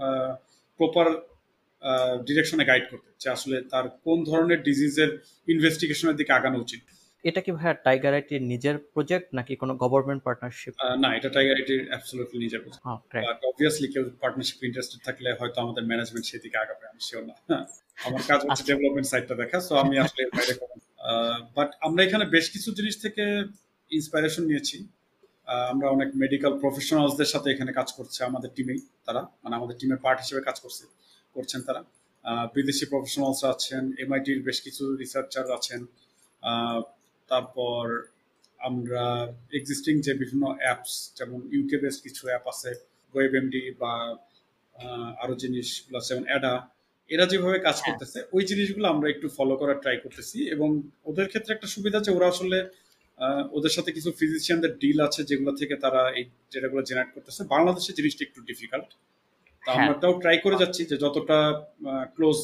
[0.79, 1.07] প্রপার
[2.27, 5.09] ডিরেকশনে গাইড করতে যে আসলে তার কোন ধরনের ডিজিজের
[5.53, 6.81] ইনভেস্টিগেশনের দিকে আগানো উচিত।
[7.23, 11.81] এটা কি ভাইয়া টাইগার আইটির নিজের প্রজেক্ট নাকি কোনো গভর্নমেন্ট পার্টনারশিপ না এটা টাইগার আইটির
[11.91, 12.61] অ্যাবসলিউটলি নিজের
[13.13, 17.65] রাইট অবভিয়াসলি কেউ পার্টনারশিপ ইন্টারেস্টেড থাকলে হয়তো আমাদের ম্যানেজমেন্ট সেদিকে আগাবে আমি শিওর না। হ্যাঁ,
[18.07, 20.53] আমার কাজ হচ্ছে আচ্ছা। ডেভেলপমেন্ট সাইডটা দেখা সো আমি আসলে বাইরে
[21.57, 23.23] বাট আমরা এখানে বেশ কিছু জিনিস থেকে
[23.91, 24.77] ইন্সপাইরেশন নিয়েছি।
[25.73, 30.17] আমরা অনেক মেডিকেল প্রফেশনালসদের সাথে এখানে কাজ করছে আমাদের টিমেই তারা মানে আমাদের টিমের পার্ট
[30.23, 30.83] হিসেবে কাজ করছে
[31.35, 31.81] করছেন তারা।
[32.55, 35.81] বিদেশি প্রফেশনালস আছেন এমআইটির বেশ কিছু রিসার্চার আছেন।
[37.29, 37.83] তারপর
[38.59, 39.03] আমরা
[39.53, 42.71] এক্সিস্টিং যে বিভিন্ন অ্যাপস যেমন ইউকে বেসড কিছু অ্যাপ আছে
[43.13, 43.93] ওয়েব এমডি বা
[45.23, 46.53] আরও জিনিসগুলো আছে যেমন অ্যাডা
[47.09, 50.69] এরা যেভাবে কাজ হ্যাঁ। করতেছে ওই জিনিসগুলো আমরা একটু ফলো করার ট্রাই করতেছি এবং
[51.05, 52.57] ওদের ক্ষেত্রে একটা সুবিধা যে ওরা আসলে
[53.51, 58.21] ওদের সাথে কিছু ফিজিশিয়ানদের ডিল আছে যেগুলো থেকে তারা এই যেটাগুলো জেনারেট করতেছে বাংলাদেশে জিনিসটা
[58.25, 58.89] একটু ডিফিকাল্ট
[59.63, 61.37] তা আমরা। ওটাও ট্রাই করে যাচ্ছি যে যতটা
[62.15, 62.39] ক্লোজ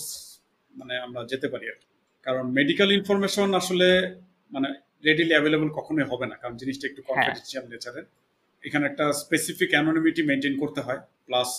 [0.74, 1.80] মানে আমরা যেতে পারি আর
[2.26, 3.90] কারণ মেডিকেল ইনফরমেশন আসলে
[4.52, 4.70] মানে
[5.08, 8.06] রেডিলি অ্যাভেলেবল কখনোই হবে না কারণ জিনিসটা একটু। কনফিডেন্সিয়াল নেচারের
[8.64, 11.50] এখানে একটা স্পেসিফিক অ্যানোনিমিটি মেনটেন করতে হয় প্লাস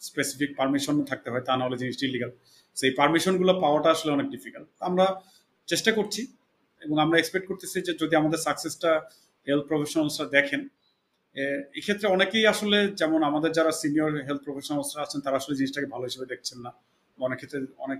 [0.00, 2.32] স্পেসিফিক পারমিশন থাকতে হয় তা নাহলে জিনিসটা ইলিগাল
[2.76, 5.06] সেই পারমিশনগুলো পাওয়াটা আসলে অনেক ডিফিকাল্ট আমরা
[5.68, 6.22] চেষ্টা করছি
[6.82, 8.90] এবং আমরা এক্সপেক্ট করতেছি যে যদি আমাদের সাকসেসটা
[9.46, 10.60] হেলথ প্রফেশনালসরা দেখেন
[11.78, 16.26] এক্ষেত্রে অনেকেই আসলে যেমন আমাদের যারা সিনিয়র হেলথ প্রফেশনালসরা আছেন তারা আসলে জিনিসটাকে ভালো হিসেবে
[16.26, 16.70] দেখছেন না।
[17.18, 17.98] অনেক ক্ষেত্রে অনেক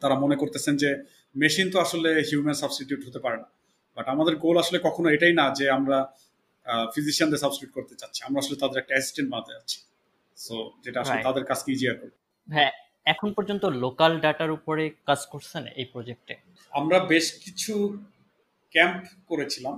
[0.00, 0.90] তারা মনে করতেছেন যে
[1.34, 3.48] মেশিন তো আসলে হিউম্যান সাবস্টিটিউট হতে পারে না।
[4.00, 5.98] বাট আমাদের গোল আসলে কখনো এটাই না যে আমরা
[6.94, 9.78] ফিজিশিয়ানদের সাবস্টিটিউট করতে চাচ্ছি। আমরা আসলে তাদের একটা অ্যাসিস্ট্যান্ট বানাতে যাচ্ছি।
[10.36, 11.20] সো যেটা আসলে.
[11.28, 12.16] তাদের কাজকে ইজিয়ার করবে।
[12.48, 12.72] হ্যাঁ
[13.12, 16.34] এখন পর্যন্ত লোকাল ডাটার উপরে কাজ করছেন এই প্রজেক্টে
[16.72, 17.72] আমরা বেশ কিছু
[18.74, 19.76] ক্যাম্প করেছিলাম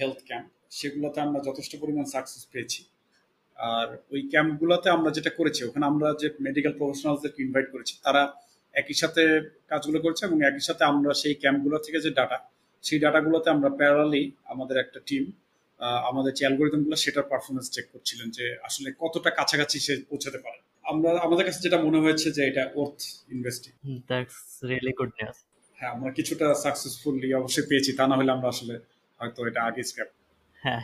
[0.00, 2.80] হেলথ ক্যাম্প সেগুলোতে আমরা যথেষ্ট পরিমাণ সাকসেস পেয়েছি।
[3.58, 8.22] আর ওই ক্যাম্পগুলোতে আমরা যেটা করেছি ওখানে আমরা যে মেডিকেল প্রফেশনালসদেরকে ইনভাইট করেছি তারা
[8.74, 9.22] একই সাথে
[9.70, 12.38] কাজগুলো করছে এবং একই সাথে আমরা সেই ক্যাম্পগুলো থেকে যে ডাটা
[12.82, 15.24] সেই ডাটাগুলোতে আমরা প্যারালি আমাদের একটা টিম
[16.00, 21.10] আমাদের যে অ্যালগোরিদমগুলো সেটার পারফরমেন্স চেক করছিলেন যে আসলে কতটা কাছাকাছি সে পৌঁছাতে পারে। আমরা
[21.18, 23.72] আমাদের কাছে যেটা মনে হয়েছে যে এটা worth investing
[24.08, 25.36] that's really good news
[25.78, 28.74] হ্যাঁ আমরা কিছুটা সাকসেসফুলি অবশ্যই পেয়েছি তা না হলে আমরা আসলে
[29.20, 30.10] হয়তো এটা আগে স্ক্র্যাপ
[30.56, 30.82] হ্যাঁ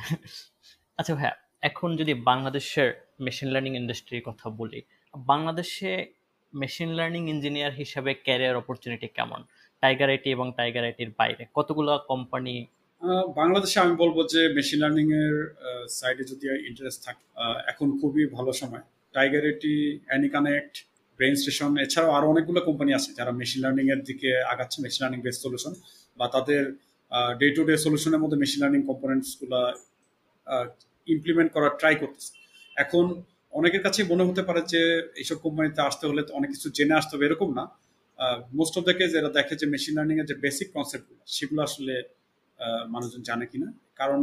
[0.98, 2.88] আচ্ছা হ্যাঁ এখন যদি বাংলাদেশের
[3.20, 4.80] মেশিন লার্নিং ইন্ডাস্ট্রির কথা বলি
[5.14, 5.90] বাংলাদেশে
[6.52, 9.40] মেশিন লার্নিং ইঞ্জিনিয়ার হিসাবে ক্যারিয়ার অপরচুনিটি কেমন?
[9.82, 11.42] টাইগার আইটি এবং টাইগার আইটির বাইরে?
[11.58, 12.54] কতগুলো কোম্পানি
[13.40, 15.36] বাংলাদেশে আমি বলব যে মেশিন লার্নিং এর
[15.98, 17.24] সাইডে যদি ইন্টারেস্ট থাকে
[17.72, 19.74] এখন খুবই ভালো সময়। টাইগার এটি
[20.08, 20.74] অ্যানি কানেক্ট
[21.18, 25.20] ব্রেন স্টেশন এছাড়াও আরও অনেকগুলো কোম্পানি আছে যারা মেশিন লার্নিং এর দিকে আগাচ্ছে মেশিন লার্নিং
[25.26, 25.72] বেস সলিউশন
[26.18, 26.62] বা তাদের
[27.40, 29.60] ডে টু ডে সলিউশনের মধ্যে মেশিন লার্নিং কম্পোনেন্টসগুলা
[31.14, 32.30] ইমপ্লিমেন্ট করার ট্রাই করতেছে।
[32.76, 33.04] এখন
[33.58, 34.82] অনেকের কাছে মনে হতে পারে যে
[35.20, 37.64] এইসব কোম্পানিতে আসতে হলে অনেক কিছু জেনে আসতে হবে, এরকম না।
[38.58, 41.94] মোস্ট অফ দ্য কেজ এরা দেখে যে মেশিন লার্নিং এর যে বেসিক কনসেপ্টগুলো সেগুলো আসলে
[42.94, 43.68] মানুষজন জানে কিনা।
[44.00, 44.20] কারণ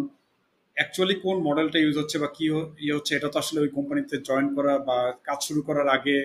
[0.77, 2.45] অ্যাকচুয়ালি কোন মডেলটা ইউজ হচ্ছে বা কি
[2.85, 6.17] ইয়ে হচ্ছে এটা তো আসলে ওই কোম্পানিতে জয়েন করা বা কাজ শুরু করার আগে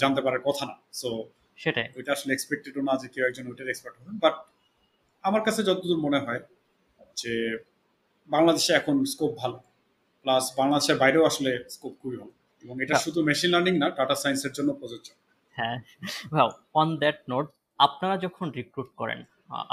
[0.00, 1.10] জানতে পারার কথা না। সো
[1.62, 4.34] সেটাই। ওইটা আসলে এক্সপেক্টেডও না যে কেউ একজন ওইটার এক্সপার্ট হবেন বাট
[5.28, 6.42] আমার কাছে যতদূর মনে হয়
[7.20, 7.34] যে
[8.28, 9.58] বাংলাদেশে এখন স্কোপ ভালো।
[10.24, 12.32] প্লাস বাংলাদেশের বাইরেও আসলে স্কোপ খুবই ভালো।
[12.64, 15.08] এবং এটা শুধু মেশিন লার্নিং না ডাটা সায়েন্সের জন্য প্রযোজ্য।
[15.56, 15.76] হ্যাঁ।
[16.80, 17.46] অন দ্যাট নোট
[17.86, 19.20] আপনারা যখন রিক্রুট করেন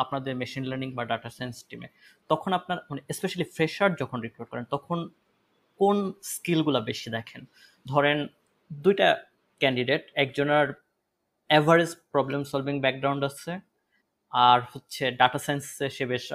[0.03, 1.87] আপনাদের মেশিন লার্নিং বা ডাটা সায়েন্স টিমে
[2.29, 4.97] তখন আপনার মানে স্পেশালি ফ্রেশার যখন রিক্রুট করেন, তখন
[5.79, 5.97] কোন
[6.33, 7.41] স্কিলগুলো বেশি দেখেন?
[7.85, 8.17] ধরেন
[8.71, 9.09] দুইটা
[9.61, 10.67] ক্যান্ডিডেট একজনের
[11.49, 13.51] অ্যাভারেজ প্রবলেম সলভিং ব্যাকগ্রাউন্ড আছে,
[14.33, 16.25] আর হচ্ছে ডাটা সায়েন্সে সে বেশ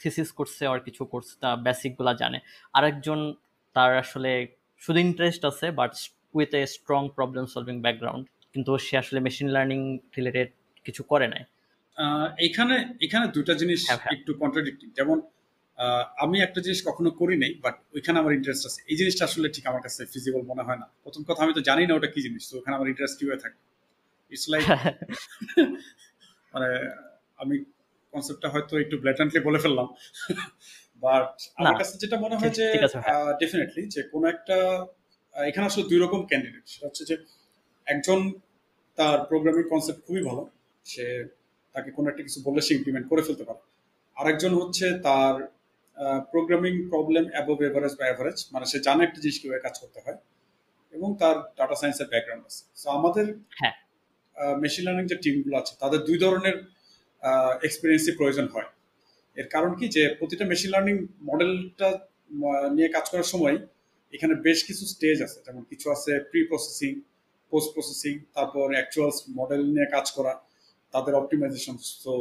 [0.00, 2.38] থিসিস করছে আর কিছু করছে, তা বেসিকগুলো জানে।
[2.76, 3.20] আরেকজন
[3.76, 4.30] তার আসলে
[4.82, 5.90] শুধু ইন্টারেস্ট আছে but
[6.38, 8.24] with a strong problem solving background
[8.58, 9.80] কিন্তু সে আসলে মেশিন লার্নিং
[10.16, 10.48] রিলেটেড
[10.86, 11.42] কিছু করে নাই।
[12.46, 13.80] এখানে এখানে দুটা জিনিস
[14.14, 15.18] একটু কন্ট্রাডিক্টিং যেমন
[16.24, 19.64] আমি একটা জিনিস কখনো করি নাই বাট ওইখানে আমার ইন্টারেস্ট আছে। এই জিনিসটা আসলে ঠিক
[19.70, 22.42] আমার কাছে ফিজিবল মনে হয় না। প্রথম কথা আমি তো জানি না ওটা কি জিনিস
[22.50, 23.58] তো ওখানে আমার ইন্টারেস্ট কীভাবে থাকে?
[24.32, 24.64] ইটস লাইক
[26.52, 26.68] মানে
[27.38, 27.56] আমি
[28.12, 29.88] কনসেপ্টটা হয়তো একটু ব্ল্যাটেন্টলি বলে ফেললাম।
[31.04, 31.30] বাট
[31.60, 32.66] আমার কাছে যেটা মনে হয় যে
[33.42, 34.56] ডেফিনেটলি যে কোনো একটা
[35.34, 37.14] এখানে আসলে দুই রকম ক্যান্ডিডেট সেটা হচ্ছে যে
[37.86, 38.20] একজন
[38.98, 40.42] তার প্রোগ্রামিং কনসেপ্ট খুবই ভালো।
[40.92, 41.06] সে
[41.74, 43.60] তাকে কোনো একটা কিছু বললে সে ইমপ্লিমেন্ট করে ফেলতে পারে।
[44.16, 45.34] আরেকজন হচ্ছে তার
[46.32, 50.18] প্রোগ্রামিং প্রবলেম অ্যাবভ এভারেজ বা অ্যাভারেজ মানে সে জানে একটা জিনিস কীভাবে কাজ করতে হয়
[50.92, 53.26] এবং তার ডাটা সায়েন্সের ব্যাকগ্রাউন্ড আছে। সো আমাদের
[54.62, 56.56] মেশিন লার্নিং যে টিমগুলো আছে তাদের দুই ধরনের
[57.66, 58.68] এক্সপিরিয়েন্সই প্রয়োজন হয়।
[59.36, 60.96] এর কারণ কি যে প্রতিটা মেশিন লার্নিং
[61.28, 61.88] মডেলটা
[62.76, 63.56] নিয়ে কাজ করার সময়
[64.12, 66.92] এখানে বেশ কিছু স্টেজ আছে। যেমন কিছু আছে প্রি প্রসেসিং
[67.50, 70.32] পোস্ট প্রসেসিং তারপর অ্যাকচুয়াল মডেল নিয়ে কাজ করা,
[70.94, 72.12] তাদের অপটিমাইজেশন তো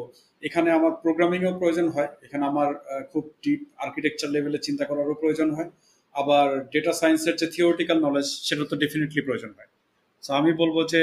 [0.48, 2.70] এখানে আমার প্রোগ্রামিংও প্রয়োজন হয়। এখানে আমার
[3.12, 5.70] খুব ডিপ আর্কিটেকচার লেভেলে চিন্তা করারও প্রয়োজন হয়।
[6.16, 9.70] আবার ডেটা সায়েন্সের যে থিওরিটিক্যাল নলেজ সেটা তো ডেফিনেটলি প্রয়োজন হয়।
[10.24, 11.02] সো আমি বলব যে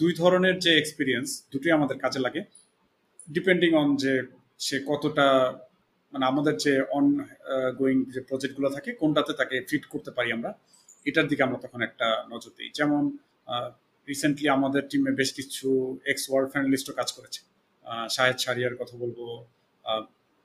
[0.00, 2.40] দুই ধরনের যে এক্সপিরিয়েন্স দুটোই আমাদের কাজে লাগে।
[3.36, 4.14] ডিপেন্ডিং অন যে,
[4.66, 5.26] সে কতটা
[6.12, 7.06] মানে আমাদের যে অন
[7.80, 10.50] গোয়িং যে প্রজেক্টগুলো থাকে, কোনটাতে তাকে ফিট করতে পারি আমরা।
[11.08, 13.02] এটার দিকে আমরা তখন একটা নজর দিই। যেমন
[14.08, 15.68] রিসেন্টলি আমাদের টিমে বেশ কিছু
[16.12, 17.40] এক্স ওয়ার্ল্ড ফাইনালিস্টও কাজ করেছে।
[18.14, 19.18] শাহেদ সারিয়ার কথা বলব।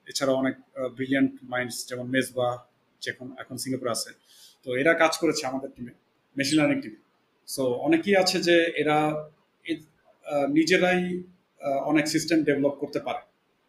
[0.07, 0.55] এছাড়াও অনেক
[0.97, 2.49] ব্রিলিয়ান্ট মাইন্ডস যেমন মেজবা
[3.01, 4.09] যেখন এখন সিঙ্গাপুর আছে।
[4.65, 5.93] তো এরা কাজ করেছে আমাদের টিমে
[6.35, 6.99] মেশিন লার্নিং টিমে
[7.47, 8.97] সো অনেকেই আছে যে এরা
[10.57, 11.01] নিজেরাই
[11.91, 13.21] অনেক সিস্টেম ডেভেলপ করতে পারে।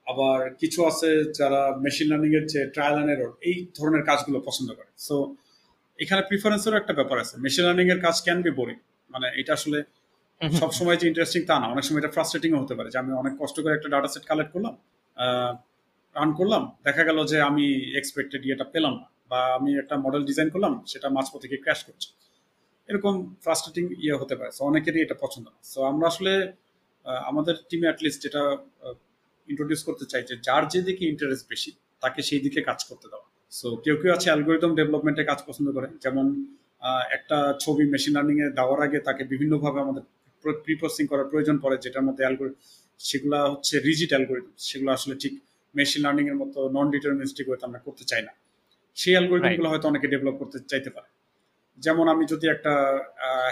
[0.07, 1.09] আবার কিছু আছে
[1.39, 5.16] যারা মেশিন লার্নিং এর যে ট্রায়াল অ্যান্ড এরর এই ধরনের কাজগুলো পছন্দ করে। সো
[5.99, 8.76] এখানে প্রিফারেন্সেরও একটা ব্যাপার আছে। মেশিন লার্নিং এর কাজ ক্যান বি বোরিং
[9.11, 9.78] মানে এটা আসলে
[10.61, 13.57] সবসময় যে ইন্টারেস্টিং তা না। অনেক সময় এটা ফ্রাস্ট্রেটিংও হতে পারে যে আমি অনেক কষ্ট
[13.62, 14.74] করে একটা ডাটা সেট কালেক্ট করলাম
[16.16, 17.64] রান করলাম দেখা গেল যে আমি
[18.01, 22.09] এক্সপেক্টেড ইয়েটা পেলাম না বা আমি একটা মডেল ডিজাইন করলাম সেটা মাঝপথে গিয়ে ক্র্যাশ করছে।
[22.88, 26.32] এরকম ফ্রাস্ট্রেটিং ইয়ে হতে পারে। সো অনেকেরই এটা পছন্দ না। সো আমরা আসলে
[27.30, 28.42] আমাদের টিমে অ্যাটলিস্ট যেটা
[29.49, 31.70] ইন্ট্রোডিউস করতে চাই যে যার যেদিকে ইন্টারেস্ট বেশি
[32.03, 35.88] তাকে সেই দিকে কাজ করতে দেওয়া সো কেউ কেউ আছে অ্যালগোরিদম ডেভেলপমেন্টে কাজ পছন্দ করে।
[36.05, 36.26] যেমন
[37.16, 40.05] একটা ছবি মেশিন লার্নিং এ দেওয়ার আগে তাকে বিভিন্নভাবে আমাদের
[40.64, 42.59] প্রি প্রসেসিং করার প্রয়োজন পড়ে যেটার মধ্যে অ্যালগোরিদম
[43.01, 45.32] সেগুলো হচ্ছে রিজিট অ্যালগোরিদম সেগুলো আসলে ঠিক
[45.74, 48.32] মেশিন লার্নিং এর মতো নন ডিটারমিনিস্টিক ওয়েতে আমরা করতে চাই না।
[48.97, 51.09] সেই অ্যালগোরিদমগুলো হয়তো অনেকে ডেভেলপ করতে চাইতে পারে।
[51.78, 52.72] যেমন আমি যদি একটা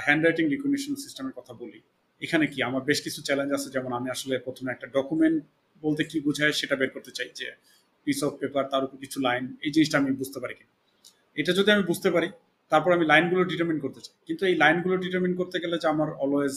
[0.05, 1.81] হ্যান্ড রাইটিং রিকগনিশন সিস্টেমের কথা বলি
[2.23, 5.39] এখানে কি আমার বেশ কিছু চ্যালেঞ্জ আছে। যেমন আমি আসলে প্রথমে একটা ডকুমেন্ট
[5.83, 7.49] বলতে কি বোঝায় সেটা বের করতে চাই যে
[8.05, 10.73] পিস অফ পেপার তার উপর কিছু লাইন এই জিনিসটা আমি বুঝতে পারি কিনা।
[11.37, 12.29] এটা যদি আমি বুঝতে পারি
[12.73, 16.55] তারপর আমি লাইনগুলো ডিটারমিন করতে চাই। কিন্তু এই লাইনগুলো ডিটারমিন করতে গেলে যে আমার অলওয়েজ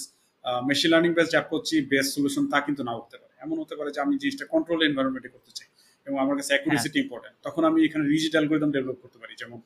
[0.70, 4.00] মেশিন লার্নিং বেসড অ্যাপ্রোচই বেস্ট সলিউশন তা কিন্তু না হতে পারে। এমন হতে পারে যে
[4.06, 5.68] আমি জিনিসটা কন্ট্রোল এনভায়রনমেন্টে করতে চাই
[6.08, 9.60] এবং আমার কাছে অ্যাকুরেসিটি ইম্পর্টেন্ট তখন আমি এখানে রিজিট অ্যালগোরিদম ডেভেলপ করতে পারি যেমন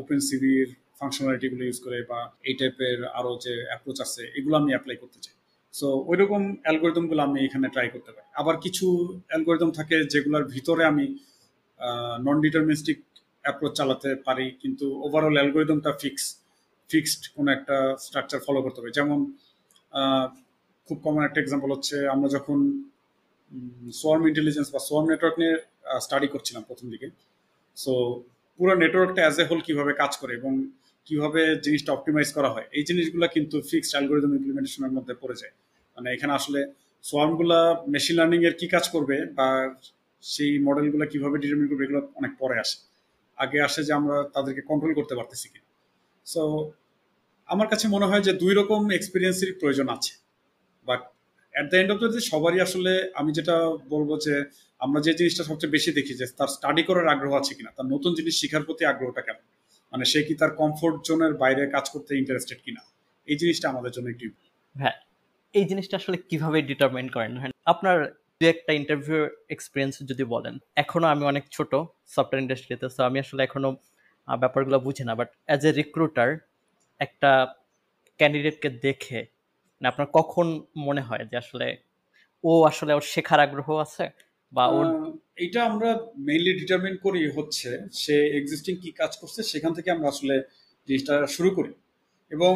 [0.00, 4.96] ওপেন সিভির ফাংশনালিটিগুলো ইউজ করে বা এই টাইপের আরও যে অ্যাপ্রোচ আছে এগুলো আমি অ্যাপ্লাই
[5.02, 5.34] করতে চাই।
[5.74, 8.86] সো ওই রকম অ্যালগোরিদমগুলো আমি এখানে ট্রাই করতে পারি। আবার কিছু
[9.30, 11.04] অ্যালগোরিদম থাকে যেগুলোর ভিতরে আমি
[12.26, 12.98] নন ডিটারমিনিস্টিক
[13.44, 16.24] অ্যাপ্রোচ চালাতে পারি, কিন্তু ওভারঅল অ্যালগোরিদমটা ফিক্স
[16.90, 19.18] ফিক্সড কোনো একটা স্ট্রাকচার ফলো করতে হবে যেমন
[20.88, 22.58] খুব কমন একটা এক্সাম্পল হচ্ছে, আমরা যখন
[24.00, 25.54] সোয়ার্ম ইন্টেলিজেন্স বা সোয়ার্ম নেটওয়ার্ক নিয়ে
[26.04, 27.08] স্টাডি করছিলাম প্রথম দিকে।
[27.76, 27.92] সো
[28.58, 30.52] পুরো নেটওয়ার্কটা অ্যাজ এ হোল কীভাবে কাজ করে এবং
[31.06, 35.54] কীভাবে জিনিসটা অপটিমাইজ করা হয়, এই জিনিসগুলো কিন্তু ফিক্সড অ্যালগোরিদম ইমপ্লিমেন্টেশনের মধ্যে পড়ে যায়।
[35.96, 36.60] মানে এখানে আসলে
[37.04, 37.60] সোয়ার্মগুলা
[37.94, 39.48] মেশিন লার্নিং এর কি কাজ করবে বা
[40.24, 42.76] সেই মডেলগুলো কীভাবে ডিটারমিন করবে, এগুলো অনেক পরে আসে।
[43.38, 45.60] আগে আসে যে আমরা তাদেরকে কন্ট্রোল করতে পারতেছি কি
[46.26, 46.42] সো
[47.48, 50.12] আমার কাছে মনে হয় যে দুই রকম এক্সপিরিয়েন্সের প্রয়োজন আছে।
[50.88, 51.00] But
[51.54, 53.56] at the end of the day সবারই আসলে আমি যেটা
[53.92, 54.34] বলব যে
[54.80, 58.10] আমরা যে জিনিসটা সবচেয়ে বেশি দেখি যে তার স্টাডি করার আগ্রহ আছে কিনা, তার নতুন
[58.18, 59.44] জিনিস শেখার প্রতি আগ্রহটা কেমন?
[59.92, 62.82] মানে সে কি তার কমফোর্ট জোনের বাইরে কাজ করতে ইন্টারেস্টেড কিনা?
[63.28, 64.26] এই জিনিসটা আমাদের জন্য একটু
[64.76, 64.96] হ্যাঁ
[65.54, 67.32] এই জিনিসটা আসলে কীভাবে ডিটারমাইন করেন?
[67.40, 67.96] হ্যাঁ, আপনার
[68.40, 69.20] দু একটা ইন্টারভিউ
[69.54, 71.72] এক্সপিরিয়েন্স যদি বলেন এখনও আমি অনেক ছোট
[72.14, 73.70] সফটওয়্যার ইন্ডাস্ট্রিতে সো আমি আসলে এখনও
[74.28, 76.30] ব্যাপারগুলো বুঝি না বাট অ্যাজ এ রিক্রুটার
[77.00, 77.30] একটা
[78.20, 79.20] ক্যান্ডিডেটকে দেখে
[79.74, 80.46] মানে আপনার কখন
[80.86, 81.66] মনে হয় যে আসলে
[82.44, 84.04] ও আসলে ওর শেখার আগ্রহ আছে?
[84.52, 84.86] বা ওর
[85.42, 85.88] এইটা আমরা
[86.28, 87.70] মেইনলি ডিটারমিন করি হচ্ছে
[88.02, 90.34] সে এক্সিস্টিং কি কাজ করছে সেখান থেকে আমরা আসলে
[90.88, 91.72] জিনিসটা শুরু করি।
[92.30, 92.54] এবং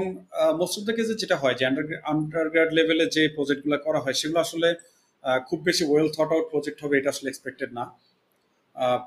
[0.60, 1.64] মোস্ট অফ দ্য কেসে যেটা হয় যে
[2.12, 4.68] আন্ডারগ্রাড লেভেলে যে প্রজেক্টগুলো করা হয় সেগুলো আসলে
[5.48, 7.84] খুব বেশি ওয়েল থট আউট প্রজেক্ট হবে এটা আসলে এক্সপেক্টেড না।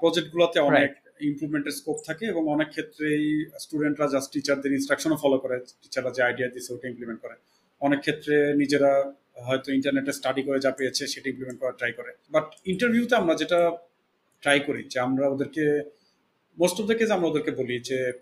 [0.01, 0.91] প্রজেক্টগুলোতে অনেক
[1.29, 3.23] ইমপ্রুভমেন্টের স্কোপ থাকে এবং অনেক ক্ষেত্রেই
[3.63, 7.35] স্টুডেন্টরা জাস্ট টিচারদের ইনস্ট্রাকশনও ফলো করে টিচাররা যে আইডিয়া দিচ্ছে ওটা ইমপ্লিমেন্ট করে।
[7.81, 8.91] অনেক ক্ষেত্রে নিজেরা
[9.47, 13.71] হয়তো ইন্টারনেটে স্টাডি করে যা পেয়েছে সেটা ইমপ্লিমেন্ট করার ট্রাই করে। বাট ইন্টারভিউতে আমরা যেটা
[14.41, 15.81] ট্রাই করি যে আমরা ওদেরকে
[16.57, 18.13] মোস্ট অফ দ্য কেস আমরা ওদেরকে বলি যে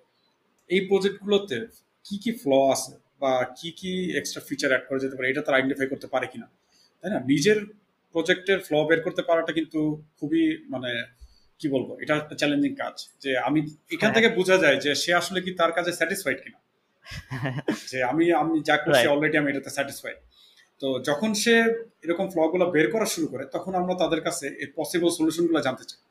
[0.69, 1.67] এই প্রজেক্টগুলোতে
[2.03, 5.55] কি কি ফ্ল আছে বা কি কি এক্সট্রা ফিচার অ্যাড করা যেতে পারে এটা তারা
[5.57, 6.47] আইডেন্টিফাই করতে পারে কিনা।
[7.01, 7.19] তাই না?
[7.19, 7.57] নিজের
[8.15, 10.91] প্রজেক্টের ফ্ল বের করতে পারাটা কিন্তু খুবই মানে
[11.59, 13.59] কি বলব এটা একটা চ্যালেঞ্জিং কাজ। যে আমি
[13.91, 16.59] এখান। থেকে বোঝা যায় যে সে আসলে কি তার কাজে স্যাটিসফাইড কিনা।
[17.91, 20.17] যে আমি আমি যা করছি অলরেডি আমি এটাতে স্যাটিসফাইড
[20.81, 21.53] তো যখন সে
[22.05, 26.01] এরকম ফ্লগুলো বের করা শুরু করে তখন আমরা তাদের কাছে এই পসিবল সলিউশনগুলো জানতে চাই।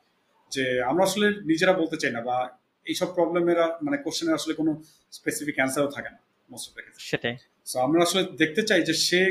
[0.51, 2.37] যে আমরা আসলে নিজেরা বলতে চাই না বা
[2.85, 4.71] এইসব প্রবলেমের মানে কোশ্চেনের আসলে কোনো
[5.13, 7.35] স্পেসিফিক অ্যান্সারও থাকে না মোস্ট অফ দ্য সেটাই।
[7.67, 9.21] সো আমরা আসলে দেখতে চাই যে সে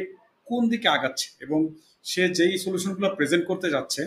[0.46, 1.60] কোন দিকে আগাচ্ছে এবং
[2.04, 4.02] সে যেই সলিউশনগুলো প্রেজেন্ট করতে যাচ্ছে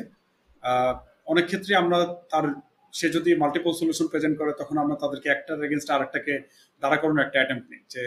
[1.32, 1.98] অনেক ক্ষেত্রে আমরা
[2.32, 2.46] তার
[2.94, 6.34] সে যদি মাল্টিপল সলিউশন প্রেজেন্ট করে তখন আমরা তাদেরকে একটার এগেনস্ট আরেকটাকে
[6.82, 8.04] দাঁড়া করানোর একটা অ্যাটেম্প নিই। যে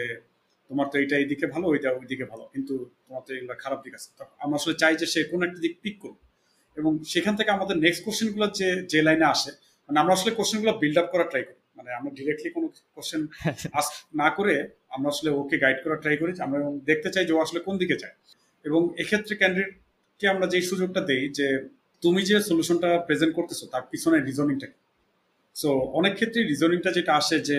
[0.73, 2.73] তোমার তো এইটা এইদিকে ভালো ওইটা ওইদিকে ভালো কিন্তু
[3.05, 4.09] তোমার তো এগুলো খারাপ দিক আছে।
[4.43, 6.19] আমরা আসলে চাই যে সে কোন একটা দিক পিক করুক।
[6.77, 9.51] এবং সেখান থেকে আমাদের নেক্সট কোশ্চেনগুলো যে যে লাইনে আসে
[9.89, 13.21] মানে আমরা আসলে কোশ্চেনগুলো বিল্ড আপ করার ট্রাই করি। মানে আমরা ডিরেক্টলি কোনো কোশ্চেন
[13.79, 13.87] আস
[14.21, 14.55] না করে
[14.95, 17.75] আমরা আসলে ওকে গাইড করার ট্রাই করি আমরা এবং দেখতে চাই যে ও আসলে কোন
[17.77, 18.15] দিকে যায়।
[18.65, 21.47] এবং এক্ষেত্রে ক্যান্ডিডেটকে আমরা যেই সুযোগটা দেই যে
[22.03, 24.67] তুমি যে সলিউশনটা প্রেজেন্ট করতেছো তার পিছনে রিজনিংটা
[25.55, 25.69] সো
[25.99, 27.57] অনেক ক্ষেত্রে রিজনিংটা যেটা আসে যে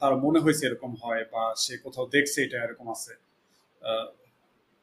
[0.00, 3.12] তার মনে হয়েছে এরকম হয় বা সে কোথাও দেখছে এটা এরকম আছে।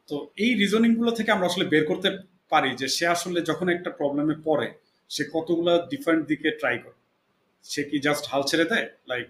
[0.10, 2.10] তো এই রিজনিংগুলো থেকে আমরা আসলে বের করতে
[2.52, 4.68] পারি যে সে আসলে যখন একটা প্রবলেমে পড়ে
[5.10, 6.98] সে কতগুলো ডিফারেন্ট দিকে ট্রাই করে।
[7.66, 8.88] সে কি জাস্ট হাল ছেড়ে দেয়?
[9.08, 9.28] লাইক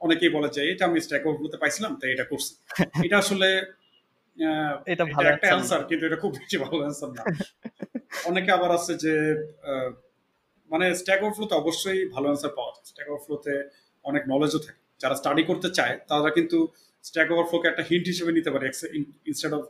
[0.00, 2.52] অনেকেই বলে যে এটা আমি স্ট্যাক ওভারফ্লোতে পাইছিলাম তাই এটা করছি।
[3.06, 3.48] এটা আসলে
[4.86, 7.22] এটা ভালো একটা। অ্যান্সার কিন্তু এটা খুব বেশি ভালো অ্যান্সার না।
[8.30, 9.14] অনেকে আবার আছে যে
[9.70, 9.90] আহ,
[10.70, 13.54] মানে স্ট্যাক ওভারফ্লোতে অবশ্যই ভালো অ্যান্সার পাওয়া যায়। স্ট্যাক ওভারফ্লোতে
[14.04, 16.58] অনেক নলেজও থাকে। যারা স্টাডি করতে চায় তারা কিন্তু
[17.04, 18.64] স্ট্যাক ওভারফ্লোকে একটা হিন্ট হিসেবে নিতে পারে
[19.30, 19.62] instead of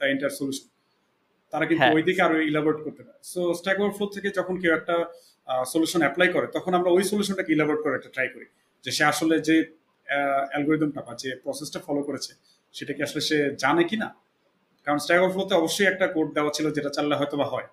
[0.00, 0.66] the entire solution
[1.52, 4.72] তারা কিন্তু হ্যাঁ। ওই দিকে আরও ইলাবোরেট করতে পারে। সো স্ট্যাক ওভারফ্লো থেকে যখন কেউ
[4.74, 4.94] একটা
[5.72, 8.46] সলিউশন অ্যাপ্লাই করে তখন আমরা ওই সলিউশনটাকে ইলাবোরেট করে একটা ট্রাই করি।
[8.84, 9.56] যে সে আসলে যে
[10.50, 12.32] অ্যালগোরিদমটা বা যে প্রসেসটা ফলো করেছে
[12.74, 14.08] সেটা কি আসলে সে জানে কি না
[14.86, 17.68] কারণ স্ট্যাক ওভারফ্লোতে অবশ্যই একটা কোড দেওয়া ছিল যেটা চাললে হয়তো বা হয়।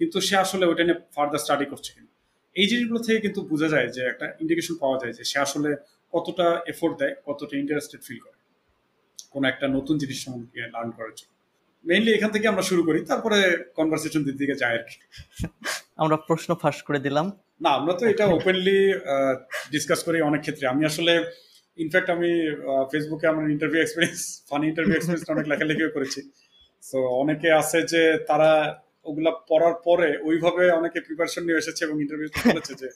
[0.00, 2.10] কিন্তু সে আসলে ওইটা নিয়ে ফার্দার স্টাডি করছে কিনা?
[2.56, 5.70] এই জিনিসগুলো থেকে কিন্তু বোঝা যায় যে একটা ইন্ডিকেশন পাওয়া যায় যে সে আসলে
[6.14, 8.38] কতটা এফোর্ট দেয় কতটা ইন্টারেস্টেড ফিল করে।
[9.32, 11.32] কোনো একটা নতুন জিনিস সম্পর্কে লার্ন করার জন্য।
[11.84, 13.38] মেইনলি এখান থেকে আমরা শুরু করি তারপরে
[13.78, 14.96] কনভারসেশন দিক দিকে যায় আর কি।
[16.02, 17.26] আমরা প্রশ্ন ফাঁস করে দিলাম।
[17.64, 18.78] না আমরা তো এটা ওপেনলি
[19.74, 21.12] ডিসকাস করি অনেক ক্ষেত্রে। আমি আসলে
[21.78, 22.30] ইনফ্যাক্ট আমি
[22.90, 26.20] ফেসবুকে আমার interview experience funny interview experience অনেক লেখালেখিও করেছি।
[26.88, 28.50] সো অনেকে আছে যে তারা
[29.06, 32.88] ওগুলা পড়ার পরে ওইভাবে অনেকে প্রিপারেশন নিয়ে এসেছে এবং ইন্টারভিউ বলেছে যে,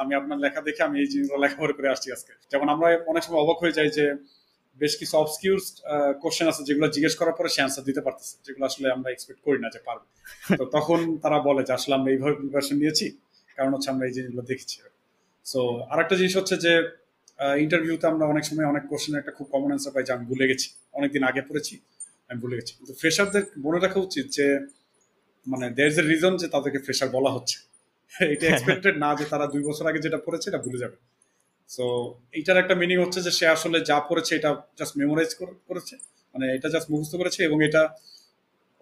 [0.00, 3.40] আমি আপনার লেখা দেখে আমি এই জিনিসগুলো লেখাপড়া করে আসছি আজকে। যেমন আমরা অনেক সময়
[3.44, 4.04] অবাক হয়ে যাই যে,
[4.82, 5.58] বেশ কিছু অবস্কিউর
[6.22, 9.58] কোশ্চেন আছে যেগুলো জিজ্ঞেস করার পরে সে অ্যান্সার দিতে পারতেছে, যেগুলো আসলে আমরা এক্সপেক্ট করি
[9.64, 10.06] না যে পারবে।
[10.58, 13.06] তো তখন তারা বলে যে, আসলে আমরা এইভাবে প্রিপারেশন নিয়েছি,
[13.56, 14.76] কারণ হচ্ছে আমরা এই জিনিসগুলো দেখেছি।
[15.46, 15.60] সো
[15.92, 16.72] আরেকটা জিনিস হচ্ছে যে
[17.64, 20.68] ইন্টারভিউতে আমরা অনেক সময় অনেক কোশ্চেনের একটা খুব কমন অ্যান্সার পাই যে, আমি ভুলে গেছি,
[20.98, 21.74] অনেকদিন আগে পড়েছি,
[22.28, 24.46] আমি ভুলে গেছি। কিন্তু ফ্রেশারদের মনে রাখা উচিত যে
[25.46, 27.56] মানে দের ইজ এ রিজন যে তাদেরকে ফ্রেশার বলা হচ্ছে।
[28.34, 30.96] এটা এক্সপেক্টেড না যে তারা দুই বছর আগে যেটা পড়েছে এটা ভুলে যাবে।
[31.70, 31.84] সো
[32.38, 35.30] এইটার একটা মিনিং হচ্ছে যে সে আসলে যা পড়েছে এটা জাস্ট মেমোরাইজ
[35.68, 35.94] করেছে
[36.34, 37.82] মানে এটা জাস্ট মুখস্থ করেছে এবং এটা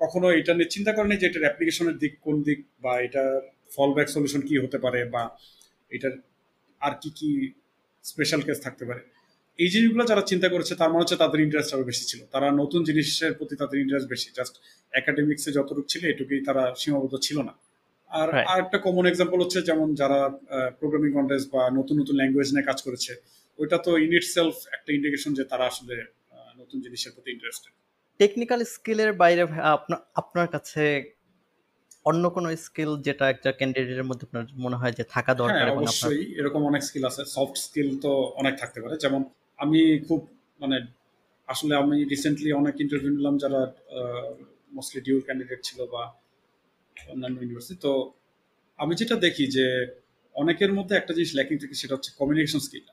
[0.01, 3.31] কখনো এটা নিয়ে চিন্তা করেনি যে এটার অ্যাপ্লিকেশনের দিক কোন দিক বা এটার
[3.75, 5.23] ফল ব্যাক সলিউশন কি হতে পারে বা
[5.91, 6.15] এটার
[6.81, 7.31] আর কি কি
[8.05, 9.03] স্পেশাল কেস থাকতে পারে।
[9.61, 12.81] এই জিনিসগুলো যারা চিন্তা করেছে তার মনে হচ্ছে তাদের ইন্টারেস্ট আরও বেশি ছিল। তারা নতুন
[12.85, 14.55] জিনিসের প্রতি তাদের ইন্টারেস্ট বেশি। জাস্ট
[14.93, 17.55] একাডেমিক্সে যতটুকু ছিল এটুকুই তারা সীমাবদ্ধ ছিল না।
[18.11, 18.47] আর Right.
[18.53, 20.19] আর একটা কমন এক্সাম্পল হচ্ছে যেমন যারা
[20.81, 23.13] প্রোগ্রামিং কন্টেস্ট বা নতুন নতুন ল্যাঙ্গুয়েজ নিয়ে কাজ করেছে
[23.59, 25.97] ওইটা তো ইন ইট সেলফ একটা ইন্ডিকেশন যে তারা আসলে
[26.59, 27.73] নতুন জিনিসের প্রতি ইন্টারেস্টেড
[28.21, 29.43] টেকনিক্যাল স্কিলের বাইরে
[29.77, 30.85] আপনার আপনার কাছে
[32.07, 35.83] অন্য কোন স্কিল যেটা একটা ক্যান্ডিডেটের মধ্যে আপনার মনে হয় যে থাকা দরকার হ্যাঁ এবং
[35.85, 39.21] অবশ্যই এরকম অনেক স্কিল আছে। সফট স্কিল তো অনেক থাকতে পারে। যেমন
[39.61, 40.21] আমি খুব
[40.63, 40.77] মানে
[41.49, 43.61] আসলে আমি রিসেন্টলি অনেক ইন্টারভিউ নিলাম যারা
[44.77, 46.03] মোস্টলি ডিউল ক্যান্ডিডেট ছিল বা
[46.97, 47.93] অন্যান্য ইউনিভার্সিটি তো
[48.79, 49.67] আমি যেটা দেখি যে
[50.35, 52.87] অনেকের মধ্যে একটা জিনিস ল্যাকিং থাকে সেটা হচ্ছে কমিউনিকেশন স্কিল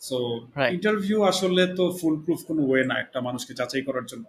[0.00, 0.16] সো
[0.76, 4.24] ইন্টারভিউ আসলে তো ফুল প্রুফ কোনো ওয়ে না একটা মানুষকে যাচাই করার জন্য।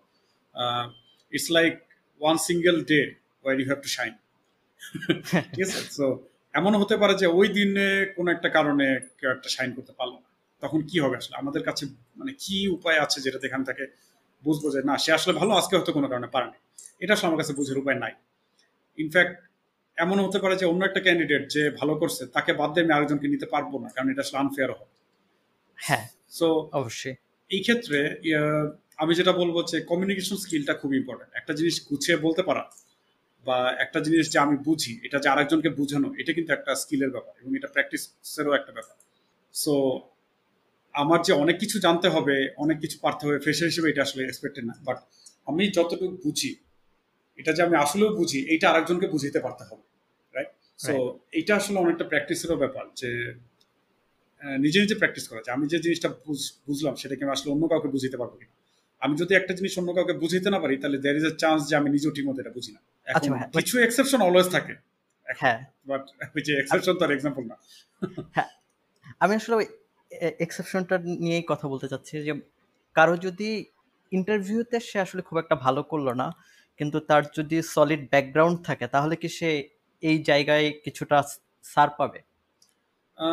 [1.35, 1.73] It's like
[2.21, 2.99] one single day
[3.43, 4.13] where you have to shine
[5.51, 5.79] ঠিক আছে?
[5.97, 6.05] সো
[6.59, 8.87] এমন হতে পারে যে ওই দিনে কোনো একটা কারণে
[9.19, 10.24] কেউ একটা সাইন করতে পারল না।
[10.63, 11.35] তখন কি হবে আসলে?
[11.41, 11.83] আমাদের কাছে
[12.19, 13.83] মানে কি উপায় আছে যেটা এখান থেকে
[14.43, 16.57] বুঝব যে না সে আসলে ভালো আজকে হয়তো কোনো কারণে পারেনি।
[17.03, 18.13] এটা আসলে আমার কাছে বুঝের উপায় নাই।
[18.97, 19.35] ইনফ্যাক্ট
[19.97, 23.27] এমন হতে পারে যে অন্য একটা ক্যান্ডিডেট যে ভালো করছে তাকে বাদ দিয়ে আমি আরেকজনকে
[23.33, 24.85] নিতে পারব না কারণ এটা আসলে আনফেয়ার হবে।
[25.79, 26.05] হ্যাঁ
[26.37, 26.47] সো
[26.79, 27.15] অবশ্যই।
[27.51, 27.99] এই ক্ষেত্রে
[29.03, 32.63] আমি যেটা বলব যে কমিউনিকেশন স্কিলটা খুব ইম্পর্টেন্ট একটা জিনিস গুছিয়ে বলতে পারা
[33.45, 37.33] বা একটা জিনিস যে আমি বুঝি এটা যে আরেকজনকে বোঝানো এটা কিন্তু একটা স্কিলের ব্যাপার
[37.41, 38.95] এবং এটা প্র্যাকটিসেরও একটা ব্যাপার।
[39.55, 39.73] সো
[40.95, 44.63] আমার যে অনেক কিছু জানতে হবে অনেক কিছু পারতে হবে ফ্রেশার হিসেবে এটা আসলে এক্সপেক্টেড
[44.69, 44.97] না। বাট
[45.49, 46.51] আমি যতটুকু বুঝি
[47.39, 49.83] এটা যে আমি আসলেও বুঝি এইটা আরেকজনকে বুঝিতে পারতে হবে
[50.33, 50.49] রাইট
[50.85, 50.93] সো
[51.37, 53.09] এইটা আসলে অনেকটা প্র্যাকটিসেরও ব্যাপার যে
[54.63, 56.09] নিজে নিজে প্র্যাকটিস করা। যায় আমি যে জিনিসটা
[56.67, 58.53] বুঝলাম সেটাকে আমি আসলে অন্য কাউকে বুঝিতে পারব কিনা।
[59.01, 61.73] আমি যদি একটা জিনিস অন্য কাউকে বুঝিতে না পারি তাহলে দের ইজ এ চান্স যে
[61.79, 64.73] আমি নিজেও ঠিক মতো এটা বুঝি না। আচ্ছা, হ্যাঁ, কিছু এক্সেপশন অলওয়েজ থাকে।
[65.41, 66.03] হ্যাঁ। বাট
[66.35, 67.55] ওই যে এক্সেপশন তার এক্সাম্পল না।
[69.23, 69.55] আমি আসলে
[70.39, 72.33] এক্সেপশনটা নিয়েই কথা বলতে চাচ্ছি যে
[72.95, 73.49] কারও যদি
[74.11, 76.27] ইন্টারভিউতে সে আসলে খুব একটা ভালো করল না
[76.79, 79.49] কিন্তু তার যদি সলিড ব্যাকগ্রাউন্ড থাকে তাহলে কি সে
[80.03, 81.17] এই জায়গায় কিছুটা
[81.65, 82.19] সার পাবে?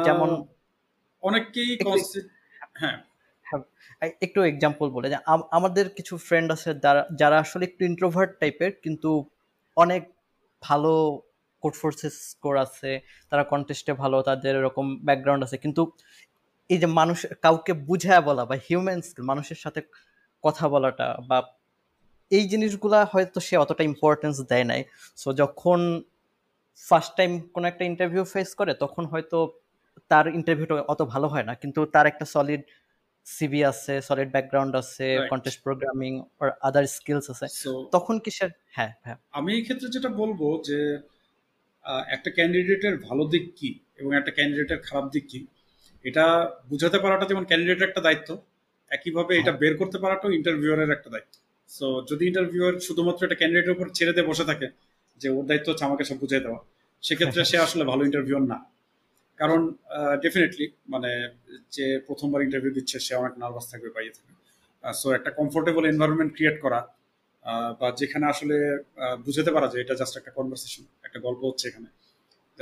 [0.05, 0.28] যেমন
[1.22, 1.70] অনেককেই
[2.80, 2.99] হ্যাঁ।
[4.22, 5.18] একটু এক্সাম্পল বলে যে
[5.51, 9.11] আমাদের কিছু ফ্রেন্ড আছে যারা যারা আসলে একটু ইন্ট্রোভার্ট টাইপের কিন্তু
[9.76, 10.03] অনেক
[10.62, 10.93] ভালো
[11.62, 12.91] কোড ফোর্সেস স্কোর আছে
[13.33, 15.83] তারা কন্টেস্টে ভালো তাদের এরকম ব্যাকগ্রাউন্ড আছে কিন্তু
[16.73, 19.81] এই যে মানুষ কাউকে বুঝায় বলা বা হিউম্যান স্কিল মানুষের সাথে
[20.45, 21.39] কথা বলাটা বা
[22.31, 24.81] এই জিনিসগুলা হয়তো সে অতটা ইম্পর্টেন্স দেয় নাই।
[25.16, 25.81] সো যখন
[26.83, 29.39] ফার্স্ট টাইম কোনো একটা ইন্টারভিউ ফেস করে তখন হয়তো
[30.11, 32.62] তার ইন্টারভিউটা অত ভালো হয় না। কিন্তু তার একটা সলিড
[33.27, 37.47] সিভি আছে সলিড ব্যাকগ্রাউন্ড আছে কন্টেস্ট প্রোগ্রামিং আর আদার স্কিলস আছে।
[37.93, 38.47] তখন কি সে
[38.77, 40.79] হ্যাঁ হ্যাঁ। আমি এই ক্ষেত্রে যেটা বলব যে
[42.09, 45.41] একটা ক্যান্ডিডেটের ভালো দিক কি এবং একটা ক্যান্ডিডেটের খারাপ দিক কি?
[46.05, 46.24] এটা
[46.70, 48.28] বুঝাতে পারাটা যেমন ক্যান্ডিডেটের একটা দায়িত্ব,
[48.90, 51.34] একইভাবে এটা বের করতে পারাটাও ইন্টারভিউয়ারের একটা দায়িত্ব।
[51.70, 54.66] সো যদি ইন্টারভিউয়ার শুধুমাত্র একটা ক্যান্ডিডেটের উপর ছেড়ে দিয়ে বসে থাকে,
[55.20, 56.61] যে ওর দায়িত্ব হচ্ছে আমাকে সব বুঝিয়ে দেওয়া,
[57.03, 58.59] সেক্ষেত্রে সে আসলে ভালো ইন্টারভিউয়ার না।
[59.40, 59.61] কারণ
[60.24, 61.11] ডেফিনেটলি মানে
[61.76, 64.34] যে প্রথমবার ইন্টারভিউ দিচ্ছে, সে অনেক নার্ভাস থাকবে বাইরে থাকবে।
[64.84, 66.80] সো একটা কমফোর্টেবল এনভায়রনমেন্ট ক্রিয়েট করা
[67.80, 68.57] বা যেখানে আসলে
[69.26, 71.88] বুঝাতে পারা যায় এটা জাস্ট একটা কনভারসেশন একটা গল্প হচ্ছে এখানে।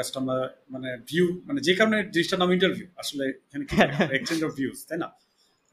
[0.00, 0.36] জাস্ট আমরা
[0.74, 3.64] মানে ভিউ মানে যে কারণে জিনিসটার নাম ইন্টারভিউ আসলে এখানে
[4.16, 5.08] এক্সচেঞ্জ অফ ভিউজ তাই না?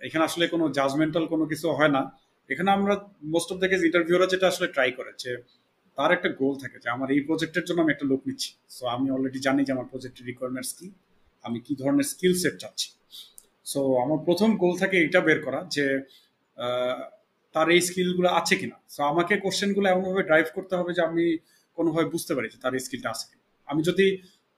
[0.01, 2.01] এখানে আসলে কোনো জাজমেন্টাল কোনো কিছু হয় না।
[2.49, 2.93] এখানে আমরা
[3.33, 5.31] মোস্ট অফ দ্য কেস ইন্টারভিউরা যেটা আসলে ট্রাই করে যে
[5.97, 9.07] তার একটা গোল থাকে যে আমার এই প্রজেক্টের জন্য আমি একটা লোক নিচ্ছি। সো আমি
[9.15, 10.87] অলরেডি জানি যে আমার প্রজেক্টের রিকোয়ারমেন্টস কি
[11.45, 12.87] আমি কি ধরনের স্কিল সেট চাচ্ছি।
[13.71, 15.85] সো আমার প্রথম গোল থাকে এটা বের করা যে
[17.55, 21.25] তার এই স্কিলগুলো আছে কিনা। সো আমাকে কোশ্চেনগুলো এমনভাবে ড্রাইভ করতে হবে যে আমি
[21.77, 23.25] কোনোভাবে বুঝতে পারি যে তার এই স্কিলটা আছে
[23.67, 24.05] আমি যদি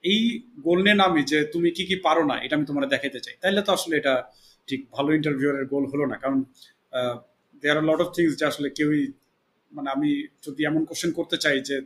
[0.04, 0.20] এই
[0.60, 3.60] গোল নিয়ে নামি যে তুমি কি কি পারো না এটা আমি তোমার দেখাইতে চাই তাহলে
[3.62, 4.14] তো আসলে এটা
[4.68, 6.38] ঠিক ভালো ইন্টারভিউয়ের গোল হলো না। কারণ
[7.62, 9.02] there are lot of things যে আসলে কেউই
[9.72, 10.10] মানে আমি
[10.42, 11.76] যদি এমন কোশ্চেন করতে চাই যে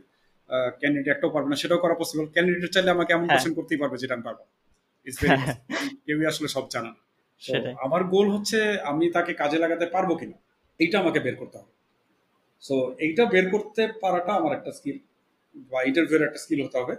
[0.79, 3.97] ক্যান্ডিডেট একটাও পারবে না সেটাও করা পসিবল ক্যান্ডিডেট চাইলে আমাকে এমন হ্যাঁ। কোশ্চেন করতেই পারবে
[3.97, 4.39] যেটা আমি পারব।
[6.05, 6.91] কেউই আসলে সব জানা।
[7.77, 10.37] আমার গোল হচ্ছে আমি তাকে কাজে লাগাতে পারব কিনা
[10.79, 11.71] এইটা আমাকে বের করতে হবে।
[12.63, 14.97] সো এইটা বের করতে পারাটা আমার একটা স্কিল
[15.71, 16.95] বা ইন্টারভিউর একটা স্কিল হতে হবে।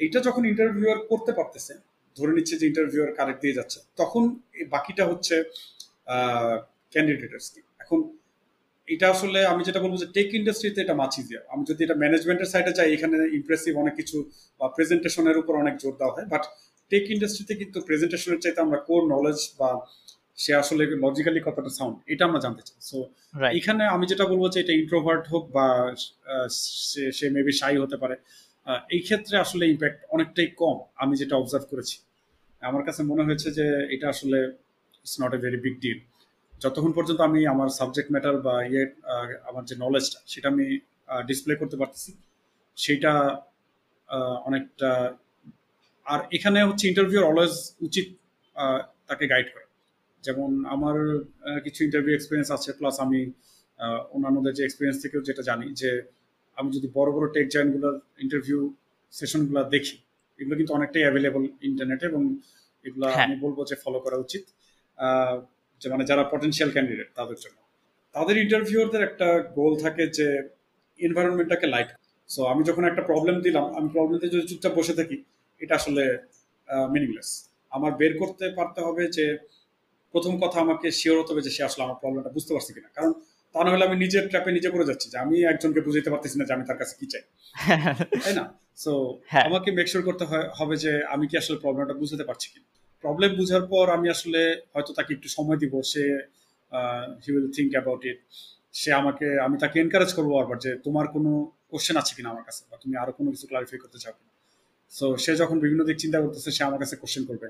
[0.00, 1.74] এইটা যখন ইন্টারভিউয়ার করতে পারতেছে
[2.16, 4.22] ধরে নিচ্ছে যে ইন্টারভিউয়ার কারেক্ট দিয়ে যাচ্ছে তখন
[4.74, 5.34] বাকিটা হচ্ছে
[6.92, 7.98] ক্যান্ডিডেটের স্কিল এখন
[8.88, 12.48] এটা আসলে আমি যেটা বলব যে টেক ইন্ডাস্ট্রিতে এটা মাছ ইজিয়ার আমি যদি এটা ম্যানেজমেন্টের
[12.52, 14.16] সাইডে যাই এখানে ইমপ্রেসিভ অনেক কিছু
[14.60, 16.44] বা প্রেজেন্টেশনের উপর অনেক জোর দেওয়া হয় বাট
[16.90, 19.70] টেক ইন্ডাস্ট্রিতে কিন্তু প্রেজেন্টেশনের চাইতে আমরা কোর নলেজ বা
[20.38, 22.98] সে আসলে লজিক্যালি কতটা সাউন্ড এটা আমরা জানতে চাই। সো
[23.58, 25.66] এখানে আমি যেটা বলব যে এটা ইন্ট্রোভার্ট হোক বা
[27.16, 28.16] সে মেবি শাই হতে পারে
[28.94, 31.96] এই ক্ষেত্রে আসলে ইম্প্যাক্ট অনেকটাই কম, আমি যেটা অবজার্ভ করেছি।
[32.62, 34.38] আমার কাছে মনে হয়েছে যে এটা আসলে
[35.02, 35.98] it's not a very big deal
[36.62, 38.84] যতক্ষণ পর্যন্ত আমি আমার সাবজেক্ট ম্যাটার বা ইয়ে
[39.48, 40.66] আমার যে নলেজটা সেটা আমি
[41.28, 42.10] ডিসপ্লে করতে পারতেছি,
[42.78, 43.12] সেটা
[44.48, 44.90] অনেকটা,
[46.06, 47.54] আর এখানে হচ্ছে ইন্টারভিউ অলওয়েজ
[47.86, 48.06] উচিত
[49.08, 49.66] তাকে গাইড করা।
[50.24, 50.96] যেমন আমার
[51.64, 53.20] কিছু ইন্টারভিউ এক্সপিরিয়েন্স আছে প্লাস আমি
[54.14, 55.90] অন্যান্যদের যে এক্সপিরিয়েন্স থেকেও যেটা জানি যে
[56.58, 58.60] আমি যদি বড় বড় টেক জয়েন্টগুলোর ইন্টারভিউ
[59.12, 59.96] সেশনগুলো দেখি
[60.38, 62.22] এগুলো কিন্তু অনেকটাই অ্যাভেলেবল ইন্টারনেটে এবং
[62.84, 64.44] এগুলো হ্যাঁ। আমি বলব যে ফলো করা উচিত।
[65.80, 67.58] যে মানে যারা পটেনশিয়াল ক্যান্ডিডেট তাদের জন্য।
[68.14, 70.26] তাদের ইন্টারভিউরদের একটা গোল থাকে যে
[71.00, 71.88] এনভায়রনমেন্টটাকে লাইক
[72.28, 75.16] সো আমি যখন একটা প্রবলেম দিলাম আমি প্রবলেমতে যদি চুপচাপ বসে থাকি
[75.60, 76.02] এটা আসলে
[76.88, 77.28] মিনিংলেস
[77.72, 79.24] আমার বের করতে পারতে হবে যে
[80.14, 83.12] প্রথম কথা আমাকে শিওর হতে হবে যে সে আসলে আমার প্রবলেমটা বুঝতে পারছে কিনা। কারণ
[83.54, 86.44] তা না হলে আমি নিজের ট্র্যাপে নিজে করে যাচ্ছি যে আমি একজনকে বুঝাইতে পারতেছি না
[86.44, 87.22] যে আমি তার কাছে কি চাই।
[88.24, 88.44] তাই না?
[88.78, 88.92] সো
[89.30, 90.24] হ্যাঁ। আমাকে মেক শিওর করতে
[90.58, 92.66] হবে যে আমি কি আসলে প্রবলেমটা বুঝতে পারছি কিনা
[93.04, 94.40] প্রবলেম বুঝার পর আমি আসলে
[94.74, 96.02] হয়তো তাকে একটু সময় দিব সে
[97.22, 98.18] he will think about it
[98.74, 101.30] সে আমাকে আমি তাকে এনকারেজ করব আবার যে তোমার কোনো
[101.70, 104.32] কোশ্চেন আছে কিনা আমার কাছে বা তুমি আরও কোনো কিছু ক্লারিফাই করতে চাও কিনা।
[104.92, 107.48] সো সে যখন বিভিন্ন দিক চিন্তা করতেছে সে আমার কাছে কোশ্চেন করবে।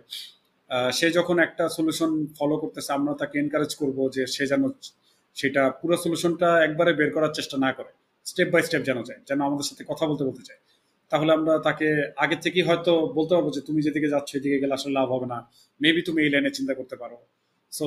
[0.70, 4.62] আহ, সে যখন একটা সলিউশন ফলো করতেছে আমরা তাকে এনকারেজ করব যে সে যেন
[5.38, 7.90] সেটা পুরো সলিউশনটা একবারে বের করার চেষ্টা না করে।
[8.26, 10.60] স্টেপ বাই স্টেপ যেন যায় যেন আমাদের সাথে কথা বলতে বলতে চায়
[11.10, 11.88] তাহলে আমরা তাকে
[12.24, 15.38] আগে থেকেই হয়তো বলতে পারব যে তুমি যেদিকে যাচ্ছ এদিকে গেলে আসলে লাভ হবে না।
[15.80, 17.16] মেবি তুমি এই লাইনে চিন্তা করতে পারো।
[17.72, 17.86] সো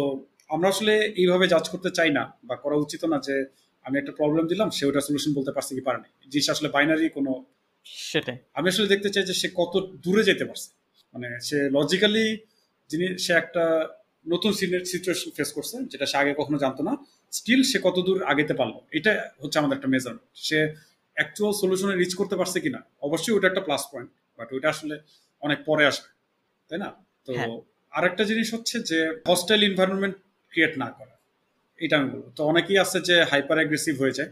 [0.49, 3.36] আমরা আসলে এইভাবে জাজ করতে চাই না বা করা উচিত না যে
[3.86, 7.32] আমি একটা প্রবলেম দিলাম সে ওটা সলিউশন বলতে পারছে কি পারেনি। জিনিস আসলে বাইনারি কোনো
[7.86, 9.73] সেটাই। আমি আসলে দেখতে চাই যে সে কত
[10.03, 10.69] দূরে যেতে পারছে।
[11.14, 12.26] মানে সে লজিক্যালি
[12.90, 13.64] যিনি সে একটা
[14.26, 14.52] নতুন
[14.91, 16.93] সিচুয়েশন ফেস করছে যেটা সে আগে কখনো জানতো না।
[17.38, 18.76] স্টিল সে কতদূর আগেতে পারল?
[18.98, 19.11] এটা
[19.41, 20.60] হচ্ছে আমাদের একটা মেজারমেন্ট সে
[21.18, 22.80] অ্যাকচুয়াল সলিউশনে রিচ করতে পারছে কিনা?
[23.07, 24.95] অবশ্যই ওটা একটা প্লাস পয়েন্ট বাট ওইটা আসলে
[25.41, 26.10] অনেক পরে আসবে
[26.69, 26.89] তাই না?
[27.27, 27.49] তো হ্যাঁ।
[27.91, 28.99] আরেকটা জিনিস হচ্ছে যে
[29.30, 30.15] হস্টাইল এনভায়রনমেন্ট
[30.53, 31.15] ক্রিয়েট না করা।
[31.80, 34.31] এটা আমি বলব। তো অনেকেই আছে যে হাইপার অ্যাগ্রেসিভ হয়ে যায়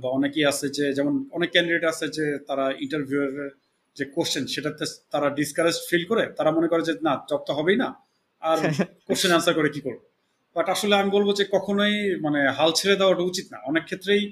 [0.00, 3.32] বা অনেকেই আছে যে যেমন অনেক ক্যান্ডিডেট আছে যে তারা ইন্টারভিউয়ের
[3.96, 7.78] যে কোশ্চেন সেটাতে তারা ডিসকারেজ ফিল করে। তারা মনে করে যে না জব তো হবেই
[7.84, 7.88] না।
[8.42, 8.58] আর
[9.06, 10.00] কোশ্চেন আনসার করে কি করব?
[10.56, 11.94] বাট আসলে আমি বলব যে কখনোই
[12.24, 14.22] মানে হাল ছেড়ে দেওয়াটা উচিত না। অনেক ক্ষেত্রেই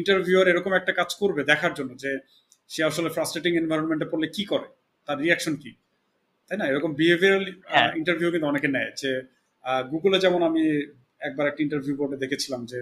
[0.00, 2.10] ইন্টারভিউয়ার এরকম একটা কাজ করবে দেখার জন্য যে
[2.72, 4.68] সে আসলে ফ্রাস্ট্রেটিং এনভায়রনমেন্টে পড়লে কি করে?
[5.08, 5.70] তার রিয়াকশন কি?
[6.48, 6.64] তাই না?
[6.72, 9.10] এরকম বিহেভিয়ারাল হ্যাঁ। ইন্টারভিউ কিন্তু অনেকে নেয় যে
[9.92, 10.64] গুগলে যেমন আমি
[11.28, 12.78] একবার একটা ইন্টারভিউ বোর্ডে দেখেছিলাম যে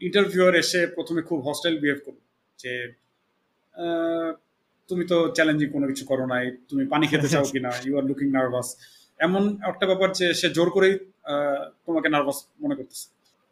[0.00, 2.20] ইন্টারভিউয়ার এসে প্রথমে খুব হস্টাইল বিহেভ করল।
[2.58, 2.72] যে
[4.88, 8.28] তুমি তো চ্যালেঞ্জিং কোনো কিছু করো নাই তুমি পানি খেতে চাও কিনা ইউ আর লুকিং
[8.36, 8.68] নার্ভাস
[9.20, 10.94] এমন একটা ব্যাপার যে সে জোর করেই
[11.86, 13.06] তোমাকে নার্ভাস মনে করতেছে।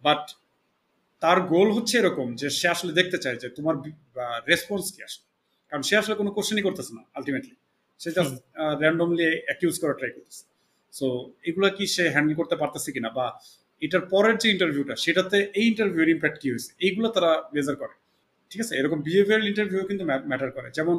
[0.05, 0.23] বাট
[1.23, 3.74] তার গোল হচ্ছে এরকম যে সে আসলে দেখতে চায় যে তোমার
[4.51, 5.27] রেসপন্স কি আসলে।
[5.73, 7.55] কারণ সে আসলে কোনো কোশ্চেনই করতেছে না আলটিমেটলি
[8.01, 8.35] সে জাস্ট
[8.82, 10.43] র্যান্ডমলি অ্যাকিউজ করা ট্রাই করতেছে।
[10.93, 11.06] সো
[11.48, 13.27] এগুলো কি সে হ্যান্ডেল করতে পারতেছে কিনা বা
[13.82, 17.94] এটার পরের যে ইন্টারভিউটা সেটাতে এই ইন্টারভিউর ইম্প্যাক্ট কি হয়েছে এইগুলো তারা মেজার করে।
[18.51, 18.74] ঠিক আছে?
[18.81, 20.97] এরকম বিহেভিয়ারাল ইন্টারভিউ কিন্তু ম্যাটার করে। যেমন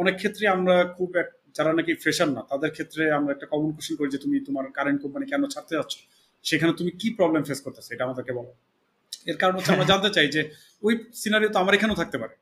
[0.00, 1.10] অনেক ক্ষেত্রে আমরা খুব
[1.56, 4.98] যারা নাকি ফ্রেশার না, তাদের ক্ষেত্রে আমরা একটা কমন কোশ্চেন করি যে তুমি তোমার কারেন্ট
[5.04, 5.94] কোম্পানি কেন ছাড়তে যাচ্ছ?
[6.44, 7.90] সেখানে তুমি কি প্রবলেম ফেস করতেছো?
[7.94, 8.52] এটা আমাদেরকে বলো।
[9.30, 10.40] এর কারণ হচ্ছে আমরা জানতে চাই যে
[10.86, 12.34] ওই সিনারিও তো আমার এখানেও থাকতে পারে।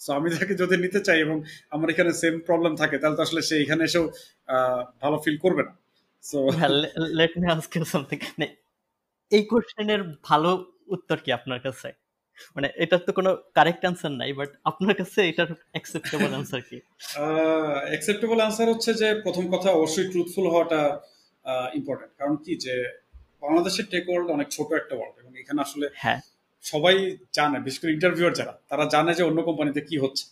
[0.00, 1.36] সো আমি তাকে যদি নিতে চাই এবং
[1.74, 4.04] আমার এখানে সেম প্রবলেম থাকে, তাহলে তো আসলে সে এখানে এসেও
[5.02, 5.72] ভালো ফিল করবে না।
[6.24, 6.38] So
[7.18, 8.18] let me ask you something
[9.30, 10.50] এই কোশ্চেনের ভালো
[10.94, 11.88] উত্তর কি আপনার কাছে?
[12.56, 16.76] মানে এটার তো কোনো কারেক্ট অ্যান্সার নাই বাট আপনার কাছে এটার অ্যাকসেপ্টেবল অ্যান্সার কি?
[17.90, 20.80] অ্যাকসেপ্টেবল আনসার হচ্ছে যে প্রথম কথা অবশ্যই ট্রুথফুল হওয়াটা
[21.74, 22.74] ইম্পর্টেন্ট কারণ কি যে
[23.42, 26.20] বাংলাদেশের টেক ওয়ার্ল্ড অনেক ছোট একটা ওয়ার্ল্ড এবং এখানে আসলে হ্যাঁ।
[26.64, 26.96] সবাই
[27.32, 30.24] জানে বিশেষ করে ইন্টারভিউয়ার যারা তারা জানে যে অন্য কোম্পানিতে কি হচ্ছে।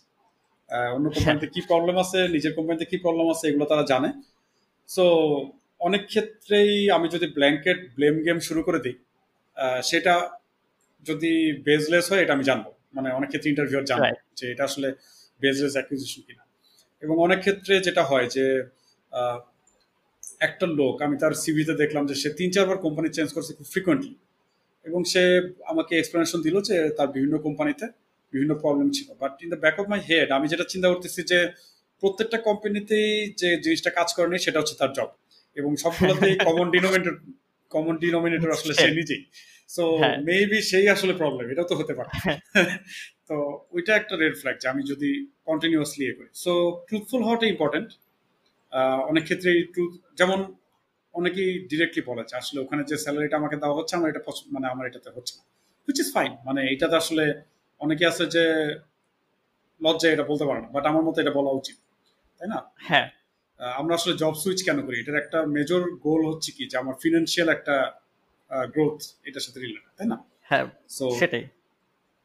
[0.93, 4.09] অন্য কোম্পানিতে কি প্রবলেম আছে নিজের কোম্পানিতে কি প্রবলেম আছে এগুলো তারা জানে।
[4.89, 5.05] সো
[5.81, 8.95] অনেক ক্ষেত্রেই আমি যদি ব্ল্যাঙ্কেট ব্লেম গেম শুরু করে দিই
[9.83, 10.13] সেটা
[11.03, 14.87] যদি বেজলেস হয় এটা আমি জানব। মানে অনেক ক্ষেত্রে ইন্টারভিউয়ার জানব যে এটা আসলে
[15.41, 16.43] বেজলেস অ্যাকুইজিশন কিনা।
[17.03, 18.45] এবং অনেক ক্ষেত্রে যেটা হয় যে
[20.39, 24.15] একটা লোক আমি তার সিভিতে দেখলাম যে সে তিন চারবার কোম্পানি চেঞ্জ করছে খুব ফ্রিকোয়েন্টলি
[24.85, 25.23] এবং সে
[25.65, 27.85] আমাকে এক্সপ্লেনেশন দিল যে তার বিভিন্ন কোম্পানিতে
[28.33, 31.39] বিভিন্ন প্রবলেম ছিল। But in the back of my head আমি যেটা চিন্তা করতেছি যে
[32.03, 35.09] প্রত্যেকটা কোম্পানিতেই যে জিনিসটা কাজ করে নেই সেটা হচ্ছে তার জব
[35.55, 37.15] এবং সবগুলোতেই কমন ডিনোমিনেটর
[37.69, 39.21] কমন ডিনোমিনেটর আসলে সে নিজেই।
[39.73, 42.11] সো হ্যাঁ। মেবি সেই আসলে প্রবলেম এটা তো হতে পারে।
[43.29, 43.35] তো
[43.71, 45.09] ওইটা একটা রেড ফ্ল্যাগ যে আমি যদি
[45.45, 46.51] কন্টিনিউয়াসলি ইয়ে করি। সো
[46.87, 47.89] ট্রুথফুল হওয়াটা ইম্পর্টেন্ট
[49.11, 50.39] অনেক ক্ষেত্রে ট্রুথ যেমন
[51.15, 54.21] অনেকেই ডিরেক্টলি বলে যে আসলে ওখানে যে স্যালারিটা আমাকে দেওয়া হচ্ছে আমার এটা
[54.51, 55.43] মানে আমার এটাতে হচ্ছে না।
[55.87, 57.23] হুইচ ইজ ফাইন মানে এটাতে আসলে
[57.81, 58.43] অনেকে আছে যে
[59.81, 61.77] লজ্জায় এটা বলতে পারে না বাট আমার মতে এটা বলা উচিত
[62.41, 62.59] তাই না?
[62.89, 63.07] হ্যাঁ।
[63.59, 64.95] আমরা আসলে জব সুইচ কেন করি?
[64.99, 66.63] এটার একটা মেজর গোল হচ্ছে কি?
[66.67, 67.75] যে আমার ফিনান্সিয়াল একটা
[68.73, 70.17] গ্রোথ এটার সাথে রিলেটেড তাই না?
[70.49, 70.65] হ্যাঁ
[70.97, 71.43] সো সেটাই।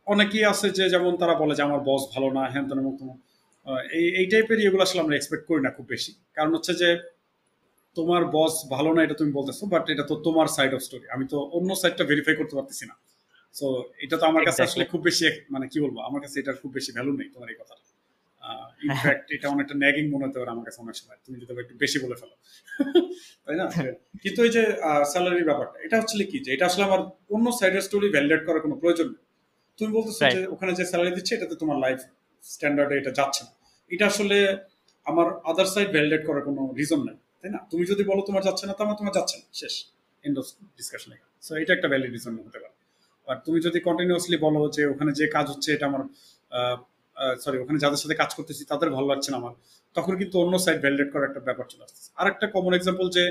[0.07, 3.05] অনেকেই আছে যে যেমন তারা বলে যে আমার বস ভালো না হ্যান তেন মতো
[3.99, 6.89] এই এই টাইপের ইয়েগুলো আসলে আমরা এক্সপেক্ট করি না খুব বেশি। কারণ হচ্ছে যে
[7.97, 11.25] তোমার বস ভালো না এটা তুমি বলতেছো বাট এটা তো তোমার সাইড অফ স্টোরি আমি
[11.33, 12.95] তো অন্য সাইডটা ভেরিফাই করতে পারতেছি না।
[13.55, 13.67] সো
[14.05, 15.25] এটা তো আমার কাছে আসলে খুব বেশি
[15.55, 15.97] মানে কি বলব?
[16.09, 17.75] আমার কাছে এটার খুব বেশি ভ্যালু নেই তোমার এই কথা
[18.87, 21.99] ইনফ্যাক্ট এটা অনেকটা ন্যাগিং মনে হতে পারে আমার কাছে অনেক সময়। তুমি যদি একটু বেশি
[22.05, 22.35] বলে ফেলো।
[23.45, 23.67] তাই না?
[24.23, 24.63] কিন্তু এই যে
[25.13, 27.01] স্যালারির ব্যাপারটা এটা হচ্ছে কি যে এটা আসলে আমার
[27.35, 29.25] অন্য সাইডের স্টোরি ভ্যালিডেট করার কোনো প্রয়োজন নেই।
[29.79, 31.99] তুমি বলতেছো যে ওখানে যে স্যালারি দিচ্ছে এটাতে তোমার লাইফ
[32.45, 33.53] স্ট্যান্ডার্ডে এটা যাচ্ছে না।
[33.95, 34.37] এটা আসলে
[35.11, 37.61] আমার আদার সাইড ভ্যালিডেট করার কোনো রিজন নেই তাই না?
[37.71, 39.75] তুমি যদি বলো তোমার যাচ্ছে না তার মানে তোমার যাচ্ছে না। শেষ।
[40.27, 40.47] এন্ড অফ
[40.79, 41.11] ডিসকাশন
[41.47, 42.77] সো এটা একটা ভ্যালিড রিজন হতে পারে।
[43.29, 46.03] আর তুমি যদি কন্টিনিউয়াসলি বলো যে ওখানে যে কাজ হচ্ছে এটা আমার
[47.43, 49.55] সরি ওখানে যাদের সাথে কাজ করতেছি তাদের ভালো লাগছে না আমার।
[49.97, 53.25] তখন কিন্তু অন্য সাইড ভ্যালিডেট করার একটা ব্যাপার চলে আসছে আর একটা কমন এক্সাম্পল যে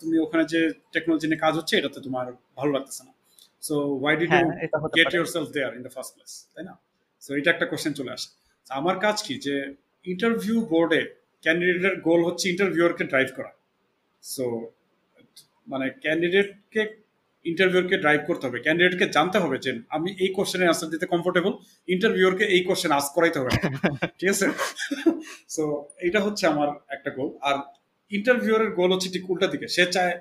[0.00, 0.60] তুমি ওখানে যে
[0.94, 2.26] টেকনোলজি নিয়ে কাজ হচ্ছে এটাতে তোমার
[2.58, 3.12] ভালো লাগতেছে না।
[3.66, 4.46] So why did you
[4.98, 6.74] get yourself there in the first place তাই না?
[7.22, 8.28] সো এটা একটা কোশ্চেন চলে আসে।
[8.80, 9.34] আমার কাজ কি?
[9.46, 9.54] যে
[10.12, 11.02] ইন্টারভিউ বোর্ডে
[11.44, 13.52] ক্যান্ডিডেটের গোল হচ্ছে ইন্টারভিউয়ারকে ড্রাইভ করা।
[14.22, 14.44] সো
[15.72, 16.82] মানে ক্যান্ডিডেটকে
[17.50, 21.52] ইন্টারভিউরকে ড্রাইভ করতে হবে ক্যান্ডিডেটকে জানতে হবে যে আমি এই কোশ্চেনের আনসার দিতে কমফোর্টেবল
[21.88, 23.50] ইন্টারভিউরকে এই কোশ্চেন আস করাইতে হবে
[24.18, 24.46] ঠিক আছে?
[25.54, 25.62] সো
[25.98, 27.56] এটা হচ্ছে আমার একটা গোল আর
[28.10, 30.14] ইন্টারভিউরের গোল হচ্ছে ঠিক উল্টা দিকে সে চায়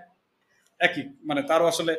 [0.79, 1.93] একই মানে তারও আসলে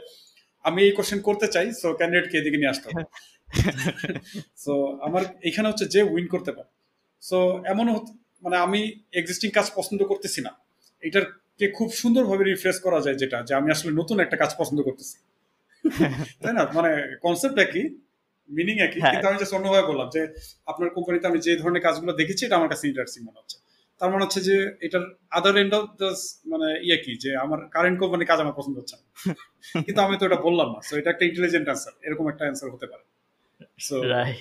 [0.65, 3.03] আমি এই কোশ্চেন করতে চাই সো ক্যান্ডিডেটকে এদিকে নিয়ে আসতে হবে।
[4.65, 6.71] সো আমার এখানে হচ্ছে যে উইন করতে পারে।
[7.23, 7.39] সো
[7.73, 7.95] এমনও
[8.43, 8.81] মানে আমি
[9.13, 10.53] এক্সিস্টিং কাজ পছন্দ করতেছি না
[11.59, 15.17] এটারকে খুব সুন্দরভাবে রিফ্রেশ করা যায় যেটা যে আমি আসলে নতুন একটা কাজ পছন্দ করতেছি।
[16.43, 16.63] তাই না?
[16.75, 16.91] মানে
[17.25, 17.85] কনসেপ্ট একই
[18.51, 20.23] মিনিং একই হ্যাঁ। কিন্তু আমি জাস্ট অন্যভাবে বললাম যে
[20.67, 23.57] আপনার কোম্পানিতে আমি যে ধরনের কাজগুলো দেখেছি এটা আমার কাছে ইন্টারেস্টিং মনে হচ্ছে।
[24.01, 26.09] তার মানে হচ্ছে যে এটার আদার এন্ড অফ দ্য
[26.47, 29.07] মানে ইয়ে কি যে আমার কারেন্ট কোম্পানি কাজ আমার পছন্দ হচ্ছে না।
[29.87, 32.87] কিন্তু আমি তো এটা বললাম না সো এটা একটা ইন্টেলিজেন্ট অ্যান্সার এরকম একটা অ্যান্সার হতে
[32.87, 33.05] পারে।
[33.79, 33.97] সো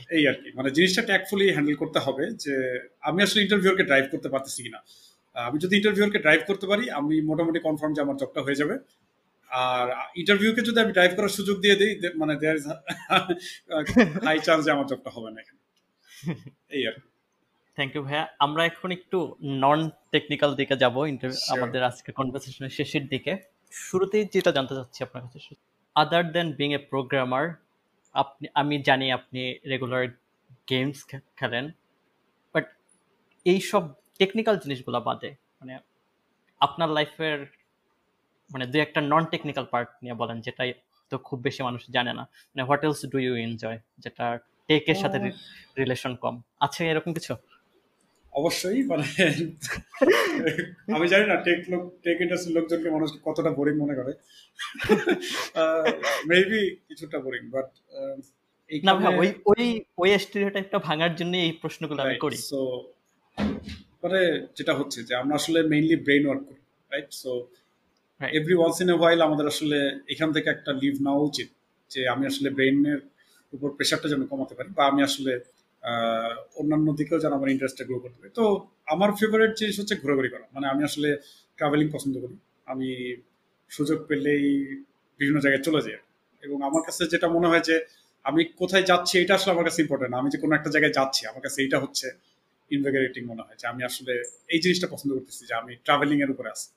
[0.10, 2.54] এই আর কি। মানে জিনিসটা ট্যাকফুলি হ্যান্ডেল করতে হবে যে
[3.02, 4.80] আমি আসলে ইন্টারভিউরকে ড্রাইভ করতে পারতেছি কিনা।
[5.48, 8.76] আমি যদি ইন্টারভিউরকে ড্রাইভ করতে পারি আমি মোটামুটি কনফার্ম যে আমার জবটা হয়ে যাবে।
[9.52, 9.86] আর
[10.22, 11.92] ইন্টারভিউকে যদি আমি ড্রাইভ করার সুযোগ দিয়ে দিই
[12.22, 12.66] মানে দেয়ার ইজ
[14.28, 15.62] হাই চান্স যে আমার জবটা হবে না এখানে।
[16.78, 16.96] এই আর
[17.78, 19.18] থ্যাংক ইউ ভাইয়া। আমরা এখন একটু
[19.64, 19.80] নন
[20.14, 23.34] টেকনিক্যাল দিকে যাব ইন্টারভিউ আমাদের আজকে কনভারসেশনের শেষের দিকে।
[23.88, 25.54] শুরুতেই যেটা জানতে চাচ্ছি আপনার কাছে
[25.96, 27.46] আদার দেন বিং এ প্রোগ্রামার
[28.16, 29.42] আপনি আমি জানি আপনি
[29.72, 30.04] রেগুলার
[30.72, 30.98] গেমস
[31.40, 31.66] খেলেন
[32.56, 32.66] বাট
[33.46, 33.84] এই সব
[34.20, 35.74] টেকনিক্যাল জিনিসগুলো বাদে মানে
[36.62, 37.40] আপনার লাইফের
[38.52, 40.72] মানে দু একটা নন টেকনিক্যাল পার্ট নিয়ে বলেন যেটাই
[41.12, 44.26] তো খুব বেশি মানুষ জানে না। মানে what else do you enjoy যেটা
[44.70, 45.18] টেকের সাথে
[45.82, 46.36] রিলেশন কম।
[46.66, 47.34] আছে এরকম কিছু?
[48.34, 49.06] অবশ্যই মানে
[50.96, 54.12] আমি জানি না টেক লোক টেক ইন্ডাস্ট্রির লোকজনকে মানুষ কতটা বোরিং মনে করে।
[56.30, 57.70] মেবি কিছুটা বোরিং বাট
[58.88, 59.64] না ভাই ওই ওই
[60.02, 62.60] ওই স্টিরিওটাইপটা ভাঙার জন্য এই প্রশ্নগুলো আমি করি। সো
[64.08, 64.22] মানে
[64.58, 66.62] যেটা হচ্ছে যে আমরা আসলে মেইনলি ব্রেন ওয়ার্ক করি
[66.92, 67.32] right so
[68.22, 69.78] every once in a while আমাদের আসলে
[70.10, 71.50] এখান থেকে একটা লিভ নেওয়া উচিত
[71.92, 73.00] যে আমি আসলে ব্রেনের
[73.54, 75.34] উপর প্রেশারটা যেন কমাতে পারি বা আমি আসলে
[76.56, 78.46] অন্যান্য দিকেও যেন আমার ইন্টারেস্টটা গ্রো করতে পারি। তো
[78.88, 81.10] আমার ফেভারিট জিনিস হচ্ছে ঘোরাঘুরি করা। মানে আমি আসলে
[81.58, 82.36] ট্রাভেলিং পছন্দ করি।
[82.68, 82.90] আমি
[83.72, 84.46] সুযোগ পেলেই
[85.20, 86.00] বিভিন্ন জায়গায় চলে যাই।
[86.44, 87.76] এবং আমার কাছে যেটা মনে হয় যে
[88.26, 91.42] আমি কোথায় যাচ্ছি এটা আসলে আমার কাছে ইম্পর্টেন্ট আমি যে কোনো একটা জায়গায় যাচ্ছি আমার
[91.42, 92.08] কাছে এইটা হচ্ছে
[92.76, 94.14] ইনভেগারেটিং মনে হয় যে আমি আসলে
[94.54, 96.68] এই জিনিসটা পছন্দ করতেছি যে আমি ট্রাভেলিং এর উপরে আছি।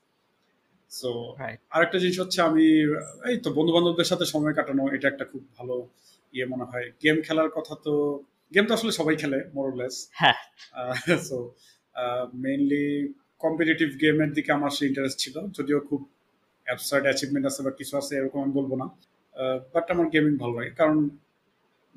[0.90, 1.10] সো.
[1.74, 2.64] আরেকটা জিনিস হচ্ছে আমি
[3.30, 5.76] এই তো বন্ধু বান্ধবদের সাথে সময় কাটানো এটা একটা খুব ভালো
[6.34, 7.94] ইয়ে মনে হয়। গেম খেলার কথা তো
[8.52, 10.38] গেম তো আসলে সবাই খেলে মোরলেস হ্যাঁ।
[11.28, 11.36] সো
[12.44, 12.86] মেইনলি
[13.44, 16.00] কম্পিটিটিভ গেমের দিকে আমার সে ইন্টারেস্ট ছিল। যদিও খুব
[16.66, 18.86] অ্যাবসার্ড অ্যাচিভমেন্ট আছে বা কিছু আছে এরকম আমি বলব না।
[19.74, 20.98] বাট আমার গেমিং ভালো লাগে। কারণ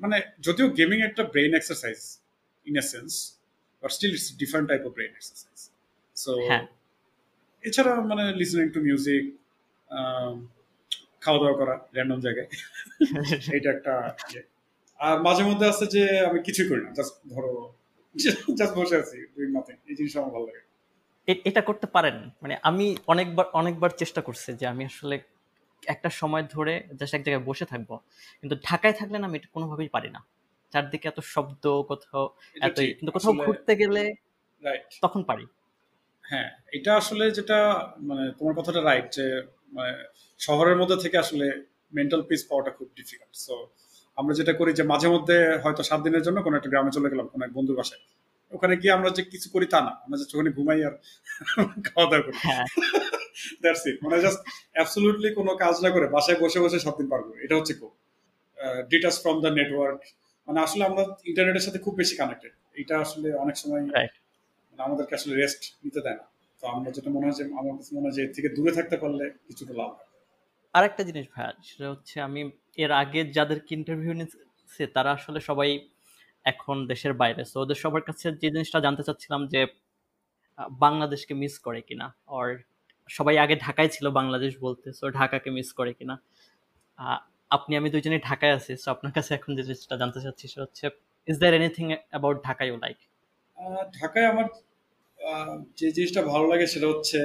[0.00, 0.16] মানে
[0.46, 1.98] যদিও গেমিং একটা brain exercise
[2.66, 3.12] in a sense
[3.84, 5.58] but still it's different type of brain exercise
[6.16, 6.32] so
[7.64, 9.24] এছাড়া মানে লিসনিং টু মিউজিক
[11.20, 12.48] খাওয়া দাওয়া করা র্যান্ডম জায়গায়।
[13.56, 13.94] এটা একটা
[14.30, 14.42] ইয়ে।
[15.00, 17.52] আর মাঝে মধ্যে আছে যে আমি কিছুই করি না জাস্ট ধরো
[18.54, 20.62] জাস্ট বসে আছি ডুইং নাথিং এই জিনিসটা আমার ভালো লাগে।
[21.44, 25.16] এটা করতে পারেন। মানে আমি অনেকবার অনেকবার চেষ্টা করছি যে আমি আসলে
[25.86, 27.90] একটা সময় ধরে জাস্ট এক জায়গায় বসে থাকব।
[28.40, 30.20] কিন্তু ঢাকায় থাকলে না আমি এটা কোনোভাবেই পারি না।
[30.74, 32.24] চারদিকে এত শব্দ কোথাও
[32.76, 34.02] ঠিক। কিন্তু কোথাও ঘুরতে গেলে
[35.02, 35.44] তখন পারি।
[36.24, 37.58] হ্যাঁ এটা আসলে যেটা
[38.08, 39.26] মানে তোমার কথাটা রাইট যে
[39.72, 39.92] মানে
[40.40, 41.46] শহরের মধ্যে থেকে আসলে
[41.92, 43.54] মেন্টাল পিস পাওয়াটা খুব ডিফিকাল্ট সো
[44.18, 47.26] আমরা যেটা করি যে মাঝে মধ্যে হয়তো সাত দিনের জন্য কোনো একটা গ্রামে চলে গেলাম
[47.32, 48.02] কোনো এক বন্ধুর বাসায়।
[48.52, 50.94] ওখানে গিয়ে আমরা যে কিছু করি তা না। আমরা যে ওখানে ঘুমাই আর
[51.86, 52.38] খাওয়া দাওয়া করি
[53.62, 54.40] দ্যাটস ইট মানে জাস্ট
[54.74, 57.92] অ্যাবসলিউটলি কোনো কাজ না করে বাসায় বসে বসে সাত দিন পারব এটা হচ্ছে খুব
[58.90, 60.00] ডিটাস ফ্রম দ্য নেটওয়ার্ক
[60.48, 64.14] মানে আসলে আমরা ইন্টারনেটের সাথে খুব বেশি কানেক্টেড এটা আসলে অনেক সময় রাইট
[64.70, 66.24] মানে আমাদেরকে আসলে রেস্ট নিতে দেয় না।
[66.62, 68.96] তো আমরা যেটা মনে হয় যে আমার কাছে মনে হয় যে এর থেকে দূরে থাকতে
[69.02, 70.08] পারলে কিছুটা লাভ হয়।
[70.74, 72.40] আরেকটা জিনিস ভাইয়া সেটা হচ্ছে আমি
[72.84, 75.70] এর আগে যাদেরকে ইন্টারভিউ নিচ্ছে তারা আসলে সবাই
[76.46, 79.60] এখন দেশের বাইরে। তো ওদের সবার কাছে যে জিনিসটা জানতে চাচ্ছিলাম যে
[80.84, 82.06] বাংলাদেশকে মিস করে কিনা?
[82.38, 82.48] আর
[83.10, 86.14] সবাই আগে ঢাকায় ছিল বাংলাদেশ বলতে সো ঢাকাকে মিস করে কিনা?
[87.56, 90.84] আপনি আমি দুইজনেই ঢাকায় আছি সো আপনার কাছে এখন যে জিনিসটা জানতে চাচ্ছি সেটা হচ্ছে
[91.28, 92.98] is there anything about Dhaka you like
[93.98, 94.46] ঢাকায় আমার
[95.78, 97.18] যে জিনিসটা ভালো লাগে সেটা হচ্ছে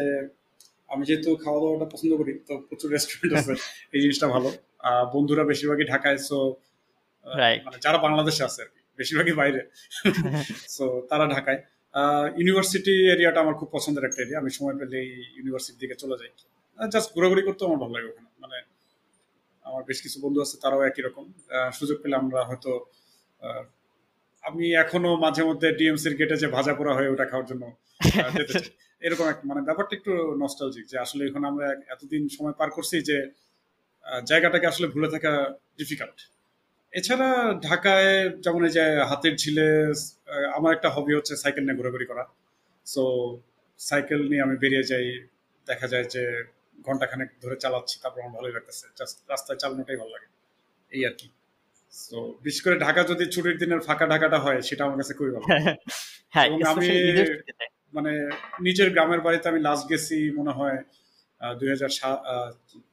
[0.90, 3.54] আমি যেহেতু খাওয়া দাওয়াটা পছন্দ করি তো প্রচুর রেস্টুরেন্ট আছে
[3.96, 4.50] এই জিনিসটা ভালো।
[5.14, 6.40] বন্ধুরা বেশিরভাগই ঢাকায় সো
[7.26, 7.62] Right.
[7.66, 9.62] মানে যারা বাংলাদেশে আছে আর কি বেশিরভাগই বাইরে।
[10.76, 11.60] সো তারা ঢাকায়।
[12.38, 15.00] ইউনিভার্সিটি এরিয়াটা আমার খুব পছন্দের একটা এরিয়া আমি সময় পেলে
[15.38, 16.32] ইউনিভার্সিটির দিকে চলে যাই।
[16.80, 18.29] জাস্ট ঘোরাঘুরি করতে আমার ভালো লাগে ওখানে।
[19.70, 21.26] আমার বেশ কিছু বন্ধু আছে তারাও একই রকম।
[21.80, 22.72] সুযোগ পেলে আমরা হয়তো
[24.44, 27.64] আমি এখনও মাঝে মধ্যে ডিএমসির গেটে যে ভাজা পোড়া হয় ওটা খাওয়ার জন্য।
[29.02, 30.14] এরকম একটা মানে ব্যাপারটা একটু
[30.44, 33.18] নস্টালজিক যে আসলে এখন আমরা এতদিন সময় পার করছি যে
[34.28, 35.32] জায়গাটাকে আসলে ভুলে থাকা
[35.78, 36.18] ডিফিকাল্ট
[36.94, 37.30] এছাড়া
[37.62, 39.68] ঢাকায় যেমন এই যে হাতের ঝিলে
[40.58, 42.24] আমার একটা হবি হচ্ছে সাইকেল নিয়ে ঘোরাঘুরি করা।
[42.86, 43.04] সো
[43.80, 45.08] সাইকেল নিয়ে আমি বেরিয়ে যাই
[45.68, 46.24] দেখা যায় যে
[46.86, 50.28] ঘন্টাখানেক ধরে চালাচ্ছি তারপর আমার ভালোই লাগতেছে। জাস্ট রাস্তায় চালানোটাই ভালো লাগে।
[50.92, 51.30] এই আর কি।
[51.92, 55.48] সো বিশেষ করে ঢাকা যদি ছুটির দিনের ফাঁকা ঢাকাটা হয় সেটা আমার কাছে খুবই ভালো।
[56.30, 57.26] হ্যাঁ এবং আমি-।
[57.94, 58.12] মানে
[58.62, 60.78] নিজের গ্রামের বাড়িতে আমি লাস্ট গেছি মনে হয়
[61.60, 61.90] দুই হাজার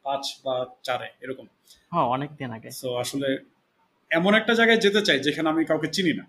[0.02, 1.46] পাঁচ বা চারে এরকম।
[1.92, 3.38] অনেক দিন আগে। সো আসলে
[4.10, 6.24] এমন একটা জায়গায় যেতে চাই যেখানে আমি কাউকে চিনি না।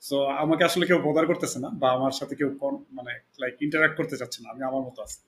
[0.00, 2.58] সো আমাকে আসলে কেউ বদার করতেছে না বা আমার সাথে কেউ
[2.92, 5.18] মানে লাইক ইন্টারাক্ট করতে চাচ্ছে না আমি আমার মতো আছি।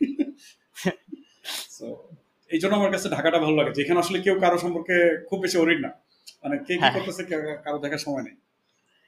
[1.70, 1.86] সো
[2.50, 4.96] এই জন্য আমার কাছে ঢাকাটা ভালো লাগে। যেখানে আসলে কেউ কারও সম্পর্কে
[5.28, 5.90] খুব বেশি অরিড না।
[6.44, 7.22] মানে কে কি হ্যাঁ। করতেছে
[7.64, 8.36] কারও দেখার সময় নেই।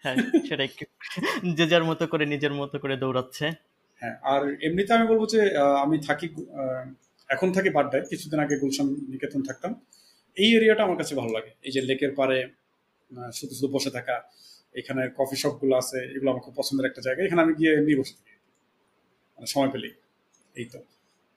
[0.05, 0.17] হ্যাঁ
[0.49, 0.69] সেটাই।
[1.59, 3.47] যে যার মতো করে নিজের মতো করে দৌড়াচ্ছে।
[4.03, 5.41] হ্যাঁ আর এমনিতে আমি বলব যে
[5.83, 6.27] আমি থাকি
[7.31, 9.73] এখন থাকি বাড্ডায়। কিছুদিন আগে গুলশান নিকেতন থাকতাম।
[10.37, 12.39] এই এরিয়াটা আমার কাছে ভালো লাগে। এই যে লেকের পারে
[13.33, 14.17] শুধু শুধু বসে থাকা
[14.75, 18.15] এখানে কফি শপগুলো আছে এগুলো আমার খুব পছন্দের একটা জায়গা। এখানে আমি গিয়ে এমনি বসে
[18.15, 18.35] থাকি।
[19.39, 19.93] মানে সময় পেলেই।
[20.57, 20.79] এই তো।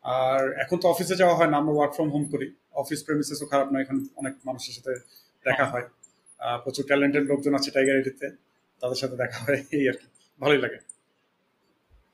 [0.06, 3.68] আর এখন তো অফিসে যাওয়া হয় না আমরা ওয়ার্ক ফ্রম হোম করি। অফিস প্রেমিসেসও খারাপ
[3.73, 4.94] নয় এখন অনেক মানুষের সাথে
[5.45, 5.86] দেখা হয়।
[6.64, 8.27] প্রচুর ট্যালেন্টেড লোকজন আছে টাইগার এডিতে
[8.82, 10.07] তাদের সাথে দেখা হয় এই আর কি।
[10.41, 10.80] ভালোই লাগে।